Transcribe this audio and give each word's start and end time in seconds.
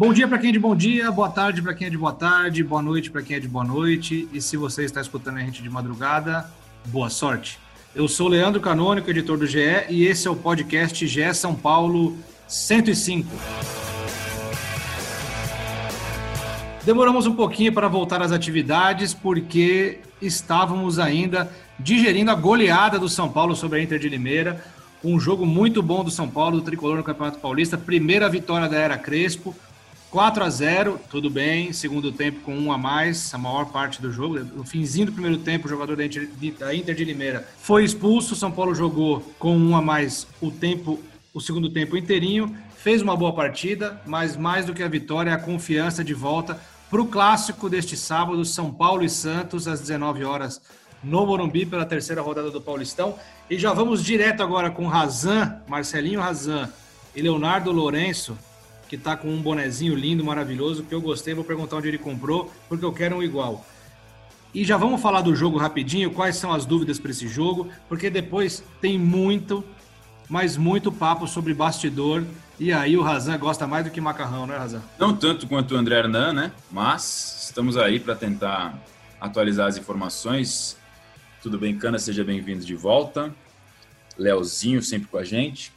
Bom 0.00 0.14
dia 0.14 0.26
para 0.26 0.38
quem 0.38 0.48
é 0.48 0.52
de 0.54 0.58
bom 0.58 0.74
dia, 0.74 1.10
boa 1.10 1.28
tarde 1.28 1.60
para 1.60 1.74
quem 1.74 1.86
é 1.86 1.90
de 1.90 1.98
boa 1.98 2.14
tarde, 2.14 2.64
boa 2.64 2.80
noite 2.80 3.10
para 3.10 3.20
quem 3.20 3.36
é 3.36 3.38
de 3.38 3.46
boa 3.46 3.62
noite. 3.62 4.26
E 4.32 4.40
se 4.40 4.56
você 4.56 4.82
está 4.82 4.98
escutando 4.98 5.36
a 5.36 5.40
gente 5.40 5.62
de 5.62 5.68
madrugada, 5.68 6.50
boa 6.86 7.10
sorte. 7.10 7.58
Eu 7.94 8.08
sou 8.08 8.26
Leandro 8.26 8.62
Canônico, 8.62 9.10
editor 9.10 9.36
do 9.36 9.46
GE, 9.46 9.58
e 9.90 10.06
esse 10.06 10.26
é 10.26 10.30
o 10.30 10.34
podcast 10.34 11.06
GE 11.06 11.34
São 11.34 11.54
Paulo 11.54 12.16
105. 12.48 13.28
Demoramos 16.82 17.26
um 17.26 17.36
pouquinho 17.36 17.74
para 17.74 17.86
voltar 17.86 18.22
às 18.22 18.32
atividades 18.32 19.12
porque 19.12 19.98
estávamos 20.22 20.98
ainda 20.98 21.52
digerindo 21.78 22.30
a 22.30 22.34
goleada 22.34 22.98
do 22.98 23.06
São 23.06 23.28
Paulo 23.28 23.54
sobre 23.54 23.78
a 23.78 23.82
Inter 23.82 23.98
de 23.98 24.08
Limeira. 24.08 24.64
Um 25.04 25.20
jogo 25.20 25.44
muito 25.44 25.82
bom 25.82 26.02
do 26.02 26.10
São 26.10 26.26
Paulo, 26.26 26.56
do 26.56 26.62
tricolor 26.62 26.96
no 26.96 27.04
Campeonato 27.04 27.38
Paulista. 27.38 27.76
Primeira 27.76 28.30
vitória 28.30 28.66
da 28.66 28.78
era 28.78 28.96
Crespo. 28.96 29.54
4 30.10 30.42
a 30.42 30.50
0 30.50 31.00
tudo 31.08 31.30
bem. 31.30 31.72
Segundo 31.72 32.10
tempo 32.10 32.40
com 32.40 32.54
um 32.54 32.72
a 32.72 32.78
mais, 32.78 33.32
a 33.32 33.38
maior 33.38 33.66
parte 33.66 34.02
do 34.02 34.12
jogo. 34.12 34.40
No 34.40 34.64
finzinho 34.64 35.06
do 35.06 35.12
primeiro 35.12 35.38
tempo, 35.38 35.66
o 35.66 35.70
jogador 35.70 35.96
da 35.96 36.04
Inter, 36.04 36.28
da 36.58 36.74
Inter 36.74 36.94
de 36.94 37.04
Limeira 37.04 37.46
foi 37.58 37.84
expulso. 37.84 38.34
São 38.34 38.50
Paulo 38.50 38.74
jogou 38.74 39.20
com 39.38 39.56
um 39.56 39.76
a 39.76 39.80
mais 39.80 40.26
o 40.40 40.50
tempo, 40.50 40.98
o 41.32 41.40
segundo 41.40 41.70
tempo 41.70 41.96
inteirinho. 41.96 42.54
Fez 42.76 43.02
uma 43.02 43.16
boa 43.16 43.32
partida, 43.32 44.00
mas 44.04 44.36
mais 44.36 44.66
do 44.66 44.74
que 44.74 44.82
a 44.82 44.88
vitória, 44.88 45.32
a 45.32 45.38
confiança 45.38 46.02
de 46.02 46.14
volta 46.14 46.60
para 46.90 47.00
o 47.00 47.06
clássico 47.06 47.68
deste 47.68 47.96
sábado, 47.96 48.44
São 48.44 48.72
Paulo 48.72 49.04
e 49.04 49.08
Santos, 49.08 49.68
às 49.68 49.80
19 49.80 50.24
horas 50.24 50.60
no 51.04 51.24
Morumbi, 51.24 51.64
pela 51.64 51.86
terceira 51.86 52.20
rodada 52.20 52.50
do 52.50 52.60
Paulistão. 52.60 53.14
E 53.48 53.56
já 53.56 53.72
vamos 53.72 54.02
direto 54.02 54.42
agora 54.42 54.70
com 54.70 54.86
Razan, 54.86 55.60
Marcelinho 55.68 56.20
Razan 56.20 56.68
e 57.14 57.22
Leonardo 57.22 57.70
Lourenço, 57.70 58.36
que 58.90 58.96
está 58.96 59.16
com 59.16 59.28
um 59.28 59.40
bonezinho 59.40 59.94
lindo, 59.94 60.24
maravilhoso, 60.24 60.82
que 60.82 60.92
eu 60.92 61.00
gostei. 61.00 61.32
Vou 61.32 61.44
perguntar 61.44 61.76
onde 61.76 61.86
ele 61.86 61.96
comprou, 61.96 62.52
porque 62.68 62.84
eu 62.84 62.92
quero 62.92 63.18
um 63.18 63.22
igual. 63.22 63.64
E 64.52 64.64
já 64.64 64.76
vamos 64.76 65.00
falar 65.00 65.20
do 65.20 65.32
jogo 65.32 65.56
rapidinho, 65.58 66.10
quais 66.10 66.34
são 66.34 66.52
as 66.52 66.66
dúvidas 66.66 66.98
para 66.98 67.12
esse 67.12 67.28
jogo, 67.28 67.68
porque 67.88 68.10
depois 68.10 68.64
tem 68.80 68.98
muito, 68.98 69.64
mas 70.28 70.56
muito 70.56 70.90
papo 70.90 71.28
sobre 71.28 71.54
bastidor. 71.54 72.24
E 72.58 72.72
aí 72.72 72.96
o 72.96 73.02
Razan 73.02 73.38
gosta 73.38 73.64
mais 73.64 73.84
do 73.84 73.92
que 73.92 74.00
macarrão, 74.00 74.44
né, 74.44 74.56
Razan? 74.56 74.82
Não 74.98 75.14
tanto 75.14 75.46
quanto 75.46 75.76
o 75.76 75.78
André 75.78 76.00
Hernan, 76.00 76.32
né? 76.32 76.52
Mas 76.68 77.44
estamos 77.44 77.76
aí 77.76 78.00
para 78.00 78.16
tentar 78.16 78.76
atualizar 79.20 79.68
as 79.68 79.76
informações. 79.76 80.76
Tudo 81.40 81.56
bem, 81.56 81.78
Cana? 81.78 81.96
Seja 82.00 82.24
bem-vindo 82.24 82.64
de 82.64 82.74
volta. 82.74 83.32
Leozinho 84.18 84.82
sempre 84.82 85.06
com 85.06 85.16
a 85.16 85.22
gente. 85.22 85.72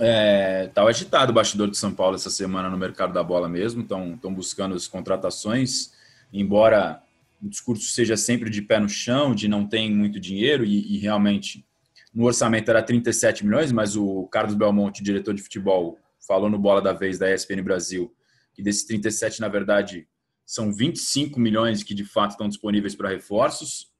É, 0.00 0.68
tá 0.68 0.82
agitado 0.82 1.30
o 1.30 1.34
bastidor 1.34 1.70
de 1.70 1.76
São 1.76 1.92
Paulo 1.92 2.16
essa 2.16 2.30
semana 2.30 2.70
no 2.70 2.78
mercado 2.78 3.12
da 3.12 3.22
bola 3.22 3.48
mesmo, 3.48 3.82
estão 3.82 4.34
buscando 4.34 4.74
as 4.74 4.88
contratações, 4.88 5.92
embora 6.32 7.02
o 7.42 7.48
discurso 7.48 7.84
seja 7.92 8.16
sempre 8.16 8.48
de 8.48 8.62
pé 8.62 8.80
no 8.80 8.88
chão, 8.88 9.34
de 9.34 9.46
não 9.46 9.66
tem 9.66 9.94
muito 9.94 10.18
dinheiro, 10.18 10.64
e, 10.64 10.94
e 10.94 10.98
realmente 10.98 11.66
no 12.14 12.24
orçamento 12.24 12.70
era 12.70 12.82
37 12.82 13.44
milhões, 13.44 13.70
mas 13.72 13.94
o 13.94 14.26
Carlos 14.28 14.54
Belmonte, 14.54 15.02
diretor 15.02 15.34
de 15.34 15.42
futebol, 15.42 15.98
falou 16.26 16.48
no 16.48 16.58
Bola 16.58 16.80
da 16.80 16.92
Vez 16.92 17.18
da 17.18 17.32
ESPN 17.32 17.62
Brasil 17.62 18.12
que 18.60 18.62
desses 18.62 18.84
37, 18.84 19.40
na 19.40 19.48
verdade, 19.48 20.06
são 20.44 20.72
25 20.72 21.40
milhões 21.40 21.82
que 21.82 21.94
de 21.94 22.04
fato 22.04 22.32
estão 22.32 22.48
disponíveis 22.48 22.94
para 22.94 23.08
reforços. 23.08 23.90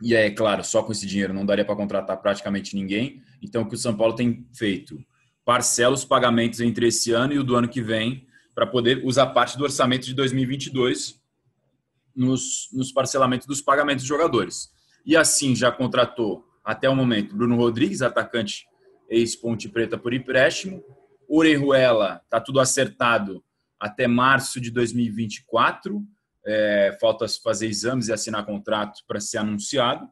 E 0.00 0.14
é 0.14 0.30
claro, 0.30 0.62
só 0.62 0.82
com 0.82 0.92
esse 0.92 1.06
dinheiro 1.06 1.34
não 1.34 1.44
daria 1.44 1.64
para 1.64 1.74
contratar 1.74 2.16
praticamente 2.18 2.76
ninguém. 2.76 3.22
Então, 3.42 3.62
o 3.62 3.68
que 3.68 3.74
o 3.74 3.78
São 3.78 3.96
Paulo 3.96 4.14
tem 4.14 4.46
feito? 4.54 5.04
Parcela 5.48 5.94
os 5.94 6.04
pagamentos 6.04 6.60
entre 6.60 6.88
esse 6.88 7.10
ano 7.10 7.32
e 7.32 7.38
o 7.38 7.42
do 7.42 7.56
ano 7.56 7.70
que 7.70 7.80
vem 7.80 8.26
para 8.54 8.66
poder 8.66 9.02
usar 9.02 9.28
parte 9.28 9.56
do 9.56 9.64
orçamento 9.64 10.04
de 10.04 10.12
2022 10.12 11.18
nos, 12.14 12.68
nos 12.70 12.92
parcelamentos 12.92 13.46
dos 13.46 13.62
pagamentos 13.62 14.04
dos 14.04 14.08
jogadores. 14.08 14.70
E 15.06 15.16
assim 15.16 15.56
já 15.56 15.72
contratou 15.72 16.44
até 16.62 16.86
o 16.86 16.94
momento 16.94 17.34
Bruno 17.34 17.56
Rodrigues, 17.56 18.02
atacante 18.02 18.66
ex-Ponte 19.08 19.70
Preta 19.70 19.96
por 19.96 20.12
empréstimo. 20.12 20.84
Orejuela, 21.26 22.20
está 22.24 22.38
tudo 22.38 22.60
acertado 22.60 23.42
até 23.80 24.06
março 24.06 24.60
de 24.60 24.70
2024. 24.70 26.06
É, 26.46 26.98
falta 27.00 27.24
fazer 27.42 27.68
exames 27.68 28.08
e 28.08 28.12
assinar 28.12 28.44
contrato 28.44 29.00
para 29.08 29.18
ser 29.18 29.38
anunciado. 29.38 30.06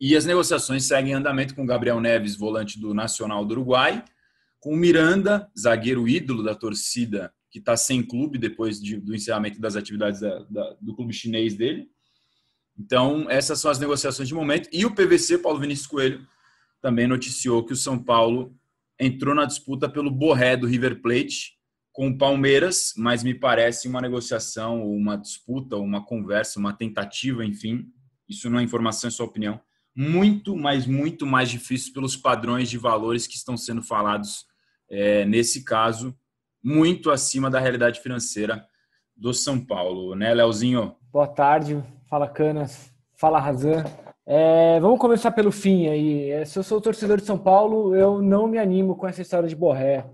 E 0.00 0.16
as 0.16 0.24
negociações 0.24 0.84
seguem 0.84 1.12
em 1.12 1.16
andamento 1.16 1.54
com 1.54 1.66
Gabriel 1.66 2.00
Neves, 2.00 2.36
volante 2.36 2.80
do 2.80 2.94
Nacional 2.94 3.44
do 3.44 3.52
Uruguai, 3.52 4.02
com 4.60 4.74
o 4.74 4.76
Miranda, 4.76 5.50
zagueiro 5.58 6.06
ídolo 6.06 6.42
da 6.42 6.54
torcida, 6.54 7.32
que 7.50 7.58
está 7.58 7.76
sem 7.76 8.02
clube 8.02 8.38
depois 8.38 8.80
de, 8.80 8.96
do 8.96 9.14
encerramento 9.14 9.60
das 9.60 9.74
atividades 9.74 10.20
da, 10.20 10.38
da, 10.50 10.76
do 10.80 10.94
clube 10.94 11.12
chinês 11.12 11.56
dele. 11.56 11.88
Então, 12.78 13.28
essas 13.28 13.58
são 13.58 13.70
as 13.70 13.78
negociações 13.78 14.28
de 14.28 14.34
momento. 14.34 14.68
E 14.72 14.84
o 14.86 14.94
PVC, 14.94 15.38
Paulo 15.38 15.58
Vinícius 15.58 15.86
Coelho, 15.88 16.26
também 16.80 17.08
noticiou 17.08 17.64
que 17.64 17.72
o 17.72 17.76
São 17.76 17.98
Paulo 17.98 18.54
entrou 18.98 19.34
na 19.34 19.46
disputa 19.46 19.88
pelo 19.88 20.10
Borré 20.10 20.56
do 20.56 20.66
River 20.66 21.00
Plate 21.00 21.58
com 21.92 22.08
o 22.08 22.16
Palmeiras, 22.16 22.92
mas 22.96 23.24
me 23.24 23.34
parece 23.34 23.88
uma 23.88 24.00
negociação, 24.00 24.86
uma 24.86 25.16
disputa, 25.16 25.76
uma 25.76 26.04
conversa, 26.04 26.60
uma 26.60 26.72
tentativa, 26.72 27.44
enfim. 27.44 27.86
Isso 28.28 28.48
não 28.48 28.58
é 28.58 28.62
informação, 28.62 29.08
é 29.08 29.10
sua 29.10 29.26
opinião. 29.26 29.60
Muito, 29.94 30.56
mas 30.56 30.86
muito 30.86 31.26
mais 31.26 31.50
difícil 31.50 31.92
pelos 31.92 32.16
padrões 32.16 32.70
de 32.70 32.78
valores 32.78 33.26
que 33.26 33.34
estão 33.34 33.56
sendo 33.56 33.82
falados 33.82 34.46
é, 34.90 35.24
nesse 35.24 35.64
caso, 35.64 36.14
muito 36.62 37.10
acima 37.10 37.48
da 37.48 37.60
realidade 37.60 38.00
financeira 38.00 38.66
do 39.16 39.32
São 39.32 39.64
Paulo, 39.64 40.14
né, 40.14 40.34
Leozinho? 40.34 40.96
Boa 41.12 41.28
tarde, 41.28 41.82
fala 42.08 42.28
Canas, 42.28 42.92
fala 43.16 43.38
Razan. 43.38 43.84
É, 44.26 44.78
vamos 44.80 44.98
começar 44.98 45.30
pelo 45.30 45.52
fim 45.52 45.88
aí. 45.88 46.30
É, 46.30 46.44
se 46.44 46.58
eu 46.58 46.62
sou 46.62 46.80
torcedor 46.80 47.18
de 47.18 47.26
São 47.26 47.38
Paulo, 47.38 47.94
eu 47.94 48.20
não 48.20 48.46
me 48.46 48.58
animo 48.58 48.96
com 48.96 49.06
essa 49.06 49.22
história 49.22 49.48
de 49.48 49.56
Borré. 49.56 50.04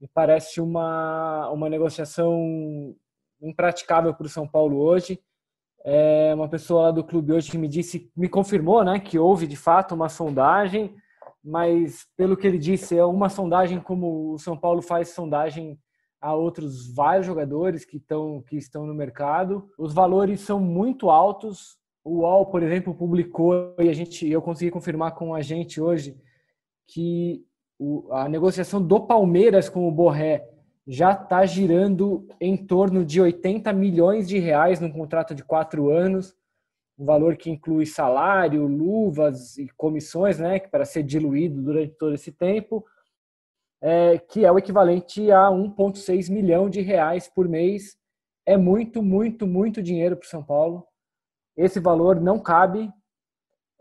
Me 0.00 0.08
parece 0.12 0.60
uma, 0.60 1.48
uma 1.50 1.68
negociação 1.68 2.94
impraticável 3.40 4.14
para 4.14 4.26
o 4.26 4.30
São 4.30 4.46
Paulo 4.46 4.78
hoje. 4.78 5.20
É, 5.84 6.32
uma 6.34 6.48
pessoa 6.48 6.84
lá 6.84 6.90
do 6.90 7.04
clube 7.04 7.32
hoje 7.32 7.50
que 7.50 7.58
me 7.58 7.68
disse, 7.68 8.10
me 8.16 8.28
confirmou, 8.28 8.84
né, 8.84 9.00
que 9.00 9.18
houve 9.18 9.46
de 9.46 9.56
fato 9.56 9.94
uma 9.94 10.08
sondagem 10.08 10.94
mas 11.42 12.06
pelo 12.16 12.36
que 12.36 12.46
ele 12.46 12.58
disse, 12.58 12.96
é 12.96 13.04
uma 13.04 13.28
sondagem 13.28 13.80
como 13.80 14.32
o 14.32 14.38
São 14.38 14.56
Paulo 14.56 14.80
faz 14.80 15.08
sondagem 15.08 15.78
a 16.20 16.34
outros 16.34 16.94
vários 16.94 17.26
jogadores 17.26 17.84
que 17.84 17.96
estão, 17.96 18.42
que 18.42 18.56
estão 18.56 18.86
no 18.86 18.94
mercado. 18.94 19.68
Os 19.76 19.92
valores 19.92 20.40
são 20.40 20.60
muito 20.60 21.10
altos. 21.10 21.76
O 22.04 22.20
UOL, 22.20 22.46
por 22.46 22.62
exemplo, 22.62 22.94
publicou 22.94 23.74
e 23.80 23.88
a 23.88 23.92
gente, 23.92 24.28
eu 24.28 24.40
consegui 24.40 24.70
confirmar 24.70 25.14
com 25.16 25.34
a 25.34 25.42
gente 25.42 25.80
hoje 25.80 26.16
que 26.86 27.44
o, 27.78 28.12
a 28.12 28.28
negociação 28.28 28.80
do 28.80 29.00
Palmeiras 29.00 29.68
com 29.68 29.88
o 29.88 29.92
Borré 29.92 30.48
já 30.86 31.12
está 31.12 31.44
girando 31.44 32.26
em 32.40 32.56
torno 32.56 33.04
de 33.04 33.20
80 33.20 33.72
milhões 33.72 34.28
de 34.28 34.38
reais 34.38 34.78
num 34.78 34.90
contrato 34.90 35.34
de 35.34 35.42
quatro 35.42 35.90
anos 35.90 36.34
um 37.02 37.04
valor 37.04 37.36
que 37.36 37.50
inclui 37.50 37.84
salário, 37.84 38.64
luvas 38.64 39.58
e 39.58 39.68
comissões, 39.76 40.38
né, 40.38 40.60
para 40.60 40.84
ser 40.84 41.02
diluído 41.02 41.60
durante 41.60 41.94
todo 41.94 42.14
esse 42.14 42.30
tempo, 42.30 42.84
é, 43.80 44.18
que 44.18 44.44
é 44.44 44.52
o 44.52 44.58
equivalente 44.58 45.30
a 45.32 45.50
1,6 45.50 46.30
milhão 46.30 46.70
de 46.70 46.80
reais 46.80 47.28
por 47.28 47.48
mês. 47.48 47.96
É 48.46 48.56
muito, 48.56 49.02
muito, 49.02 49.46
muito 49.46 49.82
dinheiro 49.82 50.16
para 50.16 50.26
o 50.26 50.30
São 50.30 50.44
Paulo. 50.44 50.86
Esse 51.56 51.80
valor 51.80 52.20
não 52.20 52.38
cabe. 52.38 52.88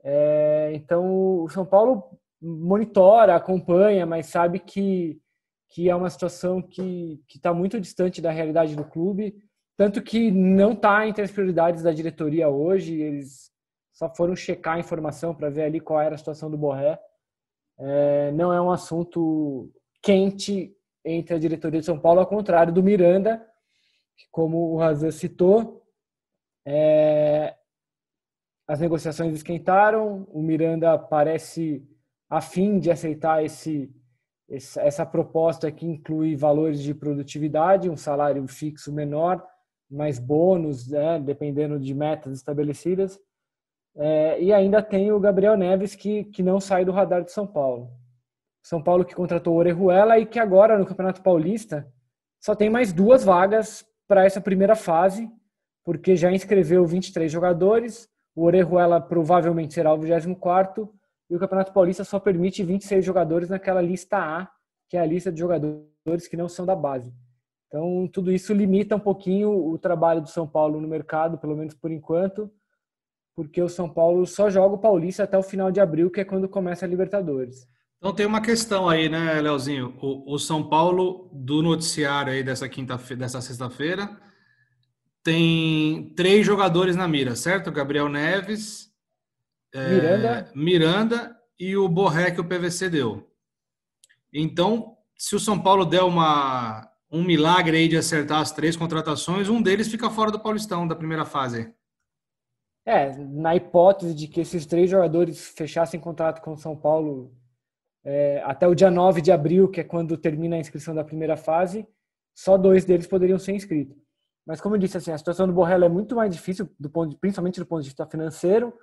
É, 0.04 0.72
então, 0.74 1.44
o 1.44 1.50
São 1.50 1.66
Paulo 1.66 2.20
monitora, 2.42 3.36
acompanha, 3.36 4.04
mas 4.04 4.26
sabe 4.26 4.58
que, 4.58 5.22
que 5.70 5.88
é 5.88 5.96
uma 5.96 6.10
situação 6.10 6.60
que 6.60 7.22
está 7.30 7.54
muito 7.54 7.80
distante 7.80 8.20
da 8.20 8.32
realidade 8.32 8.76
do 8.76 8.84
clube 8.84 9.36
tanto 9.78 10.02
que 10.02 10.32
não 10.32 10.74
está 10.74 11.08
entre 11.08 11.24
as 11.24 11.32
prioridades 11.32 11.84
da 11.84 11.92
diretoria 11.92 12.50
hoje, 12.50 13.00
eles 13.00 13.52
só 13.92 14.14
foram 14.14 14.36
checar 14.36 14.76
a 14.76 14.80
informação 14.80 15.34
para 15.34 15.50
ver 15.50 15.64
ali 15.64 15.80
qual 15.80 16.02
era 16.02 16.16
a 16.16 16.18
situação 16.18 16.50
do 16.50 16.58
Borré. 16.58 17.00
É, 17.80 18.32
não 18.32 18.52
é 18.54 18.62
um 18.62 18.72
assunto 18.72 19.72
quente 20.02 20.76
entre 21.04 21.36
a 21.36 21.40
diretoria 21.40 21.80
de 21.80 21.86
São 21.86 22.00
Paulo, 22.00 22.20
ao 22.20 22.28
contrário 22.28 22.74
do 22.74 22.84
Miranda, 22.84 23.46
que, 24.18 24.26
como 24.32 24.72
o 24.72 24.78
Razan 24.78 25.12
citou, 25.12 25.84
é, 26.66 27.56
as 28.68 28.80
negociações 28.80 29.34
esquentaram, 29.34 30.28
o 30.32 30.42
Miranda 30.42 30.98
parece 30.98 31.86
afim 32.30 32.80
de 32.80 32.90
aceitar 32.90 33.44
esse, 33.44 33.94
essa 34.50 35.06
proposta 35.06 35.72
que 35.72 35.86
inclui 35.86 36.36
valores 36.36 36.82
de 36.82 36.94
produtividade, 36.94 37.90
um 37.90 37.98
salário 37.98 38.48
fixo 38.48 38.94
menor, 38.94 39.46
mais 39.92 40.18
bônus, 40.18 40.88
né, 40.88 41.20
dependendo 41.20 41.78
de 41.78 41.94
metas 41.94 42.34
estabelecidas. 42.34 43.20
É, 43.96 44.42
e 44.42 44.54
ainda 44.54 44.82
tem 44.82 45.12
o 45.12 45.20
Gabriel 45.20 45.58
Neves, 45.58 45.96
que, 45.96 46.24
que 46.26 46.42
não 46.42 46.60
sai 46.60 46.86
do 46.86 46.92
radar 46.92 47.24
de 47.24 47.32
São 47.32 47.46
Paulo. 47.46 47.90
São 48.64 48.82
Paulo 48.82 49.04
que 49.04 49.16
contratou 49.16 49.56
o 49.56 49.58
Orejuela 49.58 50.18
e 50.18 50.26
que 50.26 50.40
agora 50.40 50.78
no 50.78 50.86
Campeonato 50.86 51.22
Paulista 51.22 51.92
só 52.40 52.56
tem 52.56 52.70
mais 52.70 52.94
duas 52.94 53.24
vagas 53.24 53.86
para 54.08 54.26
essa 54.26 54.40
primeira 54.40 54.76
fase, 54.76 55.30
porque 55.84 56.16
já 56.16 56.32
inscreveu 56.32 56.86
23 56.86 57.32
jogadores, 57.32 58.08
o 58.36 58.44
Orejuela 58.44 59.02
provavelmente 59.02 59.74
será 59.74 59.94
o 59.94 60.00
24 60.00 60.90
e 61.30 61.36
o 61.36 61.40
Campeonato 61.40 61.74
Paulista 61.74 62.04
só 62.04 62.20
permite 62.20 62.64
26 62.64 63.04
jogadores 63.04 63.50
naquela 63.50 63.82
lista 63.82 64.18
A, 64.18 64.50
que 64.90 64.96
é 64.96 65.02
a 65.02 65.06
lista 65.06 65.32
de 65.32 65.40
jogadores 65.40 66.28
que 66.30 66.38
não 66.38 66.48
são 66.48 66.66
da 66.66 66.76
base. 66.76 67.14
Então, 67.72 68.06
tudo 68.12 68.34
isso 68.34 68.54
limita 68.54 68.98
um 68.98 69.00
pouquinho 69.00 69.50
o 69.50 69.78
trabalho 69.78 70.20
do 70.20 70.30
São 70.30 70.46
Paulo 70.46 70.82
no 70.82 70.90
mercado, 70.90 71.38
pelo 71.38 71.56
menos 71.56 71.74
por 71.74 71.90
enquanto, 71.90 72.52
porque 73.34 73.62
o 73.62 73.70
São 73.70 73.88
Paulo 73.88 74.28
só 74.28 74.50
joga 74.50 74.76
o 74.76 74.78
Paulista 74.78 75.24
até 75.24 75.38
o 75.38 75.44
final 75.44 75.72
de 75.72 75.80
abril, 75.80 76.12
que 76.12 76.20
é 76.20 76.26
quando 76.26 76.50
começa 76.50 76.86
a 76.86 76.88
Libertadores. 76.88 77.66
Então 77.98 78.14
tem 78.14 78.26
uma 78.26 78.42
questão 78.42 78.90
aí, 78.90 79.08
né, 79.08 79.40
Leozinho? 79.40 79.98
O, 80.02 80.34
o 80.34 80.38
São 80.38 80.68
Paulo 80.68 81.30
do 81.32 81.62
noticiário 81.62 82.34
aí 82.34 82.44
dessa 82.44 82.68
quinta 82.68 82.98
dessa 83.16 83.40
sexta-feira 83.40 84.20
tem 85.24 86.14
três 86.14 86.46
jogadores 86.46 86.98
na 86.98 87.08
mira, 87.08 87.38
certo? 87.38 87.72
Gabriel 87.72 88.10
Neves, 88.10 88.92
Miranda, 89.74 90.28
é, 90.28 90.52
Miranda 90.54 91.38
e 91.58 91.78
o 91.78 91.88
Borré 91.88 92.32
que 92.32 92.42
o 92.42 92.46
PVC 92.46 92.90
deu. 92.90 93.32
Então, 94.34 94.98
se 95.18 95.36
o 95.38 95.40
São 95.40 95.58
Paulo 95.58 95.86
der 95.86 96.02
uma 96.02 96.91
um 97.12 97.24
milagre 97.24 97.78
aí 97.78 97.88
de 97.88 97.98
acertar 97.98 98.40
as 98.40 98.52
três 98.52 98.78
contratações, 98.78 99.50
um 99.50 99.62
deles 99.62 99.90
fica 99.90 100.10
fora 100.10 100.32
do 100.32 100.40
Paulistão 100.40 100.88
da 100.88 100.96
primeira 100.96 101.26
fase. 101.26 101.74
É, 102.86 103.16
na 103.18 103.56
hipótese 103.56 104.16
de 104.16 104.28
que 104.28 104.42
esses 104.42 104.66
três 104.66 104.90
jogadores 104.90 105.50
fechassem 105.50 106.00
contrato 106.00 106.42
com 106.42 106.54
o 106.54 106.58
São 106.58 106.76
Paulo 106.76 107.32
é, 108.04 108.42
até 108.44 108.68
o 108.68 108.74
dia 108.74 108.90
9 108.90 109.22
de 109.22 109.32
abril, 109.32 109.70
que 109.70 109.82
é 109.82 109.84
quando 109.84 110.18
termina 110.18 110.56
a 110.56 110.60
inscrição 110.60 110.96
da 110.96 111.04
primeira 111.04 111.38
fase, 111.38 111.86
só 112.34 112.58
dois 112.58 112.86
deles 112.86 113.06
poderiam 113.06 113.38
ser 113.38 113.54
inscritos. 113.54 114.02
Mas 114.48 114.60
como 114.60 114.76
eu 114.76 114.80
disse, 114.80 114.98
assim, 114.98 115.12
a 115.12 115.18
situação 115.18 115.46
do 115.46 115.54
Borrell 115.54 115.84
é 115.84 115.90
muito 115.90 116.16
mais 116.16 116.34
difícil, 116.34 116.68
do 116.80 116.90
ponto, 116.90 117.16
principalmente 117.18 117.60
do 117.60 117.66
ponto 117.66 117.84
de 117.84 117.90
vista 117.90 118.08
financeiro, 118.08 118.74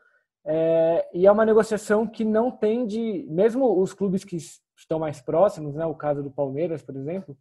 é, 0.47 1.09
e 1.13 1.27
é 1.27 1.33
uma 1.33 1.45
negociação 1.45 2.07
que 2.07 2.25
não 2.25 2.51
tende, 2.51 3.27
mesmo 3.29 3.81
os 3.81 3.93
clubes 3.93 4.25
que 4.25 4.37
estão 4.77 4.99
mais 5.01 5.21
próximos, 5.21 5.75
né, 5.75 5.85
o 5.85 5.95
caso 5.95 6.23
do 6.23 6.31
Palmeiras, 6.31 6.83
por 6.83 6.95
exemplo, 6.95 7.37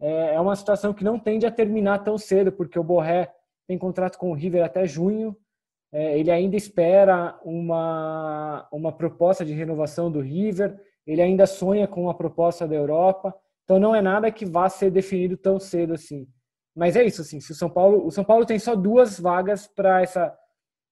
é, 0.00 0.34
é 0.34 0.40
uma 0.40 0.54
situação 0.54 0.94
que 0.94 1.04
não 1.04 1.18
tende 1.18 1.46
a 1.46 1.50
terminar 1.50 1.98
tão 2.00 2.16
cedo, 2.16 2.52
porque 2.52 2.78
o 2.78 2.84
Borré 2.84 3.32
tem 3.66 3.76
contrato 3.76 4.16
com 4.18 4.30
o 4.30 4.34
River 4.34 4.64
até 4.64 4.86
junho, 4.86 5.36
é, 5.92 6.18
ele 6.18 6.30
ainda 6.30 6.56
espera 6.56 7.38
uma, 7.44 8.68
uma 8.72 8.92
proposta 8.92 9.44
de 9.44 9.52
renovação 9.52 10.10
do 10.10 10.20
River, 10.20 10.78
ele 11.06 11.22
ainda 11.22 11.46
sonha 11.46 11.88
com 11.88 12.02
uma 12.02 12.14
proposta 12.14 12.66
da 12.66 12.74
Europa, 12.74 13.34
então 13.64 13.78
não 13.78 13.94
é 13.94 14.00
nada 14.00 14.30
que 14.30 14.44
vá 14.44 14.68
ser 14.68 14.90
definido 14.90 15.36
tão 15.36 15.58
cedo 15.58 15.94
assim. 15.94 16.26
Mas 16.76 16.94
é 16.94 17.04
isso, 17.04 17.22
assim, 17.22 17.40
se 17.40 17.50
o 17.52 17.54
São 17.54 17.68
Paulo, 17.68 18.06
o 18.06 18.10
São 18.10 18.24
Paulo 18.24 18.46
tem 18.46 18.58
só 18.58 18.76
duas 18.76 19.18
vagas 19.18 19.66
para 19.66 20.02
essa 20.02 20.36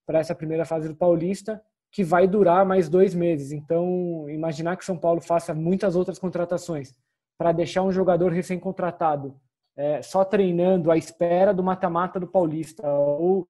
para 0.07 0.21
essa 0.21 0.37
primeira 0.37 0.65
fase 0.65 0.89
do 0.89 0.95
Paulista, 0.95 1.61
que 1.91 2.05
vai 2.05 2.29
durar 2.29 2.65
mais 2.65 2.89
dois 2.89 3.13
meses. 3.13 3.51
Então, 3.51 4.31
imaginar 4.31 4.77
que 4.77 4.85
o 4.85 4.87
São 4.87 4.97
Paulo 4.97 5.21
faça 5.21 5.53
muitas 5.53 5.97
outras 5.97 6.17
contratações 6.17 6.95
para 7.39 7.53
deixar 7.53 7.83
um 7.83 7.93
jogador 7.93 8.33
recém-contratado 8.33 9.39
é, 9.77 10.01
só 10.01 10.25
treinando 10.25 10.91
à 10.91 10.97
espera 10.97 11.53
do 11.53 11.63
mata-mata 11.63 12.19
do 12.19 12.27
Paulista 12.27 12.89
ou 12.89 13.47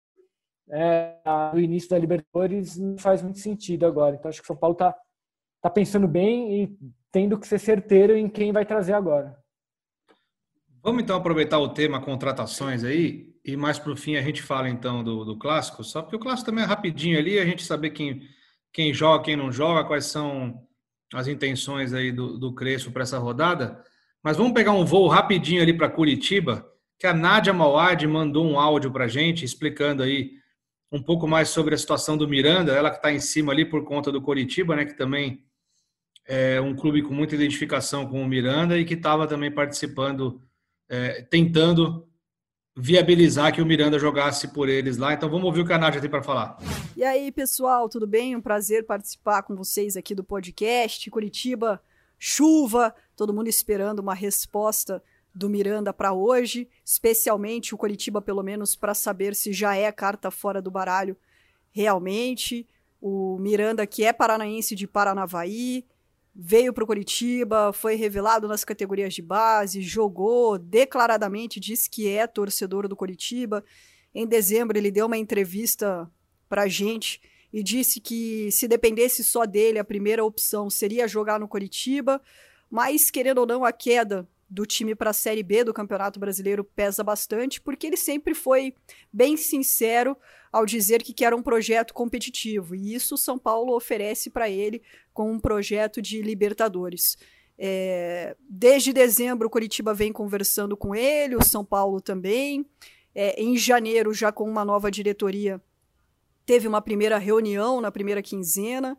é, 0.68 1.16
do 1.52 1.60
início 1.60 1.90
da 1.90 1.98
Libertadores 1.98 2.76
não 2.76 2.98
faz 2.98 3.22
muito 3.22 3.38
sentido 3.38 3.86
agora. 3.86 4.16
Então, 4.16 4.28
acho 4.28 4.40
que 4.40 4.44
o 4.44 4.48
São 4.48 4.56
Paulo 4.56 4.72
está 4.72 4.94
tá 5.62 5.70
pensando 5.70 6.08
bem 6.08 6.62
e 6.62 6.78
tendo 7.12 7.38
que 7.38 7.46
ser 7.46 7.58
certeiro 7.58 8.16
em 8.16 8.28
quem 8.28 8.52
vai 8.52 8.66
trazer 8.66 8.92
agora. 8.92 9.36
Vamos 10.82 11.02
então 11.02 11.16
aproveitar 11.16 11.58
o 11.58 11.68
tema 11.68 12.00
contratações 12.00 12.84
aí 12.84 13.34
e 13.44 13.56
mais 13.56 13.78
para 13.78 13.92
o 13.92 13.96
fim 13.96 14.16
a 14.16 14.22
gente 14.22 14.42
fala 14.42 14.68
então 14.68 15.04
do, 15.04 15.24
do 15.24 15.38
clássico, 15.38 15.84
só 15.84 16.02
porque 16.02 16.16
o 16.16 16.20
clássico 16.20 16.50
também 16.50 16.64
é 16.64 16.66
rapidinho 16.66 17.18
ali, 17.18 17.38
a 17.38 17.44
gente 17.44 17.64
saber 17.64 17.90
quem, 17.90 18.22
quem 18.72 18.92
joga, 18.92 19.24
quem 19.24 19.36
não 19.36 19.52
joga, 19.52 19.86
quais 19.86 20.06
são 20.06 20.66
as 21.20 21.28
intenções 21.28 21.92
aí 21.92 22.12
do, 22.12 22.38
do 22.38 22.52
Crespo 22.52 22.90
para 22.90 23.02
essa 23.02 23.18
rodada. 23.18 23.82
Mas 24.22 24.36
vamos 24.36 24.52
pegar 24.52 24.72
um 24.72 24.84
voo 24.84 25.08
rapidinho 25.08 25.62
ali 25.62 25.72
para 25.72 25.88
Curitiba, 25.88 26.66
que 26.98 27.06
a 27.06 27.14
Nádia 27.14 27.52
Mauad 27.52 28.06
mandou 28.06 28.46
um 28.46 28.58
áudio 28.58 28.90
para 28.90 29.04
a 29.04 29.08
gente 29.08 29.44
explicando 29.44 30.02
aí 30.02 30.32
um 30.90 31.02
pouco 31.02 31.26
mais 31.26 31.48
sobre 31.48 31.74
a 31.74 31.78
situação 31.78 32.16
do 32.16 32.28
Miranda, 32.28 32.72
ela 32.72 32.90
que 32.90 32.96
está 32.96 33.12
em 33.12 33.20
cima 33.20 33.52
ali 33.52 33.64
por 33.64 33.84
conta 33.84 34.10
do 34.10 34.22
Curitiba, 34.22 34.76
né, 34.76 34.84
que 34.84 34.94
também 34.94 35.44
é 36.26 36.60
um 36.60 36.74
clube 36.74 37.02
com 37.02 37.12
muita 37.12 37.34
identificação 37.34 38.06
com 38.06 38.22
o 38.22 38.26
Miranda 38.26 38.78
e 38.78 38.84
que 38.84 38.94
estava 38.94 39.26
também 39.26 39.50
participando 39.50 40.40
é, 40.88 41.22
tentando 41.22 42.05
viabilizar 42.76 43.54
que 43.54 43.62
o 43.62 43.66
Miranda 43.66 43.98
jogasse 43.98 44.48
por 44.48 44.68
eles 44.68 44.98
lá. 44.98 45.14
Então 45.14 45.30
vamos 45.30 45.46
ouvir 45.46 45.62
o 45.62 45.66
que 45.66 45.72
a 45.72 45.78
Nádia 45.78 46.00
tem 46.00 46.10
para 46.10 46.22
falar. 46.22 46.58
E 46.94 47.02
aí, 47.02 47.32
pessoal, 47.32 47.88
tudo 47.88 48.06
bem? 48.06 48.36
Um 48.36 48.40
prazer 48.40 48.84
participar 48.84 49.42
com 49.42 49.56
vocês 49.56 49.96
aqui 49.96 50.14
do 50.14 50.22
podcast. 50.22 51.10
Curitiba, 51.10 51.80
chuva, 52.18 52.94
todo 53.16 53.32
mundo 53.32 53.48
esperando 53.48 54.00
uma 54.00 54.14
resposta 54.14 55.02
do 55.34 55.48
Miranda 55.48 55.92
para 55.92 56.12
hoje, 56.12 56.68
especialmente 56.84 57.74
o 57.74 57.78
Curitiba, 57.78 58.22
pelo 58.22 58.42
menos, 58.42 58.74
para 58.74 58.94
saber 58.94 59.34
se 59.34 59.52
já 59.52 59.74
é 59.74 59.90
carta 59.90 60.30
fora 60.30 60.60
do 60.60 60.70
baralho 60.70 61.16
realmente. 61.70 62.66
O 63.00 63.38
Miranda, 63.38 63.86
que 63.86 64.04
é 64.04 64.12
paranaense 64.12 64.74
de 64.74 64.86
Paranavaí, 64.86 65.84
veio 66.38 66.72
para 66.72 66.84
o 66.84 66.86
Curitiba, 66.86 67.72
foi 67.72 67.94
revelado 67.94 68.46
nas 68.46 68.62
categorias 68.62 69.14
de 69.14 69.22
base, 69.22 69.80
jogou 69.80 70.58
declaradamente, 70.58 71.58
disse 71.58 71.88
que 71.88 72.08
é 72.08 72.26
torcedor 72.26 72.86
do 72.86 72.94
Curitiba. 72.94 73.64
Em 74.14 74.26
dezembro, 74.26 74.76
ele 74.76 74.90
deu 74.90 75.06
uma 75.06 75.16
entrevista 75.16 76.10
para 76.46 76.62
a 76.62 76.68
gente 76.68 77.22
e 77.50 77.62
disse 77.62 78.00
que 78.00 78.50
se 78.52 78.68
dependesse 78.68 79.24
só 79.24 79.46
dele, 79.46 79.78
a 79.78 79.84
primeira 79.84 80.22
opção 80.22 80.68
seria 80.68 81.08
jogar 81.08 81.40
no 81.40 81.48
Curitiba, 81.48 82.20
mas 82.70 83.10
querendo 83.10 83.38
ou 83.38 83.46
não, 83.46 83.64
a 83.64 83.72
queda 83.72 84.28
do 84.48 84.64
time 84.64 84.94
para 84.94 85.10
a 85.10 85.14
Série 85.14 85.42
B 85.42 85.64
do 85.64 85.74
Campeonato 85.74 86.20
Brasileiro 86.20 86.62
pesa 86.62 87.02
bastante, 87.02 87.60
porque 87.60 87.86
ele 87.86 87.96
sempre 87.96 88.34
foi 88.34 88.74
bem 89.12 89.36
sincero 89.36 90.16
ao 90.52 90.64
dizer 90.64 91.02
que 91.02 91.12
quer 91.12 91.34
um 91.34 91.42
projeto 91.42 91.92
competitivo, 91.92 92.74
e 92.74 92.94
isso 92.94 93.16
o 93.16 93.18
São 93.18 93.38
Paulo 93.38 93.74
oferece 93.76 94.30
para 94.30 94.48
ele 94.48 94.80
com 95.12 95.30
um 95.30 95.40
projeto 95.40 96.00
de 96.00 96.22
Libertadores. 96.22 97.18
É, 97.58 98.36
desde 98.48 98.92
dezembro, 98.92 99.48
o 99.48 99.50
Curitiba 99.50 99.94
vem 99.94 100.12
conversando 100.12 100.76
com 100.76 100.94
ele, 100.94 101.36
o 101.36 101.44
São 101.44 101.64
Paulo 101.64 102.00
também. 102.00 102.64
É, 103.14 103.42
em 103.42 103.56
janeiro, 103.56 104.12
já 104.12 104.30
com 104.30 104.48
uma 104.48 104.64
nova 104.64 104.90
diretoria, 104.90 105.60
teve 106.44 106.68
uma 106.68 106.82
primeira 106.82 107.18
reunião 107.18 107.80
na 107.80 107.90
primeira 107.90 108.22
quinzena. 108.22 108.96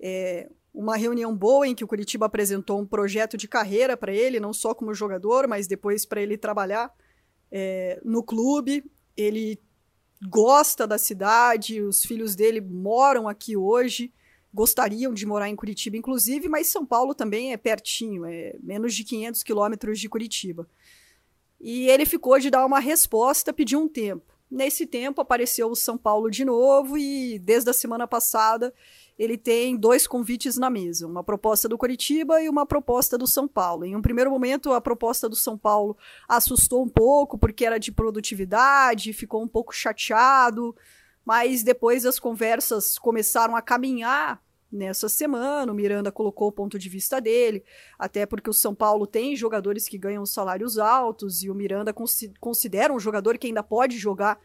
É, 0.00 0.48
uma 0.78 0.96
reunião 0.96 1.34
boa 1.36 1.66
em 1.66 1.74
que 1.74 1.82
o 1.82 1.88
Curitiba 1.88 2.26
apresentou 2.26 2.78
um 2.78 2.86
projeto 2.86 3.36
de 3.36 3.48
carreira 3.48 3.96
para 3.96 4.12
ele, 4.12 4.38
não 4.38 4.52
só 4.52 4.72
como 4.72 4.94
jogador, 4.94 5.48
mas 5.48 5.66
depois 5.66 6.06
para 6.06 6.22
ele 6.22 6.38
trabalhar 6.38 6.94
é, 7.50 8.00
no 8.04 8.22
clube. 8.22 8.84
Ele 9.16 9.60
gosta 10.28 10.86
da 10.86 10.96
cidade, 10.96 11.82
os 11.82 12.04
filhos 12.04 12.36
dele 12.36 12.60
moram 12.60 13.28
aqui 13.28 13.56
hoje, 13.56 14.12
gostariam 14.54 15.12
de 15.12 15.26
morar 15.26 15.48
em 15.48 15.56
Curitiba, 15.56 15.96
inclusive, 15.96 16.48
mas 16.48 16.68
São 16.68 16.86
Paulo 16.86 17.12
também 17.12 17.52
é 17.52 17.56
pertinho, 17.56 18.24
é 18.24 18.54
menos 18.62 18.94
de 18.94 19.02
500 19.02 19.42
quilômetros 19.42 19.98
de 19.98 20.08
Curitiba. 20.08 20.64
E 21.60 21.88
ele 21.88 22.06
ficou 22.06 22.38
de 22.38 22.50
dar 22.50 22.64
uma 22.64 22.78
resposta, 22.78 23.52
pediu 23.52 23.80
um 23.80 23.88
tempo. 23.88 24.32
Nesse 24.48 24.86
tempo 24.86 25.20
apareceu 25.20 25.68
o 25.68 25.74
São 25.74 25.98
Paulo 25.98 26.30
de 26.30 26.44
novo 26.44 26.96
e 26.96 27.36
desde 27.40 27.68
a 27.68 27.72
semana 27.72 28.06
passada 28.06 28.72
ele 29.18 29.36
tem 29.36 29.76
dois 29.76 30.06
convites 30.06 30.56
na 30.56 30.70
mesa, 30.70 31.06
uma 31.06 31.24
proposta 31.24 31.68
do 31.68 31.76
Curitiba 31.76 32.40
e 32.40 32.48
uma 32.48 32.64
proposta 32.64 33.18
do 33.18 33.26
São 33.26 33.48
Paulo. 33.48 33.84
Em 33.84 33.96
um 33.96 34.02
primeiro 34.02 34.30
momento, 34.30 34.72
a 34.72 34.80
proposta 34.80 35.28
do 35.28 35.34
São 35.34 35.58
Paulo 35.58 35.96
assustou 36.28 36.84
um 36.84 36.88
pouco, 36.88 37.36
porque 37.36 37.66
era 37.66 37.78
de 37.78 37.90
produtividade, 37.90 39.12
ficou 39.12 39.42
um 39.42 39.48
pouco 39.48 39.74
chateado, 39.74 40.74
mas 41.24 41.64
depois 41.64 42.06
as 42.06 42.20
conversas 42.20 42.96
começaram 42.96 43.56
a 43.56 43.62
caminhar 43.62 44.40
nessa 44.70 45.08
semana. 45.08 45.72
O 45.72 45.74
Miranda 45.74 46.12
colocou 46.12 46.48
o 46.48 46.52
ponto 46.52 46.78
de 46.78 46.88
vista 46.88 47.20
dele, 47.20 47.64
até 47.98 48.24
porque 48.24 48.48
o 48.48 48.54
São 48.54 48.74
Paulo 48.74 49.06
tem 49.06 49.34
jogadores 49.34 49.88
que 49.88 49.98
ganham 49.98 50.24
salários 50.24 50.78
altos 50.78 51.42
e 51.42 51.50
o 51.50 51.54
Miranda 51.54 51.92
considera 52.38 52.92
um 52.92 53.00
jogador 53.00 53.36
que 53.36 53.48
ainda 53.48 53.64
pode 53.64 53.98
jogar 53.98 54.38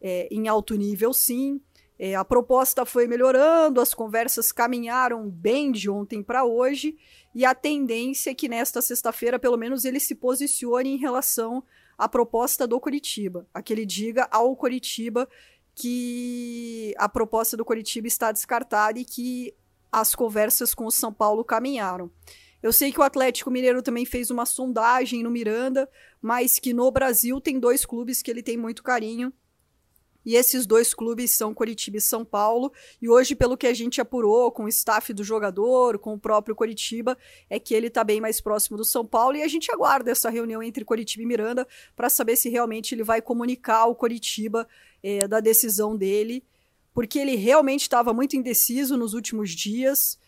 é, 0.00 0.28
em 0.30 0.46
alto 0.48 0.74
nível, 0.76 1.12
sim. 1.12 1.60
É, 2.04 2.16
a 2.16 2.24
proposta 2.24 2.84
foi 2.84 3.06
melhorando, 3.06 3.80
as 3.80 3.94
conversas 3.94 4.50
caminharam 4.50 5.30
bem 5.30 5.70
de 5.70 5.88
ontem 5.88 6.20
para 6.20 6.42
hoje 6.42 6.98
e 7.32 7.44
a 7.44 7.54
tendência 7.54 8.32
é 8.32 8.34
que 8.34 8.48
nesta 8.48 8.82
sexta-feira, 8.82 9.38
pelo 9.38 9.56
menos, 9.56 9.84
ele 9.84 10.00
se 10.00 10.16
posicione 10.16 10.88
em 10.88 10.96
relação 10.96 11.62
à 11.96 12.08
proposta 12.08 12.66
do 12.66 12.80
Curitiba, 12.80 13.46
a 13.54 13.62
que 13.62 13.72
ele 13.72 13.86
diga 13.86 14.26
ao 14.32 14.56
Curitiba 14.56 15.28
que 15.76 16.92
a 16.98 17.08
proposta 17.08 17.56
do 17.56 17.64
Curitiba 17.64 18.08
está 18.08 18.32
descartada 18.32 18.98
e 18.98 19.04
que 19.04 19.54
as 19.92 20.12
conversas 20.12 20.74
com 20.74 20.86
o 20.86 20.90
São 20.90 21.12
Paulo 21.12 21.44
caminharam. 21.44 22.10
Eu 22.60 22.72
sei 22.72 22.90
que 22.90 22.98
o 22.98 23.04
Atlético 23.04 23.48
Mineiro 23.48 23.80
também 23.80 24.04
fez 24.04 24.28
uma 24.28 24.44
sondagem 24.44 25.22
no 25.22 25.30
Miranda, 25.30 25.88
mas 26.20 26.58
que 26.58 26.72
no 26.72 26.90
Brasil 26.90 27.40
tem 27.40 27.60
dois 27.60 27.86
clubes 27.86 28.22
que 28.22 28.30
ele 28.30 28.42
tem 28.42 28.56
muito 28.56 28.82
carinho. 28.82 29.32
E 30.24 30.36
esses 30.36 30.66
dois 30.66 30.94
clubes 30.94 31.32
são 31.32 31.54
Coritiba 31.54 31.96
e 31.96 32.00
São 32.00 32.24
Paulo. 32.24 32.72
E 33.00 33.08
hoje, 33.08 33.34
pelo 33.34 33.56
que 33.56 33.66
a 33.66 33.74
gente 33.74 34.00
apurou 34.00 34.50
com 34.52 34.64
o 34.64 34.68
staff 34.68 35.12
do 35.12 35.24
jogador, 35.24 35.98
com 35.98 36.14
o 36.14 36.18
próprio 36.18 36.54
Coritiba, 36.54 37.16
é 37.50 37.58
que 37.58 37.74
ele 37.74 37.88
está 37.88 38.04
bem 38.04 38.20
mais 38.20 38.40
próximo 38.40 38.76
do 38.76 38.84
São 38.84 39.04
Paulo. 39.04 39.36
E 39.36 39.42
a 39.42 39.48
gente 39.48 39.70
aguarda 39.72 40.10
essa 40.10 40.30
reunião 40.30 40.62
entre 40.62 40.84
Coritiba 40.84 41.22
e 41.22 41.26
Miranda 41.26 41.66
para 41.96 42.08
saber 42.08 42.36
se 42.36 42.48
realmente 42.48 42.94
ele 42.94 43.02
vai 43.02 43.20
comunicar 43.20 43.78
ao 43.78 43.94
Coritiba 43.94 44.66
é, 45.02 45.26
da 45.26 45.40
decisão 45.40 45.96
dele 45.96 46.44
porque 46.94 47.18
ele 47.18 47.36
realmente 47.36 47.82
estava 47.82 48.12
muito 48.12 48.36
indeciso 48.36 48.96
nos 48.96 49.14
últimos 49.14 49.50
dias 49.50 50.18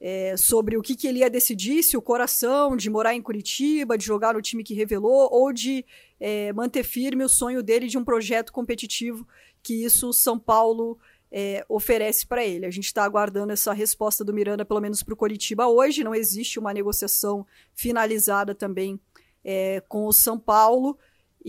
é, 0.00 0.36
sobre 0.36 0.76
o 0.76 0.82
que, 0.82 0.94
que 0.94 1.08
ele 1.08 1.20
ia 1.20 1.30
decidir, 1.30 1.82
se 1.82 1.96
o 1.96 2.02
coração 2.02 2.76
de 2.76 2.88
morar 2.88 3.14
em 3.14 3.22
Curitiba, 3.22 3.98
de 3.98 4.04
jogar 4.04 4.34
no 4.34 4.42
time 4.42 4.62
que 4.62 4.74
revelou, 4.74 5.28
ou 5.32 5.52
de 5.52 5.84
é, 6.20 6.52
manter 6.52 6.84
firme 6.84 7.24
o 7.24 7.28
sonho 7.28 7.62
dele 7.62 7.88
de 7.88 7.98
um 7.98 8.04
projeto 8.04 8.52
competitivo 8.52 9.26
que 9.62 9.84
isso 9.84 10.12
São 10.12 10.38
Paulo 10.38 10.98
é, 11.30 11.64
oferece 11.68 12.26
para 12.26 12.44
ele. 12.44 12.64
A 12.64 12.70
gente 12.70 12.86
está 12.86 13.04
aguardando 13.04 13.52
essa 13.52 13.72
resposta 13.72 14.24
do 14.24 14.32
Miranda, 14.32 14.64
pelo 14.64 14.80
menos 14.80 15.02
para 15.02 15.14
o 15.14 15.16
Curitiba 15.16 15.66
hoje. 15.66 16.04
Não 16.04 16.14
existe 16.14 16.58
uma 16.58 16.72
negociação 16.72 17.46
finalizada 17.74 18.54
também 18.54 19.00
é, 19.44 19.82
com 19.88 20.06
o 20.06 20.12
São 20.12 20.38
Paulo. 20.38 20.98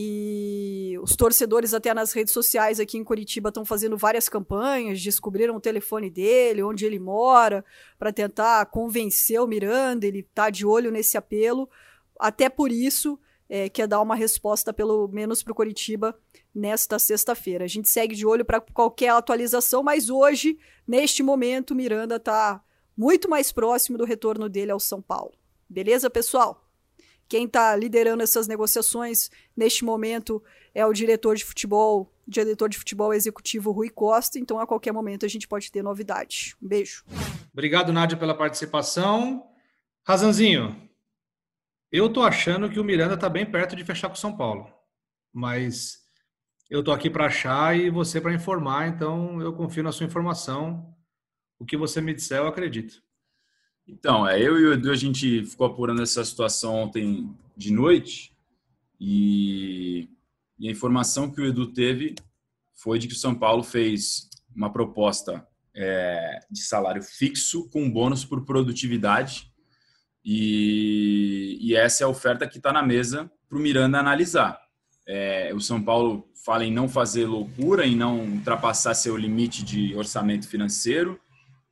E 0.01 0.97
os 1.01 1.13
torcedores, 1.13 1.73
até 1.73 1.93
nas 1.93 2.13
redes 2.13 2.31
sociais 2.31 2.79
aqui 2.79 2.97
em 2.97 3.03
Curitiba, 3.03 3.49
estão 3.49 3.65
fazendo 3.65 3.97
várias 3.97 4.29
campanhas, 4.29 5.03
descobriram 5.03 5.57
o 5.57 5.59
telefone 5.59 6.09
dele, 6.09 6.63
onde 6.63 6.85
ele 6.85 6.97
mora, 6.97 7.65
para 7.97 8.13
tentar 8.13 8.65
convencer 8.67 9.41
o 9.41 9.45
Miranda. 9.45 10.07
Ele 10.07 10.19
está 10.19 10.49
de 10.49 10.65
olho 10.65 10.89
nesse 10.89 11.17
apelo. 11.17 11.69
Até 12.17 12.47
por 12.47 12.71
isso, 12.71 13.19
é, 13.49 13.67
quer 13.67 13.89
dar 13.89 13.99
uma 13.99 14.15
resposta, 14.15 14.71
pelo 14.71 15.05
menos 15.09 15.43
para 15.43 15.51
o 15.51 15.55
Curitiba, 15.55 16.17
nesta 16.55 16.97
sexta-feira. 16.97 17.65
A 17.65 17.67
gente 17.67 17.89
segue 17.89 18.15
de 18.15 18.25
olho 18.25 18.45
para 18.45 18.61
qualquer 18.61 19.09
atualização, 19.09 19.83
mas 19.83 20.09
hoje, 20.09 20.57
neste 20.87 21.21
momento, 21.21 21.75
Miranda 21.75 22.15
está 22.15 22.63
muito 22.95 23.29
mais 23.29 23.51
próximo 23.51 23.97
do 23.97 24.05
retorno 24.05 24.47
dele 24.47 24.71
ao 24.71 24.79
São 24.79 25.01
Paulo. 25.01 25.33
Beleza, 25.69 26.09
pessoal? 26.09 26.68
Quem 27.29 27.45
está 27.45 27.75
liderando 27.75 28.23
essas 28.23 28.47
negociações 28.47 29.29
neste 29.55 29.85
momento 29.85 30.43
é 30.73 30.83
o 30.83 30.91
diretor 30.91 31.35
de 31.35 31.45
futebol, 31.45 32.11
diretor 32.27 32.67
de 32.67 32.77
futebol 32.77 33.13
executivo 33.13 33.71
Rui 33.71 33.91
Costa. 33.91 34.39
Então, 34.39 34.59
a 34.59 34.65
qualquer 34.65 34.91
momento, 34.91 35.27
a 35.27 35.29
gente 35.29 35.47
pode 35.47 35.71
ter 35.71 35.83
novidade. 35.83 36.55
Um 36.59 36.67
beijo. 36.67 37.05
Obrigado, 37.53 37.93
Nádia, 37.93 38.17
pela 38.17 38.35
participação. 38.35 39.47
Razanzinho, 40.03 40.89
eu 41.91 42.11
tô 42.11 42.23
achando 42.23 42.67
que 42.67 42.79
o 42.79 42.83
Miranda 42.83 43.13
está 43.13 43.29
bem 43.29 43.45
perto 43.45 43.75
de 43.75 43.85
fechar 43.85 44.09
com 44.09 44.15
o 44.15 44.19
São 44.19 44.35
Paulo. 44.35 44.67
Mas 45.31 45.99
eu 46.67 46.83
tô 46.83 46.91
aqui 46.91 47.11
para 47.11 47.27
achar 47.27 47.77
e 47.77 47.91
você 47.91 48.19
para 48.19 48.33
informar, 48.33 48.87
então 48.87 49.39
eu 49.39 49.53
confio 49.53 49.83
na 49.83 49.91
sua 49.91 50.07
informação. 50.07 50.95
O 51.59 51.65
que 51.65 51.77
você 51.77 52.01
me 52.01 52.11
disser, 52.11 52.39
eu 52.39 52.47
acredito. 52.47 53.03
Então, 53.91 54.27
é, 54.27 54.39
eu 54.39 54.59
e 54.59 54.65
o 54.65 54.73
Edu, 54.73 54.91
a 54.91 54.95
gente 54.95 55.43
ficou 55.45 55.65
apurando 55.65 56.01
essa 56.01 56.23
situação 56.23 56.75
ontem 56.75 57.35
de 57.57 57.73
noite 57.73 58.31
e, 58.99 60.07
e 60.59 60.67
a 60.67 60.71
informação 60.71 61.31
que 61.31 61.41
o 61.41 61.45
Edu 61.45 61.67
teve 61.73 62.13
foi 62.75 62.99
de 62.99 63.07
que 63.07 63.13
o 63.13 63.17
São 63.17 63.33
Paulo 63.33 63.63
fez 63.63 64.29
uma 64.55 64.71
proposta 64.71 65.45
é, 65.75 66.39
de 66.51 66.61
salário 66.61 67.01
fixo 67.01 67.67
com 67.69 67.89
bônus 67.89 68.23
por 68.23 68.45
produtividade 68.45 69.51
e, 70.23 71.57
e 71.59 71.75
essa 71.75 72.03
é 72.03 72.05
a 72.05 72.09
oferta 72.09 72.47
que 72.47 72.57
está 72.57 72.71
na 72.71 72.83
mesa 72.83 73.29
para 73.47 73.57
o 73.57 73.61
Miranda 73.61 73.99
analisar. 73.99 74.59
É, 75.07 75.51
o 75.53 75.59
São 75.59 75.81
Paulo 75.81 76.29
fala 76.45 76.63
em 76.63 76.71
não 76.71 76.87
fazer 76.87 77.25
loucura, 77.25 77.87
em 77.87 77.95
não 77.95 78.19
ultrapassar 78.19 78.93
seu 78.93 79.17
limite 79.17 79.63
de 79.63 79.95
orçamento 79.95 80.47
financeiro, 80.47 81.19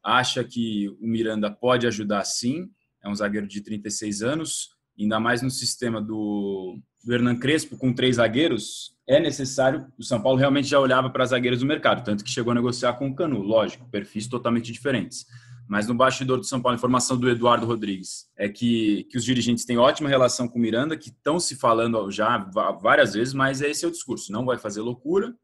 acha 0.08 0.42
que 0.42 0.88
o 1.02 1.08
Miranda 1.08 1.52
pode 1.52 1.86
ajudar 1.86 2.24
sim, 2.24 2.70
é 3.04 3.10
um 3.10 3.16
zagueiro 3.16 3.46
de 3.46 3.60
36 3.60 4.22
anos, 4.22 4.70
ainda 4.98 5.20
mais 5.20 5.42
no 5.42 5.52
sistema 5.52 6.02
do, 6.02 6.80
do 7.04 7.14
Hernan 7.14 7.38
Crespo, 7.38 7.78
com 7.78 7.94
três 7.94 8.16
zagueiros, 8.16 8.96
é 9.06 9.20
necessário. 9.20 9.86
O 9.98 10.04
São 10.04 10.22
Paulo 10.22 10.40
realmente 10.40 10.70
já 10.70 10.80
olhava 10.80 11.10
para 11.10 11.26
zagueiros 11.26 11.60
do 11.60 11.66
mercado, 11.66 12.06
tanto 12.06 12.24
que 12.24 12.32
chegou 12.32 12.52
a 12.52 12.56
negociar 12.56 12.94
com 12.94 13.10
o 13.10 13.16
Canu, 13.16 13.42
lógico, 13.42 13.90
perfis 13.90 14.28
totalmente 14.28 14.72
diferentes. 14.72 15.26
Mas 15.68 15.86
no 15.86 15.94
bastidor 15.94 16.38
do 16.38 16.46
São 16.46 16.62
Paulo, 16.62 16.78
informação 16.78 17.18
do 17.18 17.30
Eduardo 17.30 17.66
Rodrigues 17.66 18.30
é 18.38 18.48
que, 18.48 19.04
que 19.12 19.18
os 19.18 19.26
dirigentes 19.26 19.66
têm 19.66 19.78
ótima 19.78 20.08
relação 20.08 20.48
com 20.48 20.58
o 20.58 20.62
Miranda, 20.62 20.96
que 20.96 21.10
estão 21.10 21.38
se 21.38 21.58
falando 21.58 22.10
já 22.10 22.38
várias 22.82 23.14
vezes, 23.14 23.34
mas 23.34 23.62
esse 23.62 23.84
é 23.84 23.88
o 23.90 23.92
discurso: 23.92 24.32
não 24.32 24.46
vai 24.46 24.58
fazer 24.58 24.80
loucura, 24.80 25.36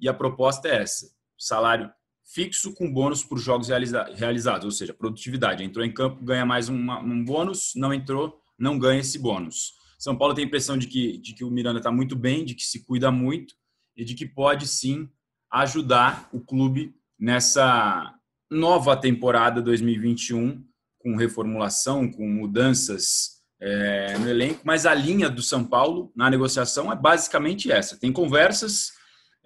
e 0.00 0.08
a 0.08 0.14
proposta 0.14 0.68
é 0.68 0.80
essa: 0.80 1.10
salário 1.38 1.90
fixo 2.26 2.74
com 2.74 2.92
bônus 2.92 3.22
por 3.22 3.38
jogos 3.38 3.68
realiza 3.68 4.04
realizados, 4.14 4.64
ou 4.64 4.70
seja, 4.70 4.92
produtividade. 4.92 5.62
Entrou 5.62 5.84
em 5.84 5.92
campo, 5.92 6.24
ganha 6.24 6.44
mais 6.44 6.68
uma, 6.68 7.00
um 7.00 7.24
bônus, 7.24 7.72
não 7.76 7.94
entrou, 7.94 8.40
não 8.58 8.78
ganha 8.78 9.00
esse 9.00 9.18
bônus. 9.18 9.74
São 9.98 10.16
Paulo 10.16 10.34
tem 10.34 10.44
a 10.44 10.46
impressão 10.46 10.76
de 10.76 10.88
que, 10.88 11.18
de 11.18 11.34
que 11.34 11.44
o 11.44 11.50
Miranda 11.50 11.78
está 11.78 11.90
muito 11.90 12.16
bem, 12.16 12.44
de 12.44 12.54
que 12.54 12.64
se 12.64 12.84
cuida 12.84 13.10
muito 13.10 13.54
e 13.96 14.04
de 14.04 14.14
que 14.14 14.26
pode 14.26 14.66
sim 14.66 15.08
ajudar 15.50 16.28
o 16.32 16.40
clube 16.40 16.94
nessa 17.18 18.12
nova 18.50 18.96
temporada 18.96 19.62
2021, 19.62 20.62
com 20.98 21.16
reformulação, 21.16 22.10
com 22.10 22.28
mudanças 22.28 23.36
é, 23.60 24.18
no 24.18 24.28
elenco, 24.28 24.60
mas 24.64 24.84
a 24.84 24.92
linha 24.92 25.30
do 25.30 25.40
São 25.40 25.64
Paulo 25.64 26.12
na 26.14 26.28
negociação 26.28 26.92
é 26.92 26.96
basicamente 26.96 27.70
essa. 27.70 27.96
Tem 27.96 28.12
conversas, 28.12 28.92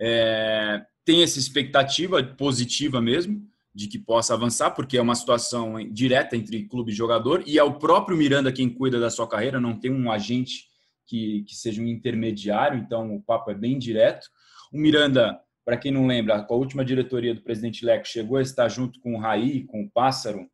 é, 0.01 0.85
tem 1.05 1.23
essa 1.23 1.39
expectativa 1.39 2.23
positiva 2.23 3.01
mesmo 3.01 3.49
de 3.75 3.87
que 3.87 3.99
possa 3.99 4.35
avançar, 4.35 4.73
porque 4.73 4.99
é 4.99 5.03
uma 5.03 5.15
situação 5.15 5.77
direta 5.91 6.37
entre 6.37 6.65
clube 6.67 6.91
e 6.91 6.95
jogador, 6.95 7.43
e 7.47 7.59
é 7.59 7.63
o 7.63 7.79
próprio 7.79 8.17
Miranda 8.17 8.53
quem 8.53 8.69
cuida 8.69 8.99
da 8.99 9.11
sua 9.11 9.29
carreira, 9.29 9.61
não 9.61 9.79
tem 9.79 9.91
um 9.91 10.11
agente 10.11 10.69
que, 11.07 11.43
que 11.45 11.55
seja 11.55 11.81
um 11.81 11.87
intermediário, 11.87 12.79
então 12.79 13.15
o 13.15 13.23
papo 13.23 13.51
é 13.51 13.55
bem 13.55 13.79
direto. 13.79 14.29
O 14.73 14.79
Miranda, 14.79 15.41
para 15.65 15.77
quem 15.77 15.91
não 15.91 16.07
lembra, 16.07 16.43
com 16.43 16.55
a 16.55 16.57
última 16.57 16.85
diretoria 16.85 17.35
do 17.35 17.43
presidente 17.43 17.85
Leco, 17.85 18.07
chegou 18.07 18.39
a 18.39 18.43
estar 18.43 18.69
junto 18.69 19.01
com 19.01 19.15
o 19.15 19.19
Raí, 19.19 19.65
com 19.65 19.83
o 19.83 19.91
Pássaro. 19.91 20.49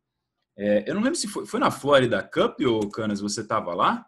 É, 0.57 0.83
eu 0.87 0.95
não 0.95 1.01
lembro 1.01 1.17
se 1.17 1.27
foi, 1.27 1.45
foi 1.45 1.59
na 1.59 1.69
Florida 1.69 2.23
Cup, 2.23 2.59
ou 2.61 2.89
Canas, 2.89 3.19
você 3.19 3.41
estava 3.41 3.73
lá? 3.75 4.05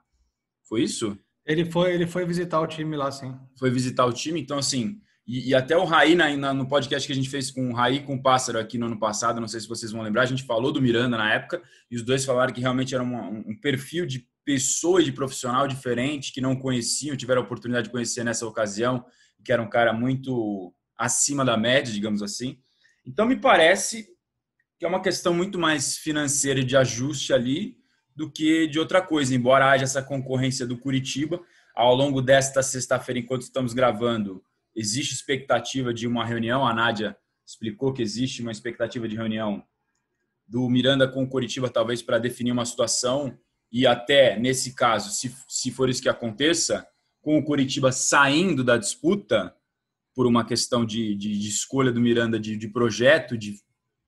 Foi 0.68 0.82
isso? 0.82 1.18
Ele 1.46 1.66
foi, 1.66 1.94
ele 1.94 2.08
foi 2.08 2.26
visitar 2.26 2.60
o 2.60 2.68
time 2.68 2.96
lá, 2.96 3.12
sim. 3.12 3.36
Foi 3.58 3.70
visitar 3.70 4.06
o 4.06 4.14
time, 4.14 4.42
então 4.42 4.58
assim, 4.58 5.00
e, 5.30 5.50
e, 5.50 5.56
até 5.56 5.78
o 5.78 5.86
Raí, 5.86 6.16
na, 6.16 6.36
na, 6.36 6.54
no 6.56 6.68
podcast 6.68 7.06
que 7.06 7.14
a 7.14 7.16
gente 7.16 7.30
fez 7.30 7.52
com 7.52 7.70
o 7.70 7.74
Raí 7.74 8.02
com 8.02 8.16
o 8.16 8.22
Pássaro 8.22 8.58
aqui 8.58 8.80
no 8.80 8.88
ano 8.88 8.98
passado, 8.98 9.40
não 9.40 9.48
sei 9.48 9.60
se 9.60 9.68
vocês 9.68 9.92
vão 9.92 10.02
lembrar, 10.02 10.24
a 10.24 10.26
gente 10.26 10.42
falou 10.42 10.72
do 10.72 10.82
Miranda 10.82 11.16
na 11.16 11.32
época, 11.32 11.62
e 11.92 11.96
os 11.96 12.02
dois 12.02 12.26
falaram 12.26 12.52
que 12.52 12.60
realmente 12.60 12.96
era 12.96 13.04
uma, 13.04 13.30
um 13.30 13.56
perfil 13.56 14.08
de 14.08 14.28
pessoa 14.44 15.00
e 15.00 15.06
de 15.06 15.12
profissional 15.12 15.68
diferente, 15.68 16.34
que 16.34 16.42
não 16.42 16.56
conheciam, 16.56 17.16
tiveram 17.16 17.44
a 17.44 17.46
oportunidade 17.46 17.86
de 17.86 17.92
conhecer 17.92 18.24
nessa 18.24 18.48
ocasião, 18.48 19.06
que 19.46 19.54
era 19.54 19.62
um 19.62 19.70
cara 19.70 19.94
muito 19.94 20.74
acima 20.98 21.46
da 21.46 21.56
média, 21.56 21.94
digamos 21.94 22.24
assim. 22.24 22.58
Então, 23.06 23.28
me 23.28 23.36
parece 23.36 24.08
que 24.80 24.86
é 24.86 24.88
uma 24.88 25.04
questão 25.04 25.32
muito 25.32 25.60
mais 25.60 25.96
financeira 25.96 26.64
de 26.64 26.76
ajuste 26.76 27.34
ali 27.34 27.78
do 28.16 28.32
que 28.32 28.66
de 28.66 28.80
outra 28.80 29.00
coisa, 29.00 29.36
embora 29.36 29.70
haja 29.70 29.84
essa 29.84 30.02
concorrência 30.02 30.66
do 30.66 30.78
Curitiba. 30.78 31.40
Ao 31.76 31.94
longo 31.94 32.20
desta 32.20 32.64
sexta-feira, 32.64 33.20
enquanto 33.20 33.44
estamos 33.44 33.74
gravando, 33.74 34.44
existe 34.76 35.14
expectativa 35.14 35.94
de 35.94 36.08
uma 36.08 36.26
reunião. 36.26 36.66
A 36.66 36.74
Nádia 36.74 37.18
explicou 37.46 37.94
que 37.94 38.02
existe 38.02 38.42
uma 38.42 38.52
expectativa 38.52 39.08
de 39.08 39.16
reunião 39.16 39.64
do 40.48 40.68
Miranda 40.70 41.08
com 41.08 41.24
o 41.24 41.30
Coritiba, 41.30 41.70
talvez 41.70 42.02
para 42.02 42.18
definir 42.18 42.52
uma 42.52 42.66
situação 42.66 43.38
e 43.72 43.86
até 43.86 44.38
nesse 44.40 44.74
caso, 44.74 45.12
se, 45.12 45.34
se 45.48 45.72
for 45.72 45.90
isso 45.90 46.02
que 46.02 46.10
aconteça, 46.10 46.88
com 47.22 47.38
o 47.38 47.44
Coritiba 47.44 47.92
saindo 47.92 48.64
da 48.64 48.78
disputa 48.78 49.54
por 50.16 50.26
uma 50.26 50.44
questão 50.44 50.86
de, 50.86 51.16
de, 51.16 51.38
de 51.38 51.48
escolha 51.48 51.92
do 51.92 52.02
Miranda 52.02 52.40
de, 52.40 52.58
de 52.58 52.68
projeto, 52.68 53.38
de 53.38 53.56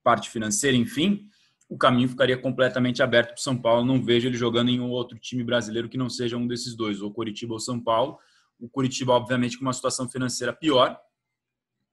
parte 0.04 0.30
financeira, 0.30 0.76
enfim, 0.76 1.28
o 1.70 1.78
caminho 1.78 2.10
ficaria 2.10 2.38
completamente 2.38 3.04
aberto 3.04 3.30
para 3.30 3.38
o 3.38 3.42
São 3.42 3.56
Paulo. 3.56 3.86
Não 3.86 4.04
vejo 4.04 4.28
ele 4.28 4.36
jogando 4.36 4.70
em 4.70 4.80
um 4.80 4.90
outro 4.90 5.18
time 5.20 5.44
brasileiro 5.44 5.88
que 5.88 5.98
não 5.98 6.10
seja 6.10 6.36
um 6.36 6.48
desses 6.48 6.76
dois, 6.76 7.02
ou 7.02 7.14
Curitiba 7.14 7.54
ou 7.54 7.60
São 7.60 7.80
Paulo. 7.80 8.18
O 8.62 8.70
Curitiba, 8.70 9.12
obviamente, 9.14 9.58
com 9.58 9.66
uma 9.66 9.74
situação 9.74 10.08
financeira 10.08 10.54
pior, 10.54 10.98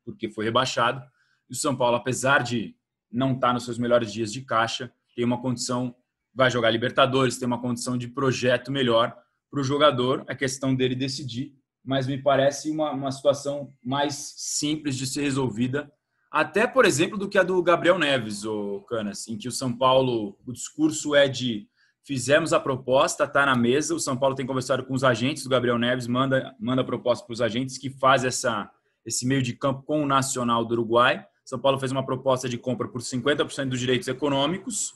porque 0.05 0.29
foi 0.29 0.45
rebaixado. 0.45 1.05
E 1.49 1.53
o 1.53 1.57
São 1.57 1.75
Paulo, 1.75 1.97
apesar 1.97 2.43
de 2.43 2.77
não 3.11 3.33
estar 3.33 3.53
nos 3.53 3.65
seus 3.65 3.79
melhores 3.79 4.13
dias 4.13 4.33
de 4.33 4.43
caixa, 4.43 4.93
tem 5.17 5.25
uma 5.25 5.41
condição, 5.41 5.95
vai 6.33 6.51
jogar 6.51 6.71
Libertadores, 6.71 7.39
tem 7.39 7.47
uma 7.47 7.61
condição 7.61 7.99
de 7.99 8.07
projeto 8.07 8.71
melhor 8.71 9.17
para 9.51 9.61
o 9.61 9.65
jogador. 9.65 10.25
É 10.29 10.35
questão 10.35 10.75
dele 10.75 10.95
decidir, 10.95 11.57
mas 11.83 12.07
me 12.07 12.23
parece 12.23 12.71
uma, 12.71 12.93
uma 12.93 13.11
situação 13.11 13.75
mais 13.83 14.15
simples 14.37 14.97
de 14.97 15.07
ser 15.07 15.23
resolvida 15.23 15.91
até, 16.31 16.67
por 16.67 16.85
exemplo, 16.85 17.17
do 17.17 17.29
que 17.29 17.39
a 17.39 17.43
do 17.43 17.63
Gabriel 17.63 17.99
Neves, 17.99 18.45
o 18.45 18.81
Canas, 18.83 19.27
em 19.29 19.37
que 19.37 19.49
o 19.49 19.53
São 19.53 19.73
Paulo, 19.73 20.39
o 20.47 20.53
discurso 20.53 21.15
é 21.15 21.27
de 21.27 21.67
fizemos 22.09 22.55
a 22.55 22.59
proposta, 22.59 23.25
está 23.25 23.45
na 23.45 23.55
mesa, 23.55 23.95
o 23.95 24.01
São 24.01 24.17
Paulo 24.17 24.35
tem 24.35 24.47
conversado 24.47 24.83
com 24.83 24.95
os 24.95 25.05
agentes 25.05 25.43
do 25.43 25.51
Gabriel 25.51 25.79
Neves, 25.79 26.07
manda, 26.07 26.57
manda 26.59 26.81
a 26.81 26.85
proposta 26.85 27.27
para 27.27 27.35
os 27.35 27.43
agentes 27.43 27.77
que 27.77 27.91
faz 27.91 28.25
essa, 28.25 28.71
esse 29.05 29.27
meio 29.27 29.43
de 29.43 29.53
campo 29.53 29.83
com 29.83 30.03
o 30.03 30.07
Nacional 30.07 30.65
do 30.65 30.73
Uruguai. 30.73 31.23
São 31.45 31.59
Paulo 31.59 31.79
fez 31.79 31.93
uma 31.93 32.07
proposta 32.07 32.49
de 32.49 32.57
compra 32.57 32.89
por 32.89 33.03
50% 33.03 33.69
dos 33.69 33.79
direitos 33.79 34.09
econômicos 34.09 34.95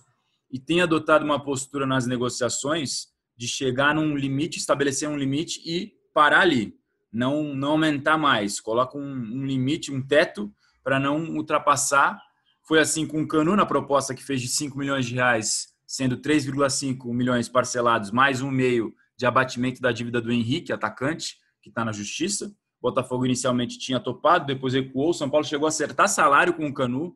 e 0.51 0.59
tem 0.59 0.81
adotado 0.81 1.23
uma 1.23 1.39
postura 1.39 1.85
nas 1.85 2.07
negociações 2.07 3.09
de 3.37 3.47
chegar 3.47 3.95
num 3.95 4.17
limite, 4.17 4.59
estabelecer 4.59 5.07
um 5.07 5.19
limite 5.19 5.61
e 5.67 5.93
parar 6.15 6.41
ali, 6.41 6.75
não, 7.13 7.55
não 7.55 7.73
aumentar 7.73 8.17
mais. 8.17 8.59
Coloca 8.59 8.97
um, 8.97 9.03
um 9.03 9.45
limite, 9.45 9.93
um 9.93 10.01
teto 10.01 10.51
para 10.83 10.99
não 10.99 11.23
ultrapassar. 11.37 12.19
Foi 12.67 12.81
assim 12.81 13.07
com 13.07 13.21
o 13.21 13.29
Canu 13.29 13.55
na 13.55 13.67
proposta 13.67 14.15
que 14.15 14.25
fez 14.25 14.41
de 14.41 14.49
5 14.49 14.79
milhões 14.79 15.05
de 15.05 15.17
reais, 15.17 15.72
sendo 15.93 16.17
3,5 16.17 17.13
milhões 17.13 17.51
parcelados, 17.51 18.11
mais 18.11 18.41
um 18.41 18.51
meio 18.51 18.95
de 19.15 19.27
abatimento 19.27 19.79
da 19.79 19.93
dívida 19.93 20.23
do 20.23 20.33
Henrique, 20.33 20.73
atacante, 20.73 21.37
que 21.61 21.69
está 21.69 21.85
na 21.85 21.93
justiça. 21.93 22.51
Botafogo 22.81 23.27
inicialmente 23.27 23.79
tinha 23.79 24.01
topado, 24.01 24.47
depois 24.47 24.73
recuou. 24.73 25.11
O 25.11 25.13
São 25.13 25.29
Paulo 25.29 25.45
chegou 25.45 25.67
a 25.67 25.69
acertar 25.69 26.09
salário 26.09 26.55
com 26.55 26.67
o 26.67 26.73
Canu. 26.73 27.15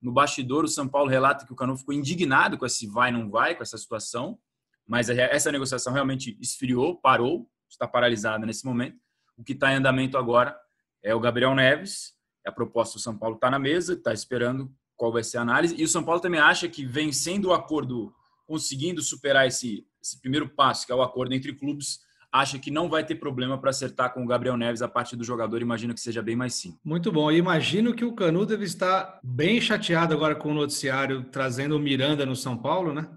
No 0.00 0.12
bastidor, 0.12 0.62
o 0.62 0.68
São 0.68 0.86
Paulo 0.86 1.10
relata 1.10 1.44
que 1.44 1.52
o 1.52 1.56
Canu 1.56 1.76
ficou 1.76 1.92
indignado 1.92 2.56
com 2.56 2.64
esse 2.64 2.86
vai 2.86 3.10
não 3.10 3.28
vai, 3.28 3.56
com 3.56 3.64
essa 3.64 3.76
situação. 3.76 4.38
Mas 4.86 5.10
essa 5.10 5.50
negociação 5.50 5.92
realmente 5.92 6.38
esfriou, 6.40 6.94
parou, 7.00 7.50
está 7.68 7.88
paralisada 7.88 8.46
nesse 8.46 8.64
momento. 8.64 8.96
O 9.36 9.42
que 9.42 9.54
está 9.54 9.72
em 9.72 9.74
andamento 9.74 10.16
agora 10.16 10.56
é 11.02 11.12
o 11.16 11.20
Gabriel 11.20 11.52
Neves, 11.52 12.12
a 12.46 12.52
proposta 12.52 12.96
do 12.96 13.00
São 13.00 13.18
Paulo 13.18 13.34
está 13.34 13.50
na 13.50 13.58
mesa, 13.58 13.94
está 13.94 14.12
esperando 14.12 14.72
qual 14.98 15.12
vai 15.12 15.22
ser 15.22 15.38
a 15.38 15.42
análise. 15.42 15.74
E 15.78 15.84
o 15.84 15.88
São 15.88 16.02
Paulo 16.02 16.20
também 16.20 16.40
acha 16.40 16.68
que, 16.68 16.84
vencendo 16.84 17.46
o 17.46 17.54
acordo, 17.54 18.12
conseguindo 18.44 19.00
superar 19.00 19.46
esse, 19.46 19.86
esse 20.02 20.20
primeiro 20.20 20.48
passo, 20.48 20.84
que 20.84 20.92
é 20.92 20.94
o 20.94 21.00
acordo 21.00 21.32
entre 21.32 21.54
clubes, 21.54 22.00
acha 22.30 22.58
que 22.58 22.70
não 22.70 22.90
vai 22.90 23.06
ter 23.06 23.14
problema 23.14 23.56
para 23.58 23.70
acertar 23.70 24.12
com 24.12 24.22
o 24.22 24.26
Gabriel 24.26 24.56
Neves 24.56 24.82
a 24.82 24.88
parte 24.88 25.16
do 25.16 25.24
jogador. 25.24 25.62
Imagino 25.62 25.94
que 25.94 26.00
seja 26.00 26.20
bem 26.20 26.36
mais 26.36 26.54
simples. 26.54 26.80
Muito 26.84 27.10
bom. 27.12 27.30
imagino 27.30 27.94
que 27.94 28.04
o 28.04 28.12
Canu 28.12 28.44
deve 28.44 28.64
estar 28.64 29.20
bem 29.22 29.60
chateado 29.60 30.12
agora 30.12 30.34
com 30.34 30.50
o 30.50 30.54
noticiário 30.54 31.24
trazendo 31.30 31.76
o 31.76 31.80
Miranda 31.80 32.26
no 32.26 32.36
São 32.36 32.58
Paulo, 32.58 32.92
né? 32.92 33.08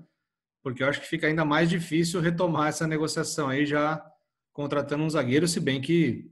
Porque 0.63 0.83
eu 0.83 0.88
acho 0.88 1.01
que 1.01 1.07
fica 1.07 1.25
ainda 1.25 1.43
mais 1.43 1.67
difícil 1.69 2.21
retomar 2.21 2.69
essa 2.69 2.88
negociação 2.88 3.50
aí 3.50 3.65
já 3.65 4.01
contratando 4.53 5.03
um 5.03 5.09
zagueiro, 5.09 5.47
se 5.47 5.59
bem 5.59 5.81
que 5.81 6.29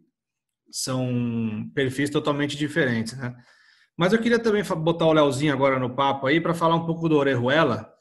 são 0.69 1.69
perfis 1.73 2.11
totalmente 2.11 2.55
diferentes, 2.55 3.17
né? 3.17 3.35
Mas 3.99 4.13
eu 4.13 4.19
queria 4.21 4.39
também 4.39 4.63
botar 4.63 5.07
o 5.07 5.11
Leozinho 5.11 5.51
agora 5.51 5.77
no 5.77 5.89
papo 5.89 6.25
aí 6.25 6.39
para 6.39 6.53
falar 6.53 6.73
um 6.73 6.85
pouco 6.85 7.09
do 7.09 7.17
Orejuela, 7.17 7.93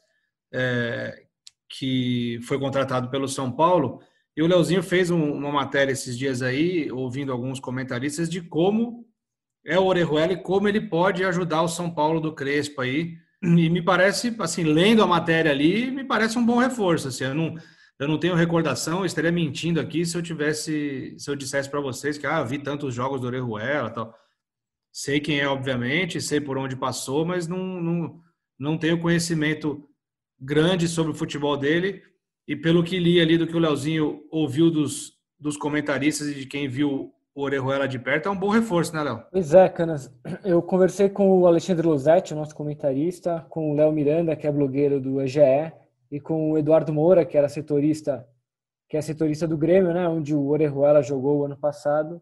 é, 0.54 1.24
que 1.68 2.38
foi 2.44 2.56
contratado 2.56 3.08
pelo 3.10 3.26
São 3.26 3.50
Paulo. 3.50 4.00
E 4.36 4.40
o 4.40 4.46
Leozinho 4.46 4.80
fez 4.80 5.10
um, 5.10 5.32
uma 5.32 5.50
matéria 5.50 5.90
esses 5.90 6.16
dias 6.16 6.40
aí, 6.40 6.88
ouvindo 6.92 7.32
alguns 7.32 7.58
comentaristas, 7.58 8.30
de 8.30 8.40
como 8.40 9.08
é 9.66 9.76
o 9.76 9.86
Orejuela 9.86 10.34
e 10.34 10.40
como 10.40 10.68
ele 10.68 10.82
pode 10.82 11.24
ajudar 11.24 11.62
o 11.62 11.68
São 11.68 11.90
Paulo 11.90 12.20
do 12.20 12.32
Crespo 12.32 12.80
aí. 12.80 13.16
E 13.42 13.68
me 13.68 13.82
parece, 13.82 14.32
assim, 14.38 14.62
lendo 14.62 15.02
a 15.02 15.06
matéria 15.06 15.50
ali, 15.50 15.90
me 15.90 16.04
parece 16.04 16.38
um 16.38 16.46
bom 16.46 16.58
reforço. 16.58 17.08
Assim, 17.08 17.24
eu 17.24 17.34
não, 17.34 17.56
eu 17.98 18.06
não 18.06 18.20
tenho 18.20 18.36
recordação, 18.36 19.04
estaria 19.04 19.32
mentindo 19.32 19.80
aqui 19.80 20.06
se 20.06 20.16
eu 20.16 20.22
tivesse, 20.22 21.16
se 21.18 21.28
eu 21.28 21.34
dissesse 21.34 21.68
para 21.68 21.80
vocês 21.80 22.16
que 22.16 22.24
ah, 22.24 22.44
vi 22.44 22.60
tantos 22.60 22.94
jogos 22.94 23.20
do 23.20 23.26
Orejuela, 23.26 23.90
tal. 23.90 24.14
Sei 25.00 25.20
quem 25.20 25.38
é, 25.38 25.46
obviamente, 25.46 26.20
sei 26.20 26.40
por 26.40 26.58
onde 26.58 26.74
passou, 26.74 27.24
mas 27.24 27.46
não, 27.46 27.80
não, 27.80 28.20
não 28.58 28.76
tenho 28.76 29.00
conhecimento 29.00 29.88
grande 30.40 30.88
sobre 30.88 31.12
o 31.12 31.14
futebol 31.14 31.56
dele. 31.56 32.02
E 32.48 32.56
pelo 32.56 32.82
que 32.82 32.98
li 32.98 33.20
ali 33.20 33.38
do 33.38 33.46
que 33.46 33.54
o 33.54 33.60
Leozinho 33.60 34.24
ouviu 34.28 34.72
dos, 34.72 35.12
dos 35.38 35.56
comentaristas 35.56 36.26
e 36.26 36.34
de 36.34 36.46
quem 36.46 36.68
viu 36.68 37.12
o 37.32 37.42
Orejuela 37.42 37.86
de 37.86 37.96
perto, 37.96 38.28
é 38.28 38.32
um 38.32 38.36
bom 38.36 38.48
reforço, 38.48 38.92
né, 38.92 39.04
Léo? 39.04 39.22
Pois 39.30 39.54
é, 39.54 39.68
Canas. 39.68 40.12
Eu 40.44 40.60
conversei 40.60 41.08
com 41.08 41.30
o 41.30 41.46
Alexandre 41.46 41.86
Losetti, 41.86 42.34
nosso 42.34 42.56
comentarista, 42.56 43.46
com 43.48 43.70
o 43.70 43.74
Léo 43.74 43.92
Miranda, 43.92 44.34
que 44.34 44.48
é 44.48 44.50
blogueiro 44.50 45.00
do 45.00 45.20
EGE, 45.22 45.72
e 46.10 46.18
com 46.18 46.50
o 46.50 46.58
Eduardo 46.58 46.92
Moura, 46.92 47.24
que 47.24 47.38
era 47.38 47.48
setorista, 47.48 48.26
que 48.88 48.96
é 48.96 49.00
setorista 49.00 49.46
do 49.46 49.56
Grêmio, 49.56 49.94
né, 49.94 50.08
onde 50.08 50.34
o 50.34 50.48
Orejuela 50.48 51.04
jogou 51.04 51.38
o 51.38 51.44
ano 51.44 51.56
passado. 51.56 52.20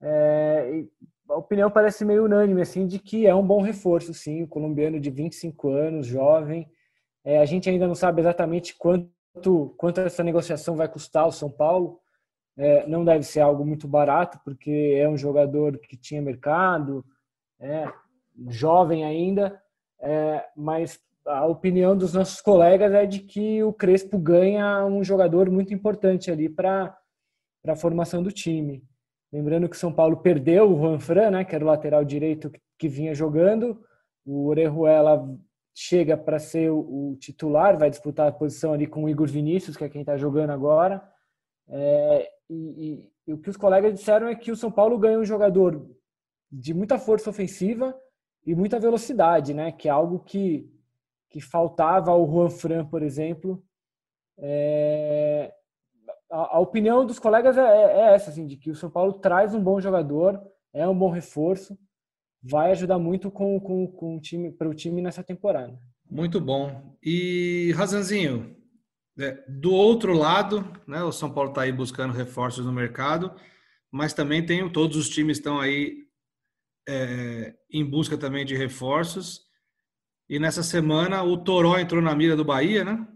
É, 0.00 0.84
a 1.32 1.38
opinião 1.38 1.70
parece 1.70 2.04
meio 2.04 2.26
unânime, 2.26 2.60
assim, 2.60 2.86
de 2.86 2.98
que 2.98 3.26
é 3.26 3.34
um 3.34 3.46
bom 3.46 3.62
reforço, 3.62 4.12
sim, 4.12 4.42
o 4.42 4.48
colombiano 4.48 5.00
de 5.00 5.10
25 5.10 5.70
anos, 5.70 6.06
jovem. 6.06 6.70
É, 7.24 7.38
a 7.38 7.44
gente 7.46 7.70
ainda 7.70 7.86
não 7.86 7.94
sabe 7.94 8.20
exatamente 8.20 8.76
quanto, 8.76 9.74
quanto 9.78 10.00
essa 10.00 10.22
negociação 10.22 10.76
vai 10.76 10.88
custar 10.88 11.24
ao 11.24 11.32
São 11.32 11.50
Paulo. 11.50 12.00
É, 12.56 12.86
não 12.86 13.02
deve 13.02 13.24
ser 13.24 13.40
algo 13.40 13.64
muito 13.64 13.88
barato, 13.88 14.38
porque 14.44 14.94
é 14.98 15.08
um 15.08 15.16
jogador 15.16 15.78
que 15.78 15.96
tinha 15.96 16.20
mercado, 16.20 17.04
é, 17.58 17.90
jovem 18.48 19.04
ainda, 19.04 19.58
é, 20.00 20.44
mas 20.54 21.00
a 21.24 21.46
opinião 21.46 21.96
dos 21.96 22.12
nossos 22.12 22.42
colegas 22.42 22.92
é 22.92 23.06
de 23.06 23.20
que 23.20 23.62
o 23.62 23.72
Crespo 23.72 24.18
ganha 24.18 24.84
um 24.84 25.02
jogador 25.02 25.50
muito 25.50 25.72
importante 25.72 26.30
ali 26.30 26.48
para 26.48 26.94
a 27.66 27.76
formação 27.76 28.22
do 28.22 28.30
time. 28.30 28.84
Lembrando 29.32 29.68
que 29.68 29.76
São 29.76 29.92
Paulo 29.92 30.18
perdeu 30.18 30.70
o 30.70 30.78
Juan 30.78 30.98
Fran, 30.98 31.30
né, 31.30 31.44
que 31.44 31.54
era 31.54 31.64
o 31.64 31.68
lateral 31.68 32.04
direito 32.04 32.50
que, 32.50 32.60
que 32.78 32.88
vinha 32.88 33.14
jogando. 33.14 33.82
O 34.24 34.46
Orejuela 34.46 35.26
chega 35.74 36.16
para 36.16 36.38
ser 36.38 36.70
o, 36.70 37.12
o, 37.12 37.16
titular, 37.16 37.78
vai 37.78 37.88
disputar 37.88 38.28
a 38.28 38.32
posição 38.32 38.74
ali 38.74 38.86
com 38.86 39.04
o 39.04 39.08
Igor 39.08 39.26
Vinícius, 39.26 39.76
que 39.76 39.84
é 39.84 39.88
quem 39.88 40.02
está 40.02 40.16
jogando 40.16 40.50
agora. 40.50 41.02
É, 41.68 42.28
e, 42.50 42.54
e, 42.54 43.12
e 43.28 43.32
o 43.32 43.38
que 43.38 43.48
os 43.48 43.56
colegas 43.56 43.94
disseram 43.94 44.28
é 44.28 44.34
que 44.34 44.52
o 44.52 44.56
São 44.56 44.70
Paulo 44.70 44.98
ganha 44.98 45.18
um 45.18 45.24
jogador 45.24 45.88
de 46.50 46.74
muita 46.74 46.98
força 46.98 47.30
ofensiva 47.30 47.98
e 48.44 48.54
muita 48.54 48.78
velocidade, 48.78 49.54
né? 49.54 49.72
Que 49.72 49.88
é 49.88 49.90
algo 49.90 50.18
que 50.18 50.70
que 51.32 51.40
faltava 51.40 52.10
ao 52.10 52.30
Juan 52.30 52.50
Fran, 52.50 52.84
por 52.84 53.02
exemplo. 53.02 53.64
É... 54.38 55.52
A, 56.32 56.56
a, 56.56 56.58
opinião 56.58 57.04
dos 57.04 57.18
colegas 57.18 57.58
é, 57.58 57.60
é, 57.60 58.00
é, 58.00 58.14
essa, 58.14 58.30
assim, 58.30 58.46
de 58.46 58.56
que 58.56 58.70
o 58.70 58.74
São 58.74 58.90
Paulo 58.90 59.12
traz 59.12 59.54
um 59.54 59.62
bom 59.62 59.78
jogador, 59.80 60.40
é 60.72 60.88
um 60.88 60.98
bom 60.98 61.10
reforço, 61.10 61.78
vai 62.42 62.70
ajudar 62.72 62.98
muito 62.98 63.30
com, 63.30 63.60
com, 63.60 63.86
com 63.86 64.16
o 64.16 64.20
time 64.20 64.50
para 64.50 64.68
o 64.68 64.74
time 64.74 65.02
nessa 65.02 65.22
temporada. 65.22 65.78
Muito 66.10 66.40
bom. 66.40 66.96
E 67.02 67.72
Razanzinho, 67.76 68.56
é, 69.18 69.44
do 69.46 69.72
outro 69.72 70.14
lado, 70.14 70.64
né, 70.86 71.02
o 71.02 71.12
São 71.12 71.30
Paulo 71.30 71.50
está 71.50 71.62
aí 71.62 71.72
buscando 71.72 72.14
reforços 72.14 72.64
no 72.64 72.72
mercado, 72.72 73.34
mas 73.90 74.14
também 74.14 74.44
tem 74.44 74.66
todos 74.72 74.96
os 74.96 75.08
times 75.08 75.36
estão 75.36 75.60
aí 75.60 76.06
é, 76.88 77.54
em 77.70 77.84
busca 77.84 78.16
também 78.16 78.44
de 78.44 78.56
reforços. 78.56 79.42
E 80.28 80.38
nessa 80.38 80.62
semana 80.62 81.22
o 81.22 81.36
Toró 81.36 81.78
entrou 81.78 82.00
na 82.00 82.14
mira 82.14 82.34
do 82.34 82.44
Bahia, 82.44 82.84
né? 82.84 83.06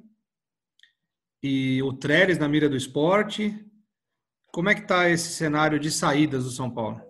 E 1.42 1.82
o 1.82 1.92
Trellis 1.92 2.38
na 2.38 2.48
mira 2.48 2.68
do 2.68 2.76
esporte. 2.76 3.54
Como 4.52 4.68
é 4.68 4.74
que 4.74 4.82
está 4.82 5.08
esse 5.08 5.30
cenário 5.30 5.78
de 5.78 5.90
saídas 5.90 6.44
do 6.44 6.50
São 6.50 6.70
Paulo? 6.70 7.00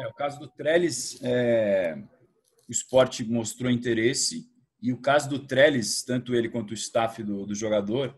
É, 0.00 0.06
o 0.06 0.14
caso 0.14 0.38
do 0.38 0.48
Trellis, 0.48 1.18
é... 1.22 1.96
o 2.68 2.72
esporte 2.72 3.24
mostrou 3.24 3.70
interesse. 3.70 4.46
E 4.82 4.92
o 4.92 5.00
caso 5.00 5.28
do 5.28 5.38
Trellis, 5.38 6.02
tanto 6.02 6.34
ele 6.34 6.48
quanto 6.48 6.72
o 6.72 6.74
staff 6.74 7.22
do, 7.22 7.46
do 7.46 7.54
jogador, 7.54 8.14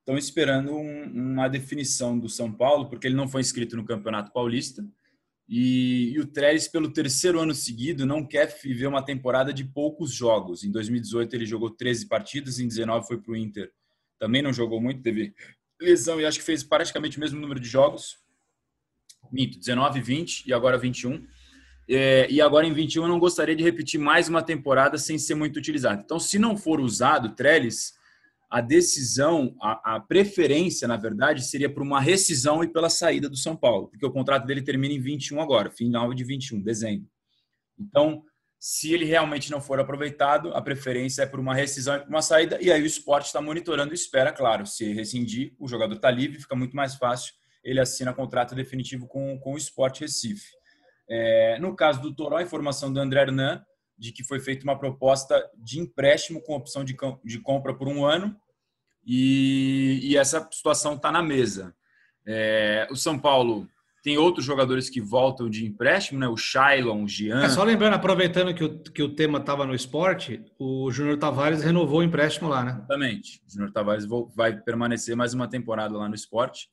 estão 0.00 0.18
esperando 0.18 0.74
um, 0.74 1.04
uma 1.04 1.48
definição 1.48 2.18
do 2.18 2.28
São 2.28 2.52
Paulo, 2.52 2.88
porque 2.88 3.06
ele 3.06 3.14
não 3.14 3.28
foi 3.28 3.40
inscrito 3.40 3.76
no 3.76 3.84
Campeonato 3.84 4.32
Paulista 4.32 4.84
e, 5.52 6.12
e, 6.12 6.20
o 6.20 6.28
Trellis, 6.28 6.68
pelo 6.68 6.92
terceiro 6.92 7.40
ano 7.40 7.52
seguido, 7.52 8.06
não 8.06 8.24
quer 8.24 8.56
viver 8.62 8.86
uma 8.86 9.04
temporada 9.04 9.52
de 9.52 9.64
poucos 9.64 10.12
jogos. 10.12 10.62
Em 10.62 10.70
2018 10.70 11.34
ele 11.34 11.44
jogou 11.44 11.70
13 11.70 12.06
partidas, 12.06 12.60
em 12.60 12.68
19 12.68 13.04
foi 13.04 13.20
para 13.20 13.32
o 13.32 13.36
Inter. 13.36 13.68
Também 14.20 14.42
não 14.42 14.52
jogou 14.52 14.80
muito, 14.80 15.02
teve 15.02 15.34
lesão 15.80 16.20
e 16.20 16.26
acho 16.26 16.38
que 16.38 16.44
fez 16.44 16.62
praticamente 16.62 17.16
o 17.16 17.20
mesmo 17.20 17.40
número 17.40 17.58
de 17.58 17.66
jogos. 17.66 18.18
Minto, 19.32 19.58
19, 19.58 20.00
20 20.00 20.46
e 20.46 20.52
agora 20.52 20.76
21. 20.76 21.26
É, 21.88 22.30
e 22.30 22.40
agora 22.40 22.66
em 22.66 22.72
21 22.72 23.02
eu 23.02 23.08
não 23.08 23.18
gostaria 23.18 23.56
de 23.56 23.64
repetir 23.64 23.98
mais 23.98 24.28
uma 24.28 24.42
temporada 24.42 24.98
sem 24.98 25.18
ser 25.18 25.34
muito 25.34 25.56
utilizado. 25.56 26.02
Então, 26.04 26.20
se 26.20 26.38
não 26.38 26.56
for 26.56 26.80
usado, 26.80 27.34
Trellis, 27.34 27.94
a 28.50 28.60
decisão, 28.60 29.56
a, 29.60 29.96
a 29.96 30.00
preferência, 30.00 30.86
na 30.86 30.96
verdade, 30.96 31.44
seria 31.44 31.72
por 31.72 31.82
uma 31.82 32.00
rescisão 32.00 32.62
e 32.62 32.68
pela 32.68 32.90
saída 32.90 33.28
do 33.28 33.36
São 33.36 33.56
Paulo, 33.56 33.88
porque 33.88 34.04
o 34.04 34.10
contrato 34.10 34.46
dele 34.46 34.60
termina 34.60 34.92
em 34.92 35.00
21 35.00 35.40
agora, 35.40 35.70
final 35.70 36.12
de 36.12 36.24
21, 36.24 36.60
dezembro. 36.60 37.08
Então, 37.78 38.22
se 38.60 38.92
ele 38.92 39.06
realmente 39.06 39.50
não 39.50 39.58
for 39.58 39.80
aproveitado, 39.80 40.52
a 40.54 40.60
preferência 40.60 41.22
é 41.22 41.26
por 41.26 41.40
uma 41.40 41.54
rescisão 41.54 41.96
e 41.96 42.00
por 42.00 42.10
uma 42.10 42.20
saída, 42.20 42.58
e 42.60 42.70
aí 42.70 42.82
o 42.82 42.86
esporte 42.86 43.24
está 43.24 43.40
monitorando 43.40 43.92
e 43.92 43.94
espera, 43.94 44.30
claro, 44.30 44.66
se 44.66 44.92
rescindir, 44.92 45.54
o 45.58 45.66
jogador 45.66 45.94
está 45.94 46.10
livre, 46.10 46.38
fica 46.38 46.54
muito 46.54 46.76
mais 46.76 46.94
fácil, 46.94 47.32
ele 47.64 47.80
assina 47.80 48.12
contrato 48.12 48.54
definitivo 48.54 49.06
com, 49.08 49.38
com 49.38 49.54
o 49.54 49.56
Esporte 49.56 50.02
Recife. 50.02 50.50
É, 51.08 51.58
no 51.58 51.74
caso 51.74 52.02
do 52.02 52.14
Toró, 52.14 52.36
a 52.36 52.42
informação 52.42 52.92
do 52.92 53.00
André 53.00 53.22
Hernan, 53.22 53.64
de 53.96 54.12
que 54.12 54.22
foi 54.22 54.38
feita 54.40 54.64
uma 54.64 54.78
proposta 54.78 55.42
de 55.56 55.80
empréstimo 55.80 56.42
com 56.42 56.54
opção 56.54 56.84
de, 56.84 56.94
de 57.24 57.40
compra 57.40 57.74
por 57.74 57.88
um 57.88 58.04
ano 58.04 58.38
e, 59.04 60.00
e 60.02 60.16
essa 60.18 60.46
situação 60.52 60.96
está 60.96 61.10
na 61.10 61.22
mesa. 61.22 61.74
É, 62.26 62.86
o 62.90 62.96
São 62.96 63.18
Paulo 63.18 63.66
tem 64.02 64.16
outros 64.16 64.44
jogadores 64.44 64.88
que 64.88 65.00
voltam 65.00 65.48
de 65.50 65.66
empréstimo, 65.66 66.18
né? 66.18 66.28
O 66.28 66.36
Shailon, 66.36 67.04
o 67.04 67.08
Gian. 67.08 67.44
É, 67.44 67.48
só 67.48 67.62
lembrando, 67.62 67.94
aproveitando 67.94 68.54
que 68.54 68.64
o, 68.64 68.78
que 68.78 69.02
o 69.02 69.14
tema 69.14 69.38
estava 69.38 69.66
no 69.66 69.74
esporte, 69.74 70.42
o 70.58 70.90
Júnior 70.90 71.18
Tavares 71.18 71.62
renovou 71.62 72.00
o 72.00 72.02
empréstimo 72.02 72.48
lá, 72.48 72.64
né? 72.64 72.70
Exatamente. 72.72 73.42
O 73.46 73.52
Júnior 73.52 73.72
Tavares 73.72 74.06
vai 74.34 74.58
permanecer 74.58 75.14
mais 75.14 75.34
uma 75.34 75.48
temporada 75.48 75.96
lá 75.96 76.08
no 76.08 76.14
esporte. 76.14 76.68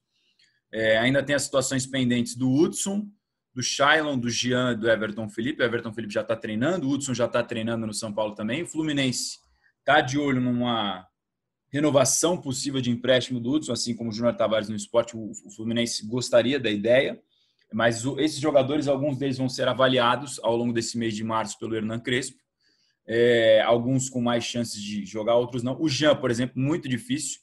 É, 0.72 0.98
ainda 0.98 1.24
tem 1.24 1.36
as 1.36 1.44
situações 1.44 1.86
pendentes 1.86 2.36
do 2.36 2.50
Hudson, 2.50 3.06
do 3.54 3.64
Shailon, 3.64 4.20
do 4.20 4.30
Jean 4.30 4.78
do 4.78 4.90
Everton 4.90 5.28
Felipe. 5.28 5.64
O 5.64 5.66
Everton 5.66 5.92
Felipe 5.92 6.14
já 6.14 6.22
está 6.22 6.36
treinando, 6.36 6.88
o 6.88 6.92
Hudson 6.92 7.14
já 7.14 7.26
está 7.26 7.42
treinando 7.42 7.88
no 7.88 7.94
São 7.94 8.14
Paulo 8.14 8.36
também. 8.36 8.64
O 8.64 8.68
Fluminense 8.68 9.40
está 9.80 10.00
de 10.00 10.20
olho 10.20 10.40
numa 10.40 11.07
renovação 11.78 12.36
possível 12.36 12.82
de 12.82 12.90
empréstimo 12.90 13.40
do 13.40 13.52
Hudson, 13.52 13.72
assim 13.72 13.96
como 13.96 14.10
o 14.10 14.14
Júnior 14.14 14.36
Tavares 14.36 14.68
no 14.68 14.76
esporte. 14.76 15.16
O 15.16 15.52
Fluminense 15.56 16.06
gostaria 16.06 16.60
da 16.60 16.70
ideia, 16.70 17.22
mas 17.72 18.04
esses 18.18 18.40
jogadores, 18.40 18.88
alguns 18.88 19.18
deles 19.18 19.38
vão 19.38 19.48
ser 19.48 19.68
avaliados 19.68 20.40
ao 20.44 20.56
longo 20.56 20.74
desse 20.74 20.98
mês 20.98 21.16
de 21.16 21.24
março 21.24 21.58
pelo 21.60 21.76
Hernan 21.76 22.00
Crespo. 22.00 22.38
É, 23.06 23.62
alguns 23.62 24.10
com 24.10 24.20
mais 24.20 24.44
chances 24.44 24.82
de 24.82 25.06
jogar, 25.06 25.36
outros 25.36 25.64
não. 25.64 25.80
O 25.80 25.88
Jean, 25.88 26.16
por 26.16 26.32
exemplo, 26.32 26.60
muito 26.60 26.90
difícil, 26.90 27.40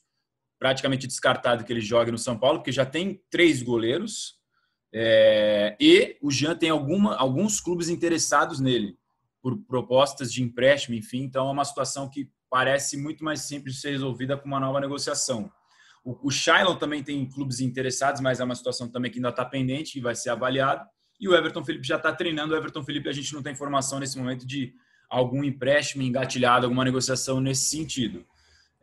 praticamente 0.59 1.07
descartado 1.07 1.63
que 1.63 1.73
ele 1.73 1.81
jogue 1.81 2.11
no 2.11 2.17
São 2.17 2.37
Paulo, 2.37 2.59
porque 2.59 2.71
já 2.71 2.85
tem 2.85 3.21
três 3.29 3.63
goleiros, 3.63 4.35
é, 4.93 5.75
e 5.79 6.17
o 6.21 6.29
Jean 6.29 6.55
tem 6.55 6.69
alguma, 6.69 7.15
alguns 7.15 7.59
clubes 7.59 7.89
interessados 7.89 8.59
nele, 8.59 8.97
por 9.41 9.57
propostas 9.65 10.31
de 10.31 10.43
empréstimo, 10.43 10.95
enfim. 10.95 11.23
Então, 11.23 11.47
é 11.47 11.51
uma 11.51 11.65
situação 11.65 12.09
que 12.09 12.29
parece 12.49 12.97
muito 12.97 13.23
mais 13.23 13.41
simples 13.41 13.75
de 13.75 13.81
ser 13.81 13.91
resolvida 13.91 14.37
com 14.37 14.47
uma 14.47 14.59
nova 14.59 14.79
negociação. 14.79 15.51
O, 16.03 16.27
o 16.27 16.31
Shailon 16.31 16.75
também 16.75 17.03
tem 17.03 17.27
clubes 17.27 17.59
interessados, 17.59 18.21
mas 18.21 18.39
é 18.39 18.43
uma 18.43 18.55
situação 18.55 18.87
também 18.87 19.11
que 19.11 19.17
ainda 19.17 19.29
está 19.29 19.43
pendente 19.43 19.97
e 19.97 20.01
vai 20.01 20.15
ser 20.15 20.29
avaliado. 20.29 20.85
E 21.19 21.27
o 21.27 21.35
Everton 21.35 21.63
Felipe 21.63 21.87
já 21.87 21.95
está 21.95 22.13
treinando. 22.13 22.53
O 22.53 22.57
Everton 22.57 22.83
Felipe, 22.83 23.09
a 23.09 23.13
gente 23.13 23.33
não 23.33 23.41
tem 23.41 23.53
informação 23.53 23.99
nesse 23.99 24.17
momento 24.17 24.45
de 24.45 24.73
algum 25.09 25.43
empréstimo 25.43 26.03
engatilhado, 26.03 26.65
alguma 26.65 26.83
negociação 26.83 27.39
nesse 27.39 27.65
sentido. 27.65 28.25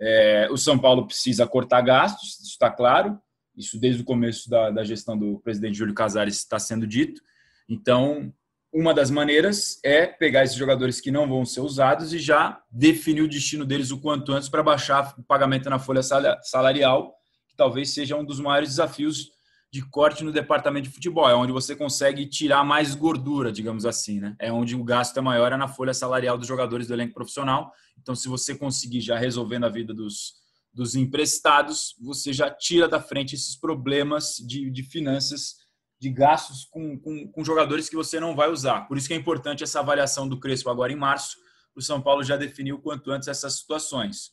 É, 0.00 0.48
o 0.50 0.56
São 0.56 0.78
Paulo 0.78 1.06
precisa 1.06 1.46
cortar 1.46 1.80
gastos, 1.82 2.40
isso 2.40 2.52
está 2.52 2.70
claro. 2.70 3.20
Isso 3.56 3.78
desde 3.78 4.02
o 4.02 4.04
começo 4.04 4.48
da, 4.48 4.70
da 4.70 4.82
gestão 4.82 5.16
do 5.16 5.38
presidente 5.40 5.76
Júlio 5.76 5.94
Casares 5.94 6.36
está 6.36 6.58
sendo 6.58 6.86
dito. 6.86 7.20
Então, 7.68 8.32
uma 8.72 8.94
das 8.94 9.10
maneiras 9.10 9.78
é 9.84 10.06
pegar 10.06 10.44
esses 10.44 10.56
jogadores 10.56 11.00
que 11.00 11.10
não 11.10 11.28
vão 11.28 11.44
ser 11.44 11.60
usados 11.60 12.12
e 12.14 12.18
já 12.18 12.60
definir 12.70 13.20
o 13.20 13.28
destino 13.28 13.66
deles 13.66 13.90
o 13.90 14.00
quanto 14.00 14.32
antes 14.32 14.48
para 14.48 14.62
baixar 14.62 15.14
o 15.18 15.22
pagamento 15.22 15.68
na 15.68 15.78
folha 15.78 16.02
salarial, 16.02 17.14
que 17.48 17.54
talvez 17.54 17.90
seja 17.90 18.16
um 18.16 18.24
dos 18.24 18.40
maiores 18.40 18.70
desafios 18.70 19.30
de 19.70 19.82
corte 19.88 20.24
no 20.24 20.32
departamento 20.32 20.88
de 20.88 20.94
futebol. 20.94 21.28
É 21.28 21.34
onde 21.34 21.52
você 21.52 21.76
consegue 21.76 22.26
tirar 22.26 22.64
mais 22.64 22.94
gordura, 22.94 23.52
digamos 23.52 23.84
assim. 23.84 24.20
Né? 24.20 24.36
É 24.38 24.50
onde 24.50 24.74
o 24.74 24.84
gasto 24.84 25.18
é 25.18 25.20
maior 25.20 25.52
é 25.52 25.56
na 25.56 25.68
folha 25.68 25.92
salarial 25.94 26.38
dos 26.38 26.46
jogadores 26.46 26.86
do 26.86 26.94
elenco 26.94 27.14
profissional. 27.14 27.72
Então, 28.00 28.14
se 28.14 28.28
você 28.28 28.54
conseguir 28.54 29.00
já 29.00 29.18
resolvendo 29.18 29.64
a 29.64 29.70
vida 29.70 29.94
dos, 29.94 30.34
dos 30.72 30.94
emprestados, 30.94 31.94
você 32.00 32.32
já 32.32 32.50
tira 32.50 32.88
da 32.88 33.00
frente 33.00 33.34
esses 33.34 33.56
problemas 33.56 34.36
de, 34.46 34.70
de 34.70 34.82
finanças, 34.82 35.56
de 36.02 36.10
gastos 36.10 36.64
com, 36.64 36.98
com, 36.98 37.28
com, 37.28 37.44
jogadores 37.44 37.88
que 37.88 37.94
você 37.94 38.18
não 38.18 38.34
vai 38.34 38.50
usar. 38.50 38.88
Por 38.88 38.98
isso 38.98 39.06
que 39.06 39.14
é 39.14 39.16
importante 39.16 39.62
essa 39.62 39.78
avaliação 39.78 40.28
do 40.28 40.40
Crespo 40.40 40.68
agora 40.68 40.92
em 40.92 40.96
março. 40.96 41.36
O 41.76 41.80
São 41.80 42.02
Paulo 42.02 42.24
já 42.24 42.36
definiu 42.36 42.80
quanto 42.80 43.12
antes 43.12 43.28
essas 43.28 43.60
situações. 43.60 44.32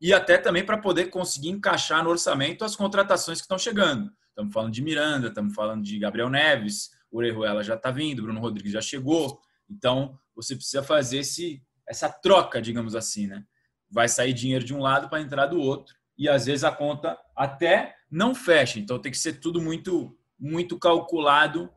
E 0.00 0.14
até 0.14 0.38
também 0.38 0.64
para 0.64 0.78
poder 0.78 1.10
conseguir 1.10 1.50
encaixar 1.50 2.02
no 2.02 2.08
orçamento 2.08 2.64
as 2.64 2.74
contratações 2.74 3.36
que 3.36 3.44
estão 3.44 3.58
chegando. 3.58 4.10
Estamos 4.30 4.50
falando 4.50 4.72
de 4.72 4.80
Miranda, 4.80 5.28
estamos 5.28 5.54
falando 5.54 5.82
de 5.82 5.98
Gabriel 5.98 6.30
Neves, 6.30 6.88
o 7.10 7.18
Orejuela 7.18 7.62
já 7.62 7.74
está 7.74 7.90
vindo, 7.90 8.22
Bruno 8.22 8.40
Rodrigues 8.40 8.72
já 8.72 8.80
chegou. 8.80 9.38
Então, 9.68 10.18
você 10.34 10.56
precisa 10.56 10.82
fazer 10.82 11.18
esse, 11.18 11.62
essa 11.86 12.08
troca, 12.08 12.62
digamos 12.62 12.96
assim, 12.96 13.26
né? 13.26 13.44
vai 13.90 14.08
sair 14.08 14.32
dinheiro 14.32 14.64
de 14.64 14.72
um 14.72 14.80
lado 14.80 15.10
para 15.10 15.20
entrar 15.20 15.44
do 15.46 15.60
outro 15.60 15.94
e 16.16 16.28
às 16.30 16.46
vezes 16.46 16.64
a 16.64 16.72
conta 16.72 17.18
até 17.36 17.94
não 18.10 18.34
fecha. 18.34 18.78
Então 18.78 18.98
tem 18.98 19.12
que 19.12 19.18
ser 19.18 19.34
tudo 19.34 19.60
muito 19.60 20.16
muito 20.40 20.78
calculado 20.78 21.70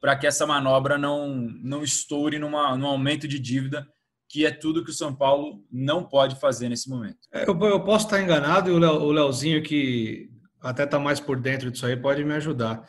para 0.00 0.16
que 0.16 0.26
essa 0.26 0.46
manobra 0.46 0.98
não 0.98 1.28
não 1.62 1.82
estoure 1.82 2.38
numa, 2.38 2.76
num 2.76 2.86
aumento 2.86 3.26
de 3.26 3.38
dívida 3.38 3.86
que 4.28 4.46
é 4.46 4.50
tudo 4.50 4.84
que 4.84 4.90
o 4.90 4.94
São 4.94 5.12
Paulo 5.12 5.64
não 5.72 6.04
pode 6.04 6.38
fazer 6.38 6.68
nesse 6.68 6.88
momento. 6.88 7.18
É, 7.32 7.42
eu, 7.48 7.58
eu 7.62 7.80
posso 7.82 8.04
estar 8.04 8.22
enganado 8.22 8.70
e 8.70 8.72
o 8.72 9.10
Leozinho 9.10 9.60
que 9.60 10.30
até 10.62 10.84
está 10.84 11.00
mais 11.00 11.18
por 11.18 11.40
dentro 11.40 11.70
disso 11.70 11.84
aí 11.84 11.96
pode 11.96 12.22
me 12.24 12.34
ajudar, 12.34 12.88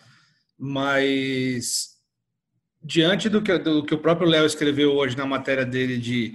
mas 0.59 1.91
diante 2.83 3.27
do 3.29 3.41
que, 3.41 3.57
do 3.57 3.83
que 3.83 3.95
o 3.95 3.99
próprio 3.99 4.27
Léo 4.27 4.45
escreveu 4.45 4.93
hoje 4.93 5.17
na 5.17 5.25
matéria 5.25 5.65
dele 5.65 5.97
de 5.97 6.33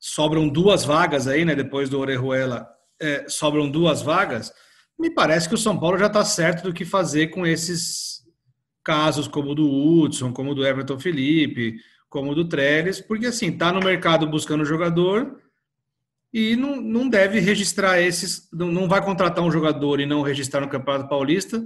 sobram 0.00 0.48
duas 0.48 0.84
vagas 0.84 1.26
aí, 1.26 1.44
né? 1.44 1.54
Depois 1.54 1.90
do 1.90 1.98
Orejuela, 1.98 2.66
é, 3.00 3.26
sobram 3.28 3.70
duas 3.70 4.00
vagas. 4.00 4.52
Me 4.98 5.10
parece 5.10 5.48
que 5.48 5.54
o 5.54 5.58
São 5.58 5.78
Paulo 5.78 5.98
já 5.98 6.06
está 6.06 6.24
certo 6.24 6.62
do 6.62 6.72
que 6.72 6.84
fazer 6.84 7.28
com 7.28 7.46
esses 7.46 8.19
casos, 8.82 9.28
como 9.28 9.50
o 9.50 9.54
do 9.54 9.70
Hudson, 9.70 10.32
como 10.32 10.50
o 10.50 10.54
do 10.54 10.66
Everton 10.66 10.98
Felipe, 10.98 11.78
como 12.08 12.32
o 12.32 12.34
do 12.34 12.48
Trellis, 12.48 13.00
porque 13.00 13.26
assim, 13.26 13.48
está 13.48 13.72
no 13.72 13.80
mercado 13.80 14.26
buscando 14.26 14.64
jogador 14.64 15.38
e 16.32 16.56
não, 16.56 16.80
não 16.80 17.08
deve 17.08 17.40
registrar 17.40 18.00
esses, 18.00 18.48
não, 18.52 18.70
não 18.70 18.88
vai 18.88 19.04
contratar 19.04 19.44
um 19.44 19.50
jogador 19.50 20.00
e 20.00 20.06
não 20.06 20.22
registrar 20.22 20.60
no 20.60 20.68
Campeonato 20.68 21.08
Paulista, 21.08 21.64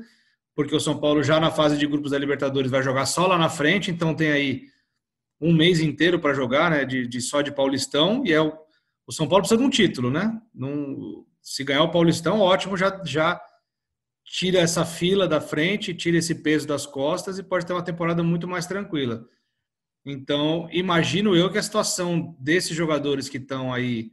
porque 0.54 0.74
o 0.74 0.80
São 0.80 0.98
Paulo 0.98 1.22
já 1.22 1.40
na 1.40 1.50
fase 1.50 1.76
de 1.76 1.86
grupos 1.86 2.12
da 2.12 2.18
Libertadores 2.18 2.70
vai 2.70 2.82
jogar 2.82 3.06
só 3.06 3.26
lá 3.26 3.36
na 3.36 3.48
frente, 3.48 3.90
então 3.90 4.14
tem 4.14 4.30
aí 4.30 4.62
um 5.40 5.52
mês 5.52 5.80
inteiro 5.80 6.18
para 6.18 6.34
jogar, 6.34 6.70
né? 6.70 6.84
De, 6.84 7.06
de, 7.06 7.20
só 7.20 7.42
de 7.42 7.52
Paulistão, 7.52 8.22
e 8.24 8.32
é 8.32 8.40
o, 8.40 8.52
o 9.06 9.12
São 9.12 9.26
Paulo 9.26 9.42
precisa 9.42 9.60
de 9.60 9.66
um 9.66 9.70
título, 9.70 10.10
né? 10.10 10.40
Num, 10.54 11.24
se 11.42 11.64
ganhar 11.64 11.82
o 11.82 11.90
Paulistão, 11.90 12.40
ótimo, 12.40 12.76
já, 12.76 13.02
já 13.04 13.40
tira 14.24 14.58
essa 14.58 14.84
fila 14.84 15.28
da 15.28 15.40
frente, 15.40 15.94
tira 15.94 16.16
esse 16.16 16.34
peso 16.36 16.66
das 16.66 16.86
costas 16.86 17.38
e 17.38 17.42
pode 17.42 17.66
ter 17.66 17.72
uma 17.72 17.84
temporada 17.84 18.22
muito 18.22 18.48
mais 18.48 18.66
tranquila. 18.66 19.26
Então, 20.04 20.68
imagino 20.72 21.36
eu 21.36 21.50
que 21.50 21.58
a 21.58 21.62
situação 21.62 22.36
desses 22.38 22.76
jogadores 22.76 23.28
que 23.28 23.38
estão 23.38 23.72
aí 23.72 24.12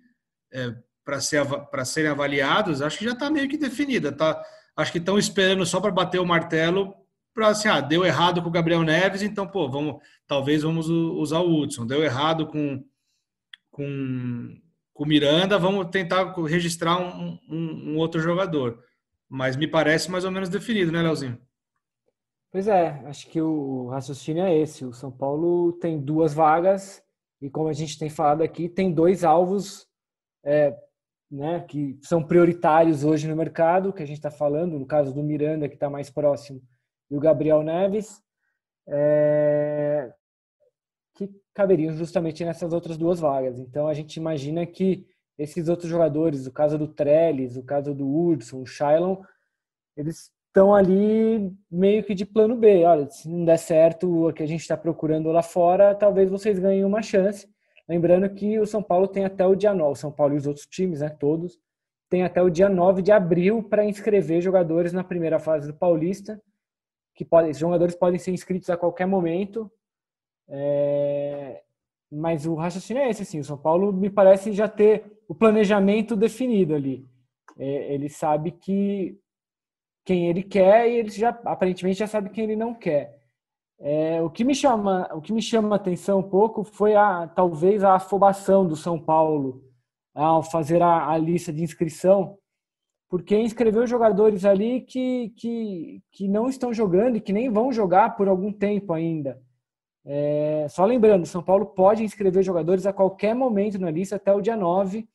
é, 0.51 0.75
para 1.03 1.19
ser, 1.19 1.43
serem 1.85 2.11
avaliados, 2.11 2.81
acho 2.81 2.97
que 2.97 3.05
já 3.05 3.11
está 3.11 3.29
meio 3.29 3.49
que 3.49 3.57
definida. 3.57 4.11
Tá? 4.11 4.41
Acho 4.75 4.91
que 4.91 4.97
estão 4.97 5.17
esperando 5.17 5.65
só 5.65 5.81
para 5.81 5.91
bater 5.91 6.19
o 6.19 6.25
martelo 6.25 6.95
para 7.33 7.47
assim, 7.47 7.69
ah, 7.69 7.79
deu 7.79 8.05
errado 8.05 8.41
com 8.41 8.49
o 8.49 8.51
Gabriel 8.51 8.83
Neves, 8.83 9.21
então, 9.21 9.47
pô, 9.47 9.69
vamos, 9.69 10.01
talvez 10.27 10.63
vamos 10.63 10.89
usar 10.89 11.39
o 11.39 11.61
Hudson. 11.61 11.85
Deu 11.85 12.03
errado 12.03 12.45
com 12.45 12.83
com, 13.71 14.57
com 14.93 15.03
o 15.03 15.07
Miranda, 15.07 15.57
vamos 15.57 15.87
tentar 15.89 16.33
registrar 16.43 16.99
um, 16.99 17.39
um, 17.49 17.91
um, 17.91 17.97
outro 17.97 18.21
jogador. 18.21 18.83
Mas 19.33 19.55
me 19.55 19.65
parece 19.65 20.11
mais 20.11 20.25
ou 20.25 20.31
menos 20.31 20.49
definido, 20.49 20.91
né, 20.91 21.01
Leozinho? 21.01 21.39
Pois 22.51 22.67
é, 22.67 22.89
acho 23.05 23.27
que 23.29 23.41
o 23.41 23.87
raciocínio 23.87 24.43
é 24.43 24.53
esse. 24.53 24.83
O 24.83 24.91
São 24.91 25.09
Paulo 25.09 25.71
tem 25.71 25.97
duas 25.97 26.33
vagas 26.33 27.01
e, 27.41 27.49
como 27.49 27.69
a 27.69 27.73
gente 27.73 27.97
tem 27.97 28.09
falado 28.09 28.43
aqui, 28.43 28.67
tem 28.67 28.93
dois 28.93 29.23
alvos 29.23 29.87
é, 30.43 30.77
né, 31.31 31.61
que 31.61 31.97
são 32.01 32.21
prioritários 32.21 33.05
hoje 33.05 33.25
no 33.25 33.37
mercado, 33.37 33.93
que 33.93 34.03
a 34.03 34.05
gente 34.05 34.17
está 34.17 34.29
falando, 34.29 34.77
no 34.77 34.85
caso 34.85 35.13
do 35.13 35.23
Miranda, 35.23 35.69
que 35.69 35.75
está 35.75 35.89
mais 35.89 36.09
próximo 36.09 36.61
e 37.09 37.15
o 37.15 37.19
Gabriel 37.19 37.63
Neves, 37.63 38.21
é, 38.85 40.13
que 41.15 41.29
caberiam 41.53 41.93
justamente 41.93 42.43
nessas 42.43 42.73
outras 42.73 42.97
duas 42.97 43.21
vagas. 43.21 43.57
Então 43.59 43.87
a 43.87 43.93
gente 43.93 44.17
imagina 44.17 44.65
que 44.65 45.07
esses 45.37 45.67
outros 45.69 45.89
jogadores, 45.89 46.45
o 46.45 46.51
caso 46.51 46.77
do 46.77 46.87
Trellis, 46.87 47.57
o 47.57 47.63
caso 47.63 47.93
do 47.93 48.07
Hudson, 48.07 48.61
o 48.61 48.65
Shailon, 48.65 49.17
eles 49.95 50.31
estão 50.47 50.75
ali 50.75 51.51
meio 51.69 52.03
que 52.03 52.13
de 52.13 52.25
plano 52.25 52.55
B. 52.55 52.83
Olha, 52.83 53.09
se 53.09 53.29
não 53.29 53.45
der 53.45 53.57
certo 53.57 54.27
o 54.27 54.33
que 54.33 54.43
a 54.43 54.45
gente 54.47 54.61
está 54.61 54.75
procurando 54.75 55.31
lá 55.31 55.41
fora, 55.41 55.95
talvez 55.95 56.29
vocês 56.29 56.59
ganhem 56.59 56.83
uma 56.83 57.01
chance. 57.01 57.47
Lembrando 57.87 58.29
que 58.29 58.59
o 58.59 58.65
São 58.65 58.83
Paulo 58.83 59.07
tem 59.07 59.25
até 59.25 59.45
o 59.45 59.55
dia 59.55 59.73
9, 59.73 59.91
o 59.91 59.95
São 59.95 60.11
Paulo 60.11 60.33
e 60.33 60.37
os 60.37 60.45
outros 60.45 60.65
times, 60.65 60.99
né, 60.99 61.09
todos, 61.09 61.57
tem 62.09 62.23
até 62.23 62.41
o 62.41 62.49
dia 62.49 62.67
9 62.67 63.01
de 63.01 63.11
abril 63.11 63.63
para 63.63 63.85
inscrever 63.85 64.41
jogadores 64.41 64.91
na 64.91 65.03
primeira 65.03 65.39
fase 65.39 65.67
do 65.67 65.73
Paulista, 65.73 66.41
que 67.15 67.23
podem, 67.23 67.53
jogadores 67.53 67.95
podem 67.95 68.19
ser 68.19 68.31
inscritos 68.31 68.69
a 68.69 68.77
qualquer 68.77 69.05
momento. 69.05 69.71
É, 70.49 71.63
mas 72.11 72.45
o 72.45 72.55
raciocínio 72.55 73.01
é 73.01 73.09
esse, 73.09 73.23
assim, 73.23 73.39
o 73.39 73.43
São 73.45 73.57
Paulo 73.57 73.93
me 73.93 74.09
parece 74.09 74.51
já 74.51 74.67
ter 74.67 75.20
o 75.31 75.33
planejamento 75.33 76.13
definido 76.13 76.75
ali. 76.75 77.07
É, 77.57 77.93
ele 77.93 78.09
sabe 78.09 78.51
que 78.51 79.17
quem 80.03 80.27
ele 80.27 80.43
quer 80.43 80.89
e 80.89 80.97
ele 80.97 81.09
já 81.09 81.29
aparentemente 81.45 81.99
já 81.99 82.07
sabe 82.07 82.31
quem 82.31 82.43
ele 82.43 82.57
não 82.57 82.73
quer. 82.73 83.17
É, 83.79 84.21
o 84.21 84.29
que 84.29 84.43
me 84.43 84.53
chama 84.53 85.09
o 85.13 85.21
que 85.21 85.31
me 85.31 85.41
chama 85.41 85.77
atenção 85.77 86.19
um 86.19 86.29
pouco 86.29 86.65
foi 86.65 86.95
a 86.95 87.27
talvez 87.29 87.81
a 87.81 87.95
afobação 87.95 88.67
do 88.67 88.75
São 88.75 88.99
Paulo 88.99 89.63
ao 90.13 90.43
fazer 90.43 90.81
a, 90.81 91.09
a 91.09 91.17
lista 91.17 91.53
de 91.53 91.63
inscrição 91.63 92.37
porque 93.09 93.37
inscreveu 93.39 93.87
jogadores 93.87 94.43
ali 94.43 94.81
que, 94.81 95.29
que, 95.37 96.03
que 96.11 96.27
não 96.27 96.49
estão 96.49 96.73
jogando 96.73 97.15
e 97.15 97.21
que 97.21 97.31
nem 97.31 97.49
vão 97.49 97.71
jogar 97.71 98.17
por 98.17 98.27
algum 98.27 98.51
tempo 98.51 98.91
ainda. 98.91 99.41
É, 100.03 100.67
só 100.69 100.83
lembrando, 100.83 101.25
São 101.25 101.41
Paulo 101.41 101.67
pode 101.67 102.03
inscrever 102.03 102.43
jogadores 102.43 102.85
a 102.85 102.91
qualquer 102.91 103.33
momento 103.33 103.79
na 103.79 103.89
lista 103.89 104.17
até 104.17 104.33
o 104.33 104.41
dia 104.41 104.57
9. 104.57 105.07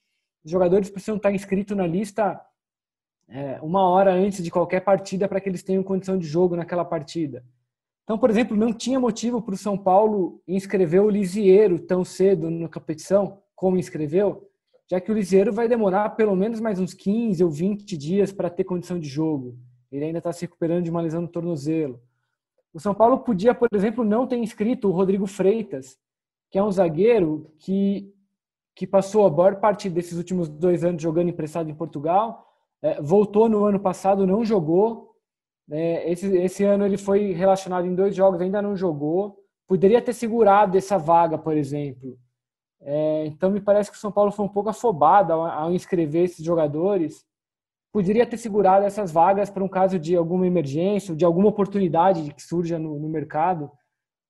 Os 0.47 0.53
jogadores 0.53 0.89
precisam 0.89 1.17
estar 1.17 1.33
inscritos 1.33 1.77
na 1.77 1.85
lista 1.85 2.41
é, 3.29 3.59
uma 3.61 3.83
hora 3.83 4.15
antes 4.15 4.45
de 4.45 4.49
qualquer 4.49 4.79
partida 4.79 5.27
para 5.27 5.41
que 5.41 5.49
eles 5.49 5.65
tenham 5.65 5.83
condição 5.83 6.17
de 6.17 6.25
jogo 6.25 6.55
naquela 6.55 6.85
partida. 6.85 7.45
Então, 8.05 8.17
por 8.17 8.31
exemplo, 8.31 8.57
não 8.57 8.73
tinha 8.73 9.01
motivo 9.01 9.43
para 9.43 9.55
o 9.55 9.59
São 9.59 9.77
Paulo 9.77 10.41
inscrever 10.47 11.03
o 11.03 11.11
Lisieiro 11.11 11.81
tão 11.81 12.05
cedo 12.05 12.49
na 12.49 12.69
competição, 12.69 13.43
como 13.57 13.77
inscreveu, 13.77 14.49
já 14.89 15.01
que 15.01 15.11
o 15.11 15.15
Lisieiro 15.17 15.53
vai 15.53 15.67
demorar 15.67 16.11
pelo 16.11 16.37
menos 16.37 16.61
mais 16.61 16.79
uns 16.79 16.95
15 16.95 17.43
ou 17.43 17.51
20 17.51 17.97
dias 17.97 18.33
para 18.33 18.49
ter 18.49 18.63
condição 18.63 19.01
de 19.01 19.09
jogo. 19.09 19.59
Ele 19.91 20.05
ainda 20.05 20.19
está 20.19 20.33
se 20.33 20.43
recuperando 20.43 20.85
de 20.85 20.91
uma 20.93 21.01
lesão 21.01 21.23
no 21.23 21.29
tornozelo. 21.29 22.01
O 22.73 22.79
São 22.79 22.95
Paulo 22.95 23.19
podia, 23.19 23.53
por 23.53 23.67
exemplo, 23.75 24.05
não 24.05 24.29
ter 24.29 24.37
inscrito 24.37 24.87
o 24.87 24.93
Rodrigo 24.93 25.27
Freitas, 25.27 25.99
que 26.53 26.57
é 26.57 26.63
um 26.63 26.71
zagueiro 26.71 27.51
que, 27.59 28.15
que 28.77 28.87
passou 28.87 29.27
a 29.27 29.31
maior 29.31 29.57
parte 29.57 29.89
desses 29.89 30.19
últimos 30.19 30.51
dois 30.51 30.85
anos 30.85 31.03
jogando 31.03 31.31
emprestado 31.31 31.71
em 31.71 31.75
Portugal, 31.75 32.47
é, 32.83 33.01
voltou 33.01 33.49
no 33.49 33.65
ano 33.65 33.81
passado, 33.81 34.27
não 34.27 34.45
jogou. 34.45 35.17
É, 35.71 36.13
esse, 36.13 36.37
esse 36.37 36.63
ano 36.63 36.85
ele 36.85 36.99
foi 36.99 37.33
relacionado 37.33 37.87
em 37.87 37.95
dois 37.95 38.15
jogos, 38.15 38.39
ainda 38.39 38.61
não 38.61 38.77
jogou. 38.77 39.39
Poderia 39.67 40.03
ter 40.03 40.13
segurado 40.13 40.77
essa 40.77 40.99
vaga, 40.99 41.39
por 41.39 41.57
exemplo. 41.57 42.19
É, 42.83 43.25
então 43.27 43.51
me 43.51 43.63
parece 43.63 43.91
que 43.91 43.97
o 43.97 44.01
São 44.01 44.13
Paulo 44.13 44.31
foi 44.31 44.45
um 44.45 44.49
pouco 44.49 44.69
afobado 44.69 45.33
ao, 45.33 45.47
ao 45.47 45.73
inscrever 45.73 46.25
esses 46.25 46.45
jogadores. 46.45 47.25
Poderia 47.91 48.27
ter 48.27 48.37
segurado 48.37 48.85
essas 48.85 49.11
vagas 49.11 49.49
para 49.49 49.65
um 49.65 49.69
caso 49.69 49.99
de 49.99 50.15
alguma 50.15 50.47
emergência, 50.47 51.17
de 51.17 51.25
alguma 51.25 51.49
oportunidade 51.49 52.35
que 52.35 52.43
surja 52.43 52.79
no, 52.79 52.99
no 52.99 53.09
mercado. 53.09 53.71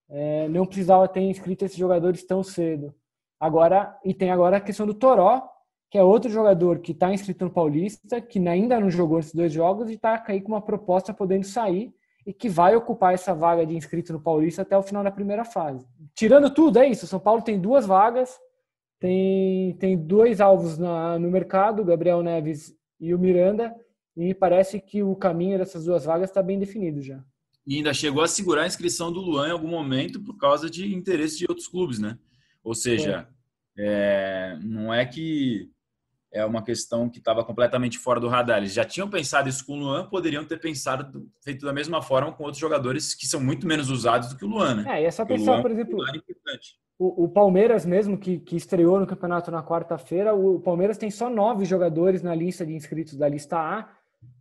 É, 0.08 0.46
não 0.48 0.64
precisava 0.64 1.08
ter 1.08 1.22
inscrito 1.22 1.64
esses 1.64 1.76
jogadores 1.76 2.24
tão 2.24 2.44
cedo. 2.44 2.94
Agora, 3.38 3.98
e 4.04 4.14
tem 4.14 4.30
agora 4.30 4.56
a 4.56 4.60
questão 4.60 4.86
do 4.86 4.94
Toró, 4.94 5.48
que 5.90 5.98
é 5.98 6.02
outro 6.02 6.30
jogador 6.30 6.80
que 6.80 6.92
está 6.92 7.12
inscrito 7.12 7.44
no 7.44 7.50
Paulista, 7.50 8.20
que 8.20 8.38
ainda 8.48 8.80
não 8.80 8.90
jogou 8.90 9.18
esses 9.18 9.34
dois 9.34 9.52
jogos 9.52 9.88
e 9.88 9.94
está 9.94 10.22
aí 10.26 10.40
com 10.40 10.52
uma 10.52 10.62
proposta 10.62 11.14
podendo 11.14 11.46
sair 11.46 11.94
e 12.26 12.32
que 12.32 12.48
vai 12.48 12.74
ocupar 12.74 13.14
essa 13.14 13.32
vaga 13.32 13.64
de 13.64 13.76
inscrito 13.76 14.12
no 14.12 14.20
Paulista 14.20 14.62
até 14.62 14.76
o 14.76 14.82
final 14.82 15.04
da 15.04 15.12
primeira 15.12 15.44
fase. 15.44 15.86
Tirando 16.14 16.50
tudo, 16.50 16.78
é 16.78 16.88
isso. 16.88 17.04
O 17.04 17.08
São 17.08 17.20
Paulo 17.20 17.40
tem 17.40 17.60
duas 17.60 17.86
vagas, 17.86 18.36
tem, 18.98 19.74
tem 19.74 19.96
dois 19.96 20.40
alvos 20.40 20.76
na, 20.76 21.18
no 21.18 21.30
mercado, 21.30 21.84
Gabriel 21.84 22.22
Neves 22.22 22.74
e 22.98 23.14
o 23.14 23.18
Miranda, 23.18 23.72
e 24.16 24.34
parece 24.34 24.80
que 24.80 25.02
o 25.02 25.14
caminho 25.14 25.58
dessas 25.58 25.84
duas 25.84 26.04
vagas 26.04 26.30
está 26.30 26.42
bem 26.42 26.58
definido 26.58 27.00
já. 27.00 27.22
E 27.64 27.76
ainda 27.76 27.92
chegou 27.92 28.22
a 28.22 28.28
segurar 28.28 28.62
a 28.62 28.66
inscrição 28.66 29.12
do 29.12 29.20
Luan 29.20 29.48
em 29.48 29.52
algum 29.52 29.68
momento 29.68 30.20
por 30.20 30.36
causa 30.36 30.68
de 30.70 30.94
interesse 30.94 31.38
de 31.38 31.46
outros 31.48 31.68
clubes, 31.68 31.98
né? 31.98 32.18
Ou 32.66 32.74
seja, 32.74 33.28
é. 33.78 34.56
É, 34.56 34.58
não 34.60 34.92
é 34.92 35.06
que 35.06 35.70
é 36.32 36.44
uma 36.44 36.62
questão 36.62 37.08
que 37.08 37.18
estava 37.18 37.44
completamente 37.44 37.96
fora 37.96 38.18
do 38.18 38.26
radar. 38.26 38.58
Eles 38.58 38.72
já 38.72 38.84
tinham 38.84 39.08
pensado 39.08 39.48
isso 39.48 39.64
com 39.64 39.74
o 39.74 39.76
Luan, 39.76 40.08
poderiam 40.08 40.44
ter 40.44 40.58
pensado, 40.58 41.30
feito 41.40 41.64
da 41.64 41.72
mesma 41.72 42.02
forma 42.02 42.32
com 42.32 42.42
outros 42.42 42.60
jogadores 42.60 43.14
que 43.14 43.24
são 43.24 43.40
muito 43.40 43.68
menos 43.68 43.88
usados 43.88 44.30
do 44.30 44.36
que 44.36 44.44
o 44.44 44.48
Luan, 44.48 44.74
né? 44.82 44.98
É, 44.98 45.02
e 45.02 45.04
é 45.04 45.10
só 45.12 45.24
pensar, 45.24 45.62
por 45.62 45.70
exemplo, 45.70 45.96
é 46.08 46.18
o, 46.98 47.24
o, 47.24 47.28
Palmeiras 47.28 47.86
mesmo, 47.86 48.18
que, 48.18 48.40
que 48.40 48.56
estreou 48.56 48.98
no 48.98 49.06
campeonato 49.06 49.50
na 49.52 49.62
quarta-feira, 49.62 50.34
o 50.34 50.58
Palmeiras 50.58 50.98
tem 50.98 51.10
só 51.10 51.30
nove 51.30 51.64
jogadores 51.64 52.20
na 52.20 52.34
lista 52.34 52.66
de 52.66 52.74
inscritos 52.74 53.16
da 53.16 53.28
lista 53.28 53.56
A, 53.56 53.88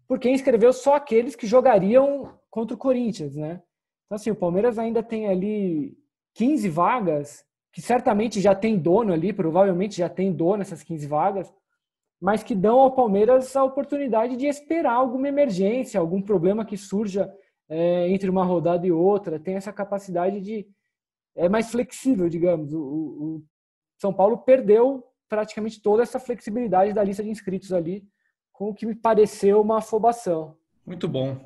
porque 0.07 0.29
inscreveu 0.29 0.73
só 0.73 0.95
aqueles 0.95 1.35
que 1.35 1.45
jogariam 1.45 2.39
contra 2.49 2.73
o 2.73 2.79
Corinthians, 2.79 3.35
né? 3.35 3.61
Então, 4.05 4.15
assim, 4.15 4.31
o 4.31 4.35
Palmeiras 4.35 4.79
ainda 4.79 5.03
tem 5.03 5.27
ali 5.27 5.95
15 6.33 6.67
vagas, 6.69 7.45
que 7.75 7.81
certamente 7.81 8.39
já 8.39 8.55
tem 8.55 8.79
dono 8.79 9.11
ali, 9.11 9.33
provavelmente 9.33 9.97
já 9.97 10.07
tem 10.07 10.31
dono 10.31 10.61
essas 10.61 10.81
15 10.81 11.07
vagas, 11.07 11.53
mas 12.21 12.41
que 12.41 12.55
dão 12.55 12.79
ao 12.79 12.95
Palmeiras 12.95 13.53
a 13.53 13.65
oportunidade 13.65 14.37
de 14.37 14.45
esperar 14.45 14.93
alguma 14.93 15.27
emergência, 15.27 15.99
algum 15.99 16.21
problema 16.21 16.63
que 16.63 16.77
surja 16.77 17.29
é, 17.67 18.07
entre 18.07 18.29
uma 18.29 18.45
rodada 18.45 18.87
e 18.87 18.93
outra. 18.93 19.37
Tem 19.37 19.55
essa 19.55 19.73
capacidade 19.73 20.39
de. 20.39 20.65
É 21.35 21.49
mais 21.49 21.69
flexível, 21.69 22.29
digamos. 22.29 22.71
O, 22.71 22.79
o, 22.79 23.43
São 23.99 24.13
Paulo 24.13 24.37
perdeu 24.37 25.03
praticamente 25.27 25.81
toda 25.81 26.01
essa 26.01 26.17
flexibilidade 26.17 26.93
da 26.93 27.03
lista 27.03 27.21
de 27.21 27.29
inscritos 27.29 27.73
ali, 27.73 28.07
com 28.53 28.69
o 28.69 28.73
que 28.73 28.85
me 28.85 28.95
pareceu 28.95 29.59
uma 29.59 29.79
afobação. 29.79 30.55
Muito 30.85 31.09
bom. 31.09 31.37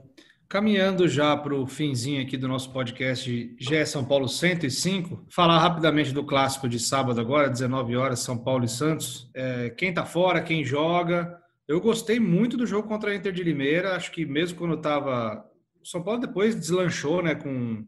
Caminhando 0.50 1.08
já 1.08 1.38
para 1.38 1.54
o 1.54 1.68
finzinho 1.68 2.24
aqui 2.24 2.36
do 2.36 2.48
nosso 2.48 2.74
podcast 2.74 3.56
GE 3.60 3.86
São 3.86 4.04
Paulo 4.04 4.28
105, 4.28 5.28
falar 5.30 5.60
rapidamente 5.60 6.12
do 6.12 6.24
clássico 6.24 6.68
de 6.68 6.80
sábado 6.80 7.22
agora, 7.22 7.52
19 7.52 7.96
horas, 7.96 8.22
São 8.22 8.36
Paulo 8.36 8.66
e 8.66 8.68
Santos. 8.68 9.30
É, 9.36 9.70
quem 9.70 9.90
está 9.90 10.08
fora, 10.08 10.42
quem 10.42 10.66
joga. 10.66 11.40
Eu 11.68 11.80
gostei 11.80 12.20
muito 12.20 12.58
do 12.58 12.66
jogo 12.66 12.88
contra 12.88 13.12
a 13.12 13.16
Inter 13.16 13.32
de 13.32 13.44
Limeira. 13.44 13.96
Acho 13.96 14.12
que 14.12 14.26
mesmo 14.26 14.58
quando 14.58 14.74
estava. 14.74 15.48
São 15.84 16.02
Paulo 16.02 16.20
depois 16.20 16.56
deslanchou 16.56 17.22
né, 17.22 17.36
com, 17.36 17.86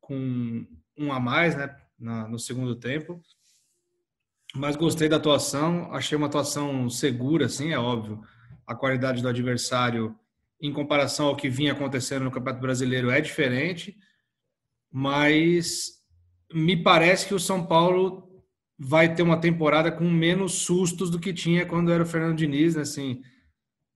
com 0.00 0.66
um 0.98 1.12
a 1.12 1.20
mais 1.20 1.54
né, 1.54 1.72
na, 1.96 2.26
no 2.26 2.40
segundo 2.40 2.74
tempo. 2.74 3.22
Mas 4.52 4.74
gostei 4.74 5.08
da 5.08 5.14
atuação. 5.14 5.92
Achei 5.92 6.18
uma 6.18 6.26
atuação 6.26 6.90
segura, 6.90 7.46
assim, 7.46 7.72
é 7.72 7.78
óbvio. 7.78 8.20
A 8.66 8.74
qualidade 8.74 9.22
do 9.22 9.28
adversário 9.28 10.18
em 10.60 10.72
comparação 10.72 11.26
ao 11.28 11.36
que 11.36 11.48
vinha 11.48 11.72
acontecendo 11.72 12.24
no 12.24 12.30
Campeonato 12.30 12.60
Brasileiro 12.60 13.10
é 13.10 13.20
diferente, 13.20 13.96
mas 14.90 15.98
me 16.52 16.76
parece 16.82 17.26
que 17.26 17.34
o 17.34 17.40
São 17.40 17.64
Paulo 17.64 18.28
vai 18.78 19.14
ter 19.14 19.22
uma 19.22 19.40
temporada 19.40 19.90
com 19.90 20.04
menos 20.04 20.52
sustos 20.52 21.10
do 21.10 21.18
que 21.18 21.32
tinha 21.32 21.66
quando 21.66 21.92
era 21.92 22.02
o 22.02 22.06
Fernando 22.06 22.36
Diniz, 22.36 22.76
né, 22.76 22.82
assim, 22.82 23.22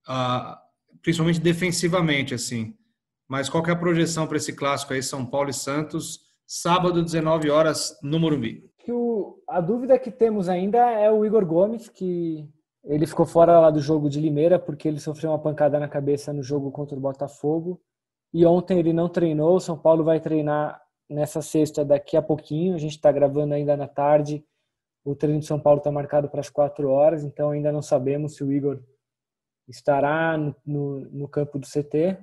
uh, 0.09 0.57
principalmente 1.01 1.41
defensivamente, 1.41 2.35
assim. 2.35 2.77
Mas 3.29 3.49
qual 3.49 3.65
é 3.67 3.71
a 3.71 3.77
projeção 3.77 4.27
para 4.27 4.37
esse 4.37 4.53
clássico 4.53 4.93
aí, 4.93 5.03
São 5.03 5.25
Paulo 5.25 5.51
e 5.51 5.55
Santos, 5.55 6.21
sábado, 6.47 7.03
19 7.03 7.49
horas, 7.51 7.97
no 8.03 8.19
Morumbi? 8.19 8.73
a 9.49 9.61
dúvida 9.61 9.99
que 9.99 10.11
temos 10.11 10.49
ainda 10.49 10.79
é 10.79 11.11
o 11.11 11.25
Igor 11.25 11.47
Gomes, 11.47 11.89
que 11.89 12.49
ele 12.85 13.07
ficou 13.07 13.25
fora 13.25 13.61
lá 13.61 13.71
do 13.71 13.81
jogo 13.81 14.09
de 14.09 14.21
Limeira 14.21 14.59
porque 14.59 14.89
ele 14.89 14.99
sofreu 14.99 15.31
uma 15.31 15.39
pancada 15.39 15.79
na 15.79 15.89
cabeça 15.89 16.33
no 16.33 16.43
jogo 16.43 16.71
contra 16.71 16.97
o 16.97 17.01
Botafogo. 17.01 17.81
E 18.33 18.45
ontem 18.45 18.79
ele 18.79 18.93
não 18.93 19.09
treinou. 19.09 19.57
O 19.57 19.61
São 19.61 19.79
Paulo 19.79 20.03
vai 20.03 20.21
treinar 20.21 20.83
nessa 21.09 21.43
sexta 21.43 21.85
daqui 21.85 22.17
a 22.17 22.23
pouquinho. 22.23 22.75
A 22.75 22.79
gente 22.79 22.93
está 22.97 23.13
gravando 23.13 23.55
ainda 23.55 23.77
na 23.77 23.87
tarde. 23.87 24.45
O 25.05 25.15
treino 25.15 25.41
de 25.41 25.47
São 25.47 25.61
Paulo 25.61 25.79
está 25.79 25.93
marcado 25.93 26.29
para 26.29 26.41
as 26.41 26.49
quatro 26.49 26.89
horas, 26.89 27.25
então 27.25 27.51
ainda 27.51 27.73
não 27.73 27.83
sabemos 27.83 28.37
se 28.37 28.45
o 28.45 28.53
Igor 28.53 28.81
estará 29.69 30.39
no, 30.39 30.55
no, 30.65 31.01
no 31.11 31.29
campo 31.29 31.59
do 31.59 31.67
CT. 31.67 32.19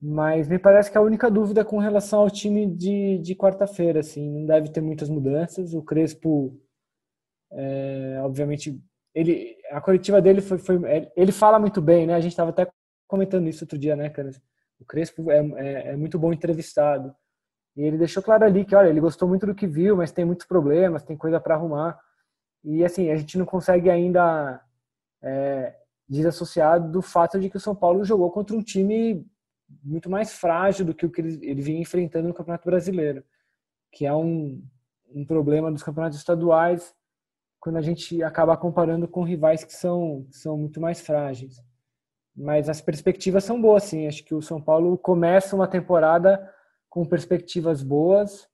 Mas 0.00 0.48
me 0.48 0.58
parece 0.58 0.90
que 0.90 0.98
a 0.98 1.02
única 1.02 1.30
dúvida 1.30 1.64
com 1.64 1.78
relação 1.78 2.20
ao 2.20 2.30
time 2.30 2.66
de, 2.66 3.18
de 3.18 3.36
quarta-feira, 3.36 4.00
assim, 4.00 4.28
não 4.28 4.44
deve 4.44 4.68
ter 4.70 4.80
muitas 4.80 5.08
mudanças. 5.08 5.74
O 5.74 5.82
Crespo, 5.82 6.60
é, 7.52 8.20
obviamente, 8.24 8.82
ele, 9.14 9.56
a 9.70 9.80
coletiva 9.80 10.20
dele 10.20 10.40
foi, 10.40 10.58
foi, 10.58 10.82
é, 10.86 11.12
ele 11.16 11.32
fala 11.32 11.58
muito 11.58 11.80
bem, 11.80 12.06
né? 12.06 12.14
A 12.14 12.20
gente 12.20 12.32
estava 12.32 12.50
até 12.50 12.66
comentando 13.06 13.48
isso 13.48 13.64
outro 13.64 13.78
dia, 13.78 13.94
né? 13.94 14.10
O 14.80 14.84
Crespo 14.84 15.30
é, 15.30 15.38
é, 15.38 15.88
é, 15.90 15.96
muito 15.96 16.18
bom 16.18 16.32
entrevistado. 16.32 17.14
E 17.76 17.82
ele 17.82 17.98
deixou 17.98 18.22
claro 18.22 18.44
ali 18.44 18.64
que, 18.64 18.74
olha, 18.74 18.88
ele 18.88 19.00
gostou 19.00 19.28
muito 19.28 19.46
do 19.46 19.54
que 19.54 19.66
viu, 19.66 19.96
mas 19.96 20.12
tem 20.12 20.24
muitos 20.24 20.46
problemas, 20.46 21.02
tem 21.02 21.16
coisa 21.16 21.40
para 21.40 21.54
arrumar. 21.54 21.98
E 22.64 22.84
assim, 22.84 23.10
a 23.10 23.16
gente 23.16 23.38
não 23.38 23.44
consegue 23.44 23.90
ainda 23.90 24.62
é, 25.22 25.74
desassociado 26.08 26.90
do 26.90 27.02
fato 27.02 27.38
de 27.38 27.50
que 27.50 27.56
o 27.56 27.60
São 27.60 27.74
Paulo 27.74 28.04
jogou 28.04 28.30
contra 28.30 28.56
um 28.56 28.62
time 28.62 29.26
muito 29.82 30.10
mais 30.10 30.32
frágil 30.32 30.84
do 30.84 30.94
que 30.94 31.06
o 31.06 31.10
que 31.10 31.20
ele, 31.20 31.38
ele 31.42 31.62
vinha 31.62 31.80
enfrentando 31.80 32.28
no 32.28 32.34
Campeonato 32.34 32.68
Brasileiro, 32.68 33.24
que 33.90 34.04
é 34.04 34.14
um, 34.14 34.62
um 35.14 35.24
problema 35.24 35.70
dos 35.72 35.82
campeonatos 35.82 36.18
estaduais 36.18 36.94
quando 37.62 37.76
a 37.76 37.80
gente 37.80 38.20
acaba 38.24 38.56
comparando 38.56 39.06
com 39.06 39.22
rivais 39.22 39.62
que 39.62 39.72
são, 39.72 40.26
que 40.28 40.36
são 40.36 40.58
muito 40.58 40.80
mais 40.80 41.00
frágeis. 41.00 41.62
Mas 42.36 42.68
as 42.68 42.80
perspectivas 42.80 43.44
são 43.44 43.62
boas, 43.62 43.84
sim. 43.84 44.08
Acho 44.08 44.24
que 44.24 44.34
o 44.34 44.42
São 44.42 44.60
Paulo 44.60 44.98
começa 44.98 45.54
uma 45.54 45.68
temporada 45.68 46.44
com 46.90 47.06
perspectivas 47.06 47.80
boas, 47.80 48.48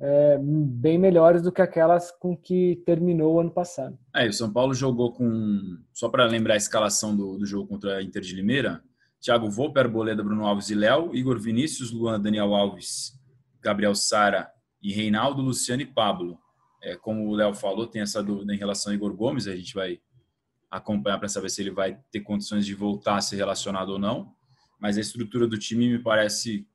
é, 0.00 0.38
bem 0.40 0.96
melhores 0.96 1.42
do 1.42 1.52
que 1.52 1.60
aquelas 1.60 2.10
com 2.10 2.34
que 2.34 2.82
terminou 2.86 3.34
o 3.34 3.40
ano 3.40 3.50
passado. 3.50 3.98
É, 4.16 4.26
o 4.26 4.32
São 4.32 4.50
Paulo 4.50 4.72
jogou 4.72 5.12
com. 5.12 5.60
Só 5.92 6.08
para 6.08 6.24
lembrar 6.24 6.54
a 6.54 6.56
escalação 6.56 7.14
do, 7.14 7.36
do 7.36 7.44
jogo 7.44 7.68
contra 7.68 7.98
a 7.98 8.02
Inter 8.02 8.22
de 8.22 8.34
Limeira: 8.34 8.82
Thiago 9.20 9.50
Volpe, 9.50 9.78
Arboleda, 9.78 10.24
Bruno 10.24 10.46
Alves 10.46 10.70
e 10.70 10.74
Léo, 10.74 11.14
Igor 11.14 11.38
Vinícius, 11.38 11.92
Luan, 11.92 12.18
Daniel 12.18 12.54
Alves, 12.54 13.12
Gabriel 13.60 13.94
Sara 13.94 14.50
e 14.80 14.90
Reinaldo, 14.90 15.42
Luciano 15.42 15.82
e 15.82 15.86
Pablo. 15.86 16.38
É, 16.82 16.96
como 16.96 17.28
o 17.28 17.34
Léo 17.34 17.54
falou, 17.54 17.86
tem 17.86 18.02
essa 18.02 18.22
dúvida 18.22 18.54
em 18.54 18.58
relação 18.58 18.92
ao 18.92 18.94
Igor 18.94 19.14
Gomes, 19.14 19.46
a 19.46 19.56
gente 19.56 19.74
vai 19.74 20.00
acompanhar 20.70 21.18
para 21.18 21.28
saber 21.28 21.48
se 21.50 21.62
ele 21.62 21.70
vai 21.70 21.98
ter 22.10 22.20
condições 22.20 22.64
de 22.66 22.74
voltar 22.74 23.16
a 23.16 23.20
ser 23.20 23.36
relacionado 23.36 23.90
ou 23.90 23.98
não. 23.98 24.34
Mas 24.78 24.96
a 24.96 25.00
estrutura 25.00 25.46
do 25.46 25.58
time 25.58 25.88
me 25.88 25.98
parece 25.98 26.66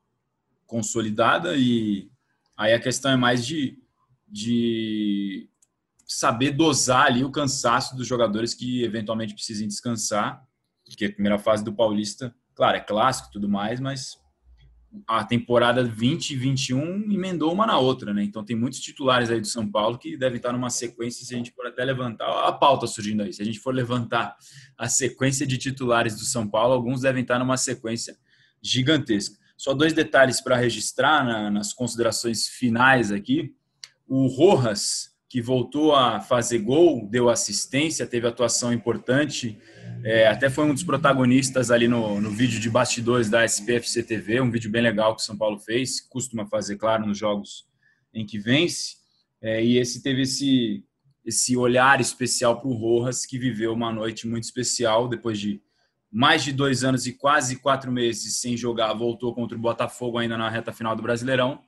consolidada 0.65 1.55
e 1.55 2.09
aí 2.57 2.73
a 2.73 2.79
questão 2.79 3.11
é 3.11 3.15
mais 3.15 3.45
de, 3.45 3.79
de 4.27 5.47
saber 6.05 6.51
dosar 6.51 7.05
ali 7.05 7.23
o 7.23 7.31
cansaço 7.31 7.95
dos 7.95 8.07
jogadores 8.07 8.53
que 8.53 8.83
eventualmente 8.83 9.33
precisem 9.33 9.67
descansar, 9.67 10.45
porque 10.85 11.05
a 11.05 11.13
primeira 11.13 11.39
fase 11.39 11.63
do 11.63 11.73
Paulista, 11.73 12.35
claro, 12.55 12.77
é 12.77 12.79
clássico 12.79 13.29
e 13.29 13.31
tudo 13.33 13.47
mais, 13.47 13.79
mas 13.79 14.19
a 15.07 15.23
temporada 15.23 15.83
20 15.83 16.31
e 16.31 16.35
21 16.35 17.11
emendou 17.11 17.51
uma 17.51 17.65
na 17.65 17.77
outra, 17.77 18.13
né? 18.13 18.23
Então 18.23 18.43
tem 18.43 18.55
muitos 18.55 18.79
titulares 18.79 19.29
aí 19.29 19.39
do 19.39 19.47
São 19.47 19.69
Paulo 19.69 19.97
que 19.97 20.15
devem 20.15 20.37
estar 20.37 20.51
numa 20.51 20.69
sequência, 20.69 21.25
se 21.25 21.33
a 21.33 21.37
gente 21.37 21.51
for 21.51 21.65
até 21.65 21.83
levantar, 21.83 22.47
a 22.47 22.51
pauta 22.51 22.85
surgindo 22.85 23.23
aí, 23.23 23.33
se 23.33 23.41
a 23.41 23.45
gente 23.45 23.59
for 23.59 23.73
levantar 23.73 24.35
a 24.77 24.87
sequência 24.87 25.45
de 25.47 25.57
titulares 25.57 26.15
do 26.15 26.25
São 26.25 26.47
Paulo, 26.47 26.73
alguns 26.73 27.01
devem 27.01 27.21
estar 27.21 27.39
numa 27.39 27.57
sequência 27.57 28.17
gigantesca. 28.61 29.37
Só 29.57 29.73
dois 29.73 29.93
detalhes 29.93 30.41
para 30.41 30.55
registrar 30.55 31.23
na, 31.25 31.49
nas 31.49 31.73
considerações 31.73 32.47
finais 32.47 33.11
aqui. 33.11 33.53
O 34.07 34.27
Rojas, 34.27 35.12
que 35.33 35.41
voltou 35.41 35.95
a 35.95 36.19
fazer 36.19 36.59
gol, 36.59 37.07
deu 37.09 37.27
assistência, 37.27 38.05
teve 38.05 38.27
atuação 38.27 38.71
importante, 38.71 39.57
é, 40.03 40.27
até 40.27 40.47
foi 40.47 40.63
um 40.63 40.75
dos 40.75 40.83
protagonistas 40.83 41.71
ali 41.71 41.87
no, 41.87 42.21
no 42.21 42.29
vídeo 42.29 42.59
de 42.59 42.69
bastidores 42.69 43.31
da 43.31 43.43
SPFC 43.43 44.03
TV, 44.03 44.39
um 44.39 44.51
vídeo 44.51 44.69
bem 44.69 44.83
legal 44.83 45.15
que 45.15 45.23
o 45.23 45.25
São 45.25 45.35
Paulo 45.35 45.57
fez, 45.57 45.99
costuma 45.99 46.45
fazer, 46.45 46.75
claro, 46.75 47.07
nos 47.07 47.17
jogos 47.17 47.65
em 48.13 48.23
que 48.27 48.37
vence. 48.37 48.97
É, 49.41 49.65
e 49.65 49.79
esse 49.79 50.03
teve 50.03 50.21
esse, 50.21 50.85
esse 51.25 51.57
olhar 51.57 51.99
especial 51.99 52.61
para 52.61 52.69
o 52.69 52.75
Rojas, 52.75 53.25
que 53.25 53.39
viveu 53.39 53.73
uma 53.73 53.91
noite 53.91 54.27
muito 54.27 54.43
especial 54.43 55.07
depois 55.09 55.39
de 55.39 55.59
mais 56.11 56.43
de 56.43 56.53
dois 56.53 56.83
anos 56.83 57.07
e 57.07 57.13
quase 57.13 57.55
quatro 57.55 57.91
meses 57.91 58.39
sem 58.39 58.55
jogar, 58.55 58.93
voltou 58.93 59.33
contra 59.33 59.57
o 59.57 59.59
Botafogo 59.59 60.19
ainda 60.19 60.37
na 60.37 60.47
reta 60.47 60.71
final 60.71 60.95
do 60.95 61.01
Brasileirão 61.01 61.59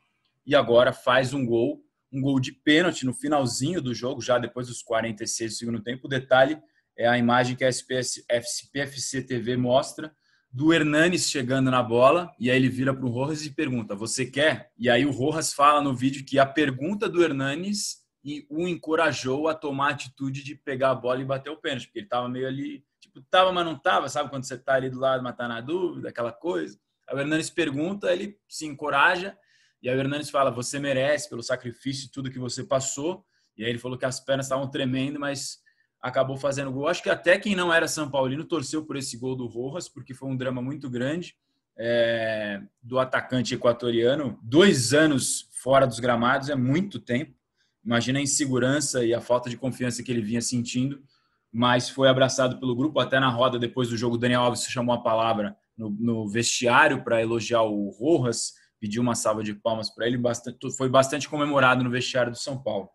e 0.45 0.54
agora 0.54 0.93
faz 0.93 1.34
um 1.34 1.43
gol, 1.43 1.84
um 2.15 2.21
gol 2.21 2.39
de 2.39 2.51
pênalti 2.51 3.06
no 3.06 3.13
finalzinho 3.13 3.82
do 3.82 3.93
jogo, 3.93 4.21
já 4.21 4.38
depois 4.38 4.67
dos 4.67 4.82
46 4.82 5.51
do 5.51 5.58
segundo 5.58 5.82
tempo. 5.82 6.08
O 6.08 6.10
detalhe 6.10 6.58
é 6.97 7.08
a 7.08 7.17
imagem 7.17 7.56
que 7.56 7.65
a 7.65 7.67
SPS, 7.67 8.23
FPFC 8.30 9.21
TV 9.23 9.58
mostra 9.58 10.15
do 10.49 10.73
Hernanes 10.73 11.30
chegando 11.30 11.69
na 11.69 11.84
bola 11.84 12.34
e 12.39 12.49
aí 12.49 12.56
ele 12.56 12.69
vira 12.69 12.93
para 12.93 13.06
o 13.06 13.10
Rojas 13.10 13.45
e 13.45 13.49
pergunta: 13.49 13.93
Você 13.93 14.25
quer? 14.25 14.71
E 14.78 14.89
aí 14.89 15.06
o 15.06 15.12
Rojas 15.12 15.51
fala 15.51 15.82
no 15.82 15.93
vídeo 15.93 16.25
que 16.25 16.39
a 16.39 16.45
pergunta 16.45 17.10
do 17.10 17.21
Hernanes 17.21 18.06
o 18.49 18.67
encorajou 18.67 19.47
a 19.47 19.54
tomar 19.54 19.89
a 19.89 19.91
atitude 19.91 20.43
de 20.43 20.56
pegar 20.56 20.91
a 20.91 20.95
bola 20.95 21.21
e 21.21 21.25
bater 21.25 21.51
o 21.51 21.58
pênalti, 21.58 21.86
porque 21.86 21.99
ele 21.99 22.06
estava 22.08 22.28
meio 22.28 22.47
ali, 22.47 22.84
tipo, 22.99 23.21
tava, 23.30 23.51
mas 23.51 23.65
não 23.65 23.78
tava, 23.78 24.10
sabe 24.10 24.32
quando 24.32 24.45
você 24.45 24.56
está 24.56 24.73
ali 24.73 24.89
do 24.89 24.99
lado, 24.99 25.21
mas 25.21 25.36
tá 25.36 25.47
na 25.47 25.62
dúvida, 25.62 26.10
aquela 26.10 26.32
coisa. 26.32 26.80
Aí 27.08 27.15
o 27.15 27.19
Hernanes 27.19 27.51
pergunta, 27.51 28.12
ele 28.12 28.39
se 28.47 28.65
encoraja 28.65 29.38
e 29.86 29.89
aí 29.89 29.95
o 29.95 30.00
Hernanes 30.00 30.32
fala: 30.32 30.50
Você 30.50 30.80
merece 30.80 31.30
pelo 31.30 31.43
sacrifício 31.43 32.10
tudo 32.12 32.32
que 32.32 32.39
você 32.39 32.63
passou. 32.63 33.24
E 33.56 33.63
aí 33.63 33.69
ele 33.69 33.78
falou 33.78 34.00
que 34.00 34.06
as 34.06 34.19
pernas 34.19 34.48
estavam 34.48 34.67
tremendo, 34.67 35.19
mas 35.19 35.60
acabou 36.02 36.38
fazendo 36.38 36.71
gol. 36.71 36.88
Acho 36.88 37.04
que 37.04 37.10
até 37.10 37.38
quem 37.38 37.56
não 37.56 37.71
era 37.71 37.88
São 37.88 38.10
Paulino 38.10 38.43
torceu 38.43 38.84
por 38.84 38.98
esse 38.98 39.15
gol 39.15 39.36
do 39.36 39.45
Rojas, 39.45 39.88
porque 39.88 40.12
foi 40.12 40.28
um 40.28 40.36
drama 40.36 40.60
muito 40.60 40.89
grande 40.89 41.36
é, 41.78 42.63
do 42.82 42.98
atacante 42.98 43.54
equatoriano. 43.54 44.39
Dois 44.41 44.91
anos 44.91 45.50
fora 45.52 45.86
dos 45.86 46.00
gramados 46.00 46.50
é 46.50 46.56
muito 46.56 47.00
tempo. 47.00 47.36
Imagina 47.86 48.17
a 48.17 48.24
insegurança 48.24 49.06
e 49.06 49.13
a 49.13 49.21
falta 49.21 49.52
de 49.52 49.56
confiança 49.56 50.02
que 50.02 50.12
ele 50.12 50.21
vinha 50.21 50.41
sentindo, 50.41 51.00
mas 51.54 51.91
foi 51.91 52.10
abraçado 52.10 52.60
pelo 52.60 52.76
grupo. 52.76 53.00
Até 53.00 53.19
na 53.19 53.30
roda, 53.30 53.60
depois 53.60 53.89
do 53.89 53.95
jogo, 53.95 54.17
Daniel 54.17 54.41
Alves 54.41 54.63
chamou 54.63 54.95
a 54.95 55.04
palavra 55.04 55.56
no, 55.78 55.91
no 55.91 56.28
vestiário 56.28 57.04
para 57.04 57.21
elogiar 57.21 57.62
o 57.62 57.89
Rojas, 57.89 58.64
pediu 58.86 59.02
uma 59.02 59.15
salva 59.15 59.43
de 59.43 59.52
palmas 59.52 59.89
para 59.89 60.06
ele. 60.06 60.15
Bastante, 60.15 60.71
foi 60.78 60.88
bastante 60.88 61.28
comemorado 61.28 61.84
no 61.84 61.89
vestiário 61.89 62.32
do 62.32 62.38
São 62.38 62.62
Paulo. 62.62 62.88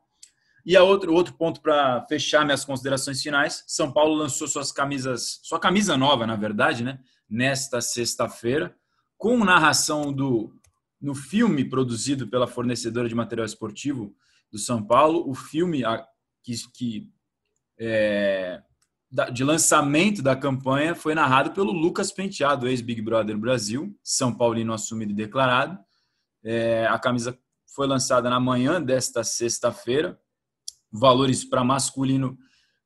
E 0.65 0.77
a 0.77 0.85
outro, 0.85 1.13
outro 1.13 1.35
ponto 1.35 1.61
para 1.61 2.07
fechar 2.09 2.45
minhas 2.45 2.65
considerações 2.65 3.21
finais: 3.21 3.65
São 3.67 3.93
Paulo 3.93 4.15
lançou 4.15 4.47
suas 4.47 4.71
camisas, 4.71 5.41
sua 5.43 5.59
camisa 5.59 5.97
nova, 5.97 6.29
na 6.29 6.37
verdade, 6.37 6.85
né? 6.85 7.01
Nesta 7.29 7.81
sexta-feira, 7.81 8.77
com 9.19 9.45
narração 9.45 10.13
do 10.13 10.55
no 11.01 11.15
filme 11.15 11.65
produzido 11.65 12.29
pela 12.29 12.47
fornecedora 12.47 13.09
de 13.09 13.15
material 13.15 13.47
esportivo 13.47 14.15
do 14.53 14.59
São 14.59 14.85
Paulo, 14.85 15.29
o 15.29 15.35
filme 15.35 15.83
que, 16.45 16.55
que 16.73 17.11
é, 17.79 18.63
de 19.33 19.43
lançamento 19.43 20.23
da 20.23 20.37
campanha 20.37 20.95
foi 20.95 21.15
narrado 21.15 21.51
pelo 21.51 21.73
Lucas 21.73 22.13
Penteado, 22.13 22.69
ex-Big 22.69 23.03
Brother 23.03 23.37
Brasil, 23.37 23.93
São 24.03 24.33
Paulino 24.33 24.73
assumido 24.73 25.13
e 25.13 25.17
declarado. 25.17 25.79
É, 26.45 26.87
a 26.87 26.99
camisa 26.99 27.37
foi 27.75 27.87
lançada 27.87 28.31
na 28.31 28.39
manhã 28.39 28.81
desta 28.81 29.25
sexta-feira 29.25 30.19
valores 30.93 31.45
para 31.45 31.63
masculino, 31.63 32.37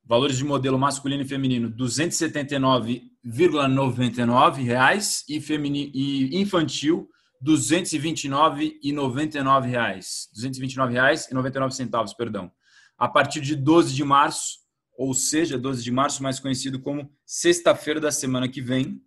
valores 0.05 0.37
de 0.37 0.45
modelo 0.45 0.79
masculino 0.79 1.23
e 1.23 1.29
feminino, 1.29 1.71
279,99 1.71 4.63
reais 4.63 5.25
e 5.29 5.41
feminino 5.41 5.91
e 5.95 6.39
infantil 6.41 7.09
229,99 7.43 9.67
reais, 9.67 10.29
229 10.33 10.93
reais 10.93 11.27
e 11.31 11.35
99 11.35 11.75
centavos, 11.75 12.15
perdão. 12.15 12.51
A 12.97 13.09
partir 13.09 13.43
de 13.43 13.57
12 13.57 13.93
de 13.95 14.05
março, 14.05 14.64
ou 14.97 15.13
seja, 15.15 15.59
12 15.59 15.83
de 15.83 15.91
março, 15.91 16.23
mais 16.23 16.39
conhecido 16.39 16.81
como 16.81 17.11
sexta-feira 17.27 18.01
da 18.01 18.13
semana 18.13 18.49
que 18.49 18.61
vem, 18.61 19.03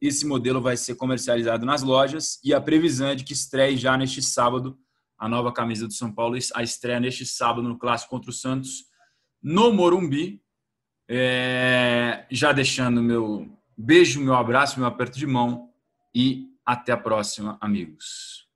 esse 0.00 0.26
modelo 0.26 0.60
vai 0.60 0.76
ser 0.76 0.94
comercializado 0.94 1.66
nas 1.66 1.82
lojas 1.82 2.40
e 2.42 2.54
a 2.54 2.60
previsão 2.60 3.08
é 3.08 3.14
de 3.14 3.22
que 3.22 3.34
estreie 3.34 3.76
já 3.76 3.96
neste 3.96 4.22
sábado 4.22 4.78
a 5.18 5.28
nova 5.28 5.52
camisa 5.52 5.86
do 5.86 5.92
São 5.92 6.10
Paulo, 6.10 6.38
a 6.54 6.62
estreia 6.62 6.98
neste 6.98 7.26
sábado 7.26 7.68
no 7.68 7.78
Clássico 7.78 8.10
contra 8.10 8.30
o 8.30 8.34
Santos, 8.34 8.86
no 9.42 9.70
Morumbi. 9.72 10.42
É, 11.06 12.24
já 12.30 12.52
deixando 12.52 13.02
meu 13.02 13.46
beijo, 13.76 14.20
meu 14.20 14.34
abraço, 14.34 14.78
meu 14.78 14.88
aperto 14.88 15.18
de 15.18 15.26
mão 15.26 15.70
e 16.14 16.48
até 16.64 16.92
a 16.92 16.96
próxima, 16.96 17.58
amigos. 17.60 18.48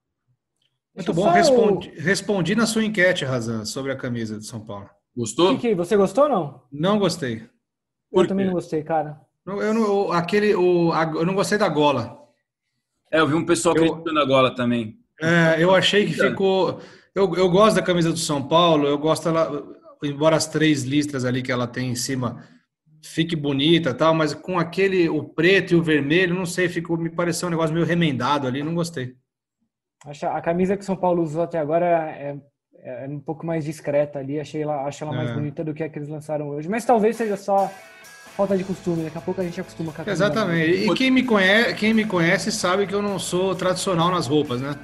Muito 0.94 1.12
bom, 1.12 1.28
respondi, 1.30 1.90
respondi 1.96 2.54
na 2.54 2.66
sua 2.66 2.84
enquete, 2.84 3.24
Razan, 3.24 3.64
sobre 3.64 3.90
a 3.90 3.96
camisa 3.96 4.38
do 4.38 4.44
São 4.44 4.64
Paulo. 4.64 4.88
Gostou? 5.16 5.56
Kiki, 5.56 5.74
você 5.74 5.96
gostou 5.96 6.24
ou 6.24 6.30
não? 6.30 6.62
Não 6.72 6.98
gostei. 6.98 7.48
Eu 8.12 8.26
também 8.26 8.46
não 8.46 8.52
gostei, 8.52 8.82
cara. 8.82 9.20
Eu 9.46 9.74
não, 9.74 10.12
aquele, 10.12 10.54
o, 10.54 10.92
eu 11.14 11.26
não 11.26 11.34
gostei 11.34 11.58
da 11.58 11.68
gola. 11.68 12.18
É, 13.10 13.20
eu 13.20 13.26
vi 13.26 13.34
um 13.34 13.44
pessoal 13.44 13.76
eu, 13.76 13.82
criticando 13.82 14.20
a 14.20 14.24
gola 14.24 14.54
também. 14.54 14.98
É, 15.20 15.62
eu 15.62 15.74
achei 15.74 16.06
que 16.06 16.14
ficou. 16.14 16.80
Eu, 17.14 17.34
eu 17.36 17.48
gosto 17.50 17.76
da 17.76 17.82
camisa 17.82 18.10
do 18.10 18.18
São 18.18 18.46
Paulo, 18.46 18.86
eu 18.86 18.98
gosto 18.98 19.28
ela, 19.28 19.62
embora 20.02 20.36
as 20.36 20.46
três 20.46 20.82
listras 20.82 21.24
ali 21.24 21.42
que 21.42 21.52
ela 21.52 21.66
tem 21.66 21.90
em 21.90 21.94
cima 21.94 22.42
fique 23.04 23.36
bonita 23.36 23.92
tal, 23.92 24.14
mas 24.14 24.32
com 24.32 24.58
aquele, 24.58 25.08
o 25.08 25.22
preto 25.22 25.72
e 25.72 25.76
o 25.76 25.82
vermelho, 25.82 26.34
não 26.34 26.46
sei, 26.46 26.68
ficou, 26.68 26.96
me 26.96 27.10
pareceu 27.10 27.48
um 27.48 27.50
negócio 27.50 27.74
meio 27.74 27.84
remendado 27.84 28.46
ali, 28.46 28.62
não 28.62 28.74
gostei. 28.74 29.14
A 30.22 30.40
camisa 30.40 30.76
que 30.76 30.82
o 30.82 30.86
São 30.86 30.96
Paulo 30.96 31.22
usou 31.22 31.42
até 31.42 31.58
agora 31.58 31.86
é, 31.86 32.36
é 32.84 33.06
um 33.08 33.18
pouco 33.18 33.46
mais 33.46 33.64
discreta 33.64 34.18
ali, 34.18 34.38
achei 34.38 34.62
ela, 34.62 34.84
acho 34.84 35.02
ela 35.02 35.12
mais 35.12 35.30
é. 35.30 35.34
bonita 35.34 35.64
do 35.64 35.72
que 35.72 35.82
a 35.82 35.88
que 35.88 35.98
eles 35.98 36.08
lançaram 36.08 36.48
hoje, 36.48 36.68
mas 36.68 36.84
talvez 36.84 37.16
seja 37.16 37.36
só 37.36 37.72
falta 38.36 38.56
de 38.56 38.64
costume, 38.64 39.04
daqui 39.04 39.16
a 39.16 39.20
pouco 39.20 39.40
a 39.40 39.44
gente 39.44 39.60
acostuma 39.60 39.92
com 39.92 40.02
a 40.02 40.12
Exatamente, 40.12 40.84
e 40.84 40.94
quem 40.94 41.10
me, 41.10 41.22
conhece, 41.22 41.74
quem 41.74 41.94
me 41.94 42.04
conhece 42.04 42.52
sabe 42.52 42.86
que 42.86 42.94
eu 42.94 43.02
não 43.02 43.18
sou 43.18 43.54
tradicional 43.54 44.10
nas 44.10 44.26
roupas, 44.26 44.60
né? 44.60 44.76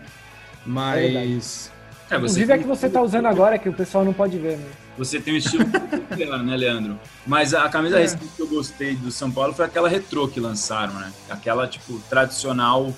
Mas. 0.65 1.71
É 2.11 2.15
É, 2.15 2.17
Inclusive 2.17 2.53
é 2.53 2.59
que 2.59 2.67
você 2.67 2.87
está 2.87 3.01
usando 3.01 3.27
agora, 3.27 3.59
que 3.59 3.69
o 3.69 3.73
pessoal 3.73 4.05
não 4.05 4.13
pode 4.13 4.37
ver. 4.37 4.57
Né? 4.57 4.67
Você 4.99 5.21
tem 5.21 5.35
um 5.35 5.37
estilo 5.37 5.65
peculiar, 5.71 6.43
né, 6.43 6.57
Leandro? 6.57 6.99
Mas 7.25 7.55
a 7.55 7.69
camisa 7.69 7.99
é. 7.99 8.03
recente 8.03 8.27
que 8.37 8.43
eu 8.43 8.49
gostei 8.49 8.97
do 8.97 9.11
São 9.11 9.31
Paulo 9.31 9.53
foi 9.53 9.65
aquela 9.65 9.89
retrô 9.89 10.27
que 10.27 10.41
lançaram, 10.41 10.95
né? 10.95 11.13
Aquela, 11.29 11.69
tipo, 11.69 12.01
tradicional, 12.11 12.93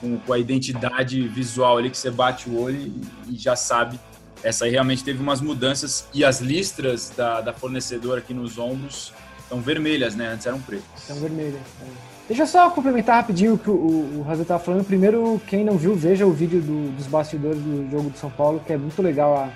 com, 0.00 0.18
com 0.18 0.32
a 0.32 0.38
identidade 0.38 1.26
visual 1.28 1.78
ali 1.78 1.90
que 1.90 1.98
você 1.98 2.10
bate 2.10 2.48
o 2.48 2.60
olho 2.60 2.80
e, 2.80 3.34
e, 3.34 3.36
já 3.36 3.54
sabe. 3.54 3.98
Essa 4.42 4.64
aí 4.64 4.70
realmente 4.70 5.02
teve 5.02 5.20
umas 5.20 5.40
mudanças 5.40 6.06
e 6.14 6.24
as 6.24 6.40
listras 6.40 7.10
da, 7.16 7.40
da 7.40 7.52
fornecedora 7.52 8.20
aqui 8.20 8.32
nos 8.32 8.58
ombros 8.58 9.12
estão 9.40 9.60
vermelhas, 9.60 10.14
né? 10.14 10.28
Antes 10.28 10.46
eram 10.46 10.60
pretas. 10.60 10.86
Estão 10.96 11.16
vermelhas. 11.16 11.60
É. 11.82 12.18
Deixa 12.28 12.42
eu 12.42 12.46
só 12.46 12.68
complementar 12.70 13.16
rapidinho 13.16 13.54
o 13.54 13.58
que 13.58 13.70
o, 13.70 13.72
o, 13.72 14.24
Razer 14.26 14.42
estava 14.42 14.62
falando. 14.62 14.84
Primeiro, 14.84 15.40
quem 15.46 15.64
não 15.64 15.78
viu, 15.78 15.94
veja 15.94 16.26
o 16.26 16.32
vídeo 16.32 16.60
do, 16.60 16.94
dos 16.94 17.06
bastidores 17.06 17.58
do 17.58 17.90
jogo 17.90 18.10
de 18.10 18.18
São 18.18 18.30
Paulo, 18.30 18.60
que 18.66 18.72
é 18.72 18.76
muito 18.76 19.00
legal 19.00 19.34
a, 19.34 19.50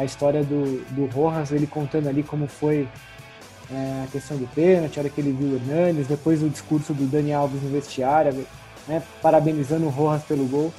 a 0.00 0.04
história 0.04 0.42
do, 0.42 0.82
do 0.90 1.06
Rojas, 1.06 1.52
ele 1.52 1.68
contando 1.68 2.08
ali 2.08 2.24
como 2.24 2.48
foi 2.48 2.88
é, 3.70 4.04
a 4.04 4.08
questão 4.10 4.36
do 4.36 4.48
pênalti, 4.48 4.98
a 4.98 5.02
hora 5.02 5.10
que 5.10 5.20
ele 5.20 5.30
viu 5.30 5.48
o 5.48 5.54
Hernanes, 5.54 6.08
depois 6.08 6.42
o 6.42 6.48
discurso 6.48 6.92
do 6.92 7.06
Dani 7.06 7.32
Alves 7.32 7.62
no 7.62 7.70
vestiário, 7.70 8.44
né, 8.88 9.00
parabenizando 9.22 9.86
o 9.86 9.88
Rojas 9.88 10.24
pelo 10.24 10.44
gol. 10.46 10.74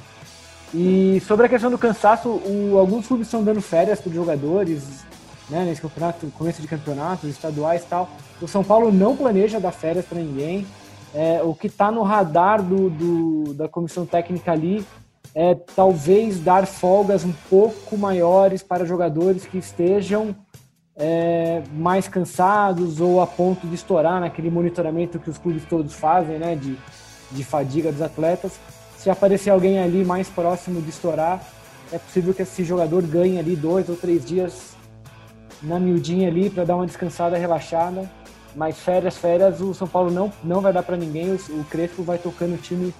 E 0.72 1.20
sobre 1.26 1.46
a 1.46 1.48
questão 1.48 1.70
do 1.70 1.78
cansaço, 1.78 2.28
o, 2.28 2.76
alguns 2.78 3.06
clubes 3.06 3.26
estão 3.26 3.42
dando 3.42 3.60
férias 3.60 4.00
para 4.00 4.12
jogadores, 4.12 5.04
né, 5.48 5.64
nesse 5.64 5.80
campeonato, 5.80 6.26
começo 6.38 6.62
de 6.62 6.68
campeonatos 6.68 7.28
estaduais 7.28 7.82
e 7.82 7.86
tal. 7.86 8.08
O 8.40 8.46
São 8.46 8.62
Paulo 8.62 8.92
não 8.92 9.16
planeja 9.16 9.58
dar 9.58 9.72
férias 9.72 10.04
para 10.04 10.18
ninguém 10.18 10.66
é, 11.14 11.42
o 11.42 11.54
que 11.54 11.66
está 11.66 11.90
no 11.90 12.02
radar 12.02 12.62
do, 12.62 12.88
do, 12.88 13.54
da 13.54 13.68
comissão 13.68 14.06
técnica 14.06 14.52
ali 14.52 14.84
é 15.34 15.54
talvez 15.54 16.40
dar 16.40 16.66
folgas 16.66 17.24
um 17.24 17.32
pouco 17.48 17.96
maiores 17.96 18.62
para 18.62 18.84
jogadores 18.84 19.44
que 19.44 19.58
estejam 19.58 20.34
é, 20.96 21.62
mais 21.72 22.08
cansados 22.08 23.00
ou 23.00 23.20
a 23.20 23.26
ponto 23.26 23.66
de 23.66 23.74
estourar 23.74 24.20
naquele 24.20 24.50
monitoramento 24.50 25.18
que 25.18 25.30
os 25.30 25.38
clubes 25.38 25.64
todos 25.64 25.94
fazem, 25.94 26.38
né, 26.38 26.54
de, 26.54 26.76
de 27.30 27.44
fadiga 27.44 27.90
dos 27.90 28.02
atletas. 28.02 28.58
Se 29.00 29.08
aparecer 29.08 29.50
alguém 29.50 29.78
ali 29.78 30.04
mais 30.04 30.28
próximo 30.28 30.80
de 30.80 30.90
estourar, 30.90 31.42
é 31.90 31.98
possível 31.98 32.34
que 32.34 32.42
esse 32.42 32.62
jogador 32.64 33.02
ganhe 33.02 33.38
ali 33.38 33.56
dois 33.56 33.88
ou 33.88 33.96
três 33.96 34.24
dias 34.24 34.74
na 35.62 35.80
miudinha 35.80 36.28
ali 36.28 36.50
para 36.50 36.64
dar 36.64 36.76
uma 36.76 36.86
descansada, 36.86 37.36
relaxada 37.36 38.08
mas 38.54 38.78
férias, 38.78 39.16
férias, 39.16 39.60
o 39.60 39.72
São 39.74 39.86
Paulo 39.86 40.10
não, 40.10 40.32
não 40.42 40.60
vai 40.60 40.72
dar 40.72 40.82
para 40.82 40.96
ninguém. 40.96 41.30
O, 41.30 41.60
o 41.60 41.64
Crespo 41.64 42.02
vai 42.02 42.18
tocando 42.18 42.54
o 42.54 42.58
time 42.58 42.92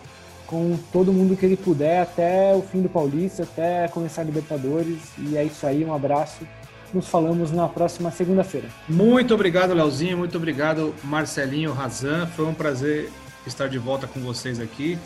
com 0.47 0.77
todo 0.93 1.13
mundo 1.13 1.37
que 1.37 1.47
ele 1.47 1.57
puder 1.57 2.03
até 2.03 2.55
o 2.55 2.63
fim 2.63 2.83
do 2.83 2.89
Paulista, 2.89 3.45
até 3.45 3.89
começar 3.89 4.23
a 4.23 4.25
Libertadores. 4.25 4.99
E 5.19 5.37
é 5.37 5.45
isso 5.45 5.67
aí, 5.67 5.85
um 5.85 5.95
abraço. 5.95 6.47
Nos 6.93 7.07
falamos 7.07 7.53
na 7.53 7.69
próxima 7.69 8.11
segunda-feira. 8.11 8.69
Muito 8.89 9.33
obrigado, 9.33 9.73
Leozinho. 9.73 10.19
Muito 10.19 10.37
obrigado, 10.37 10.93
Marcelinho 11.05 11.73
Razan. 11.73 12.27
Foi 12.27 12.47
um 12.47 12.55
prazer 12.55 13.11
estar 13.47 13.69
de 13.69 13.79
volta 13.79 14.09
com 14.09 14.21
vocês 14.21 14.59
aqui. 14.59 14.99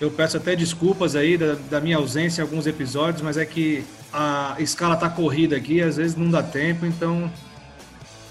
Eu 0.00 0.10
peço 0.10 0.36
até 0.36 0.54
desculpas 0.54 1.16
aí 1.16 1.36
da, 1.36 1.54
da 1.54 1.80
minha 1.80 1.96
ausência 1.96 2.40
em 2.40 2.44
alguns 2.44 2.66
episódios, 2.66 3.20
mas 3.20 3.36
é 3.36 3.44
que 3.44 3.84
a 4.12 4.56
escala 4.58 4.96
tá 4.96 5.08
corrida 5.08 5.56
aqui, 5.56 5.82
às 5.82 5.96
vezes 5.96 6.16
não 6.16 6.30
dá 6.30 6.42
tempo, 6.42 6.86
então 6.86 7.30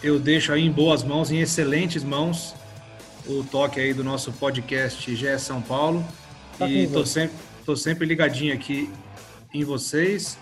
eu 0.02 0.18
deixo 0.18 0.54
aí 0.54 0.66
em 0.66 0.72
boas 0.72 1.04
mãos, 1.04 1.32
em 1.32 1.40
excelentes 1.40 2.04
mãos, 2.04 2.56
o 3.26 3.44
toque 3.44 3.80
aí 3.80 3.94
do 3.94 4.04
nosso 4.04 4.32
podcast 4.32 5.14
GE 5.14 5.40
São 5.40 5.62
Paulo. 5.62 6.06
Tá 6.58 6.68
e 6.68 6.88
tô 6.88 7.06
sempre, 7.06 7.36
tô 7.66 7.76
sempre 7.76 8.06
ligadinho 8.06 8.54
aqui 8.54 8.90
em 9.54 9.64
vocês. 9.64 10.38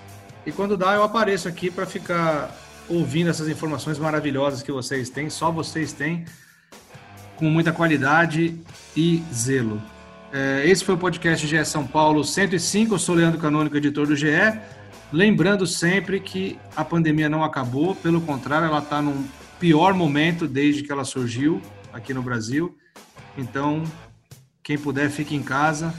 E 0.46 0.52
quando 0.52 0.78
dá, 0.78 0.94
eu 0.94 1.04
apareço 1.04 1.48
aqui 1.48 1.72
para 1.72 1.86
ficar 1.86 2.56
ouvindo 2.88 3.30
essas 3.32 3.50
informações 3.50 3.98
maravilhosas 3.98 4.62
que 4.62 4.72
vocês 4.72 5.10
têm, 5.10 5.30
só 5.30 5.52
vocês 5.52 5.92
têm, 5.92 6.26
com 7.36 7.50
muita 7.50 7.72
qualidade 7.74 8.60
e 8.96 9.24
zelo. 9.34 9.82
É, 10.38 10.70
esse 10.70 10.84
foi 10.84 10.96
o 10.96 10.98
podcast 10.98 11.48
GE 11.48 11.64
São 11.64 11.88
Paulo 11.88 12.22
105. 12.22 12.94
Eu 12.94 13.00
sou 13.00 13.16
Leandro 13.16 13.40
Canônico, 13.40 13.78
editor 13.78 14.06
do 14.06 14.18
GE. 14.18 14.28
Lembrando 15.10 15.66
sempre 15.66 16.20
que 16.20 16.60
a 16.76 16.84
pandemia 16.84 17.30
não 17.30 17.42
acabou, 17.42 17.96
pelo 17.96 18.20
contrário, 18.20 18.68
ela 18.68 18.80
está 18.80 19.02
num 19.02 19.26
pior 19.62 19.94
momento 19.94 20.46
desde 20.46 20.84
que 20.84 20.92
ela 20.92 21.06
surgiu 21.06 21.62
aqui 21.94 22.14
no 22.14 22.22
Brasil. 22.22 22.76
Então, 23.38 23.82
quem 24.62 24.78
puder, 24.78 25.10
fique 25.10 25.34
em 25.34 25.42
casa. 25.42 25.94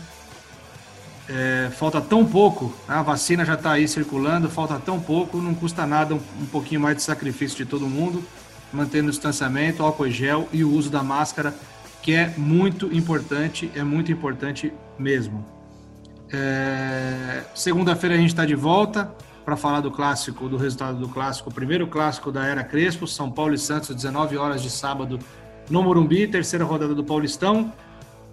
É, 1.31 1.71
falta 1.75 1.99
tão 1.99 2.23
pouco, 2.23 2.67
né? 2.87 2.97
a 2.97 3.03
vacina 3.03 3.43
já 3.43 3.55
está 3.55 3.73
aí 3.73 3.89
circulando, 3.89 4.51
falta 4.51 4.79
tão 4.79 5.01
pouco, 5.01 5.39
não 5.39 5.55
custa 5.55 5.87
nada 5.87 6.15
um, 6.15 6.21
um, 6.43 6.47
pouquinho 6.47 6.83
mais 6.83 6.97
de 6.97 7.03
sacrifício 7.03 7.57
de 7.57 7.65
todo 7.65 7.89
mundo, 7.89 8.23
mantendo 8.71 9.09
o 9.09 9.11
distanciamento, 9.11 9.83
álcool 9.83 10.11
gel 10.11 10.47
e 10.53 10.63
o 10.63 10.71
uso 10.71 10.91
da 10.91 11.03
máscara, 11.03 11.55
que 12.07 12.15
é 12.15 12.33
muito 12.37 12.87
importante, 12.95 13.69
é 13.75 13.83
muito 13.83 14.13
importante 14.13 14.73
mesmo. 14.97 15.45
É, 16.33 17.43
Segunda-feira 17.53 18.15
a 18.15 18.19
gente 18.19 18.29
está 18.29 18.47
de 18.47 18.55
volta 18.55 19.13
para 19.45 19.57
falar 19.57 19.81
do 19.81 19.91
clássico, 19.91 20.49
do 20.49 20.57
resultado 20.57 21.01
do 21.01 21.09
clássico, 21.09 21.51
o 21.51 21.53
primeiro 21.53 21.89
clássico 21.89 22.31
da 22.31 22.47
era 22.47 22.63
Crespo, 22.63 23.09
São 23.09 23.29
Paulo 23.29 23.55
e 23.55 23.59
Santos, 23.59 23.93
19 23.93 24.37
horas 24.37 24.63
de 24.63 24.71
sábado 24.71 25.19
no 25.69 25.83
Morumbi, 25.83 26.29
terceira 26.29 26.65
rodada 26.65 26.95
do 26.95 27.03
Paulistão. 27.03 27.73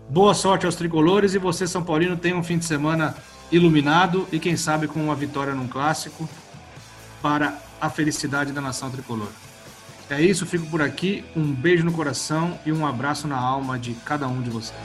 Boa 0.07 0.35
sorte 0.35 0.67
aos 0.67 0.75
tricolores 0.75 1.33
e 1.33 1.39
você, 1.39 1.65
São 1.65 1.83
Paulino, 1.83 2.15
tenha 2.15 2.37
um 2.37 2.43
fim 2.43 2.59
de 2.59 2.65
semana 2.65 3.15
iluminado 3.51 4.27
e 4.31 4.37
quem 4.37 4.55
sabe 4.55 4.87
com 4.87 5.03
uma 5.03 5.15
vitória 5.15 5.55
num 5.55 5.67
clássico 5.67 6.29
para 7.23 7.57
a 7.81 7.89
felicidade 7.89 8.51
da 8.51 8.61
nação 8.61 8.91
tricolor. 8.91 9.29
É 10.09 10.21
isso, 10.21 10.45
fico 10.45 10.65
por 10.67 10.81
aqui. 10.81 11.23
Um 11.35 11.51
beijo 11.51 11.83
no 11.83 11.91
coração 11.91 12.59
e 12.65 12.71
um 12.71 12.85
abraço 12.85 13.27
na 13.27 13.37
alma 13.37 13.79
de 13.79 13.93
cada 14.05 14.27
um 14.27 14.41
de 14.41 14.49
vocês. 14.49 14.77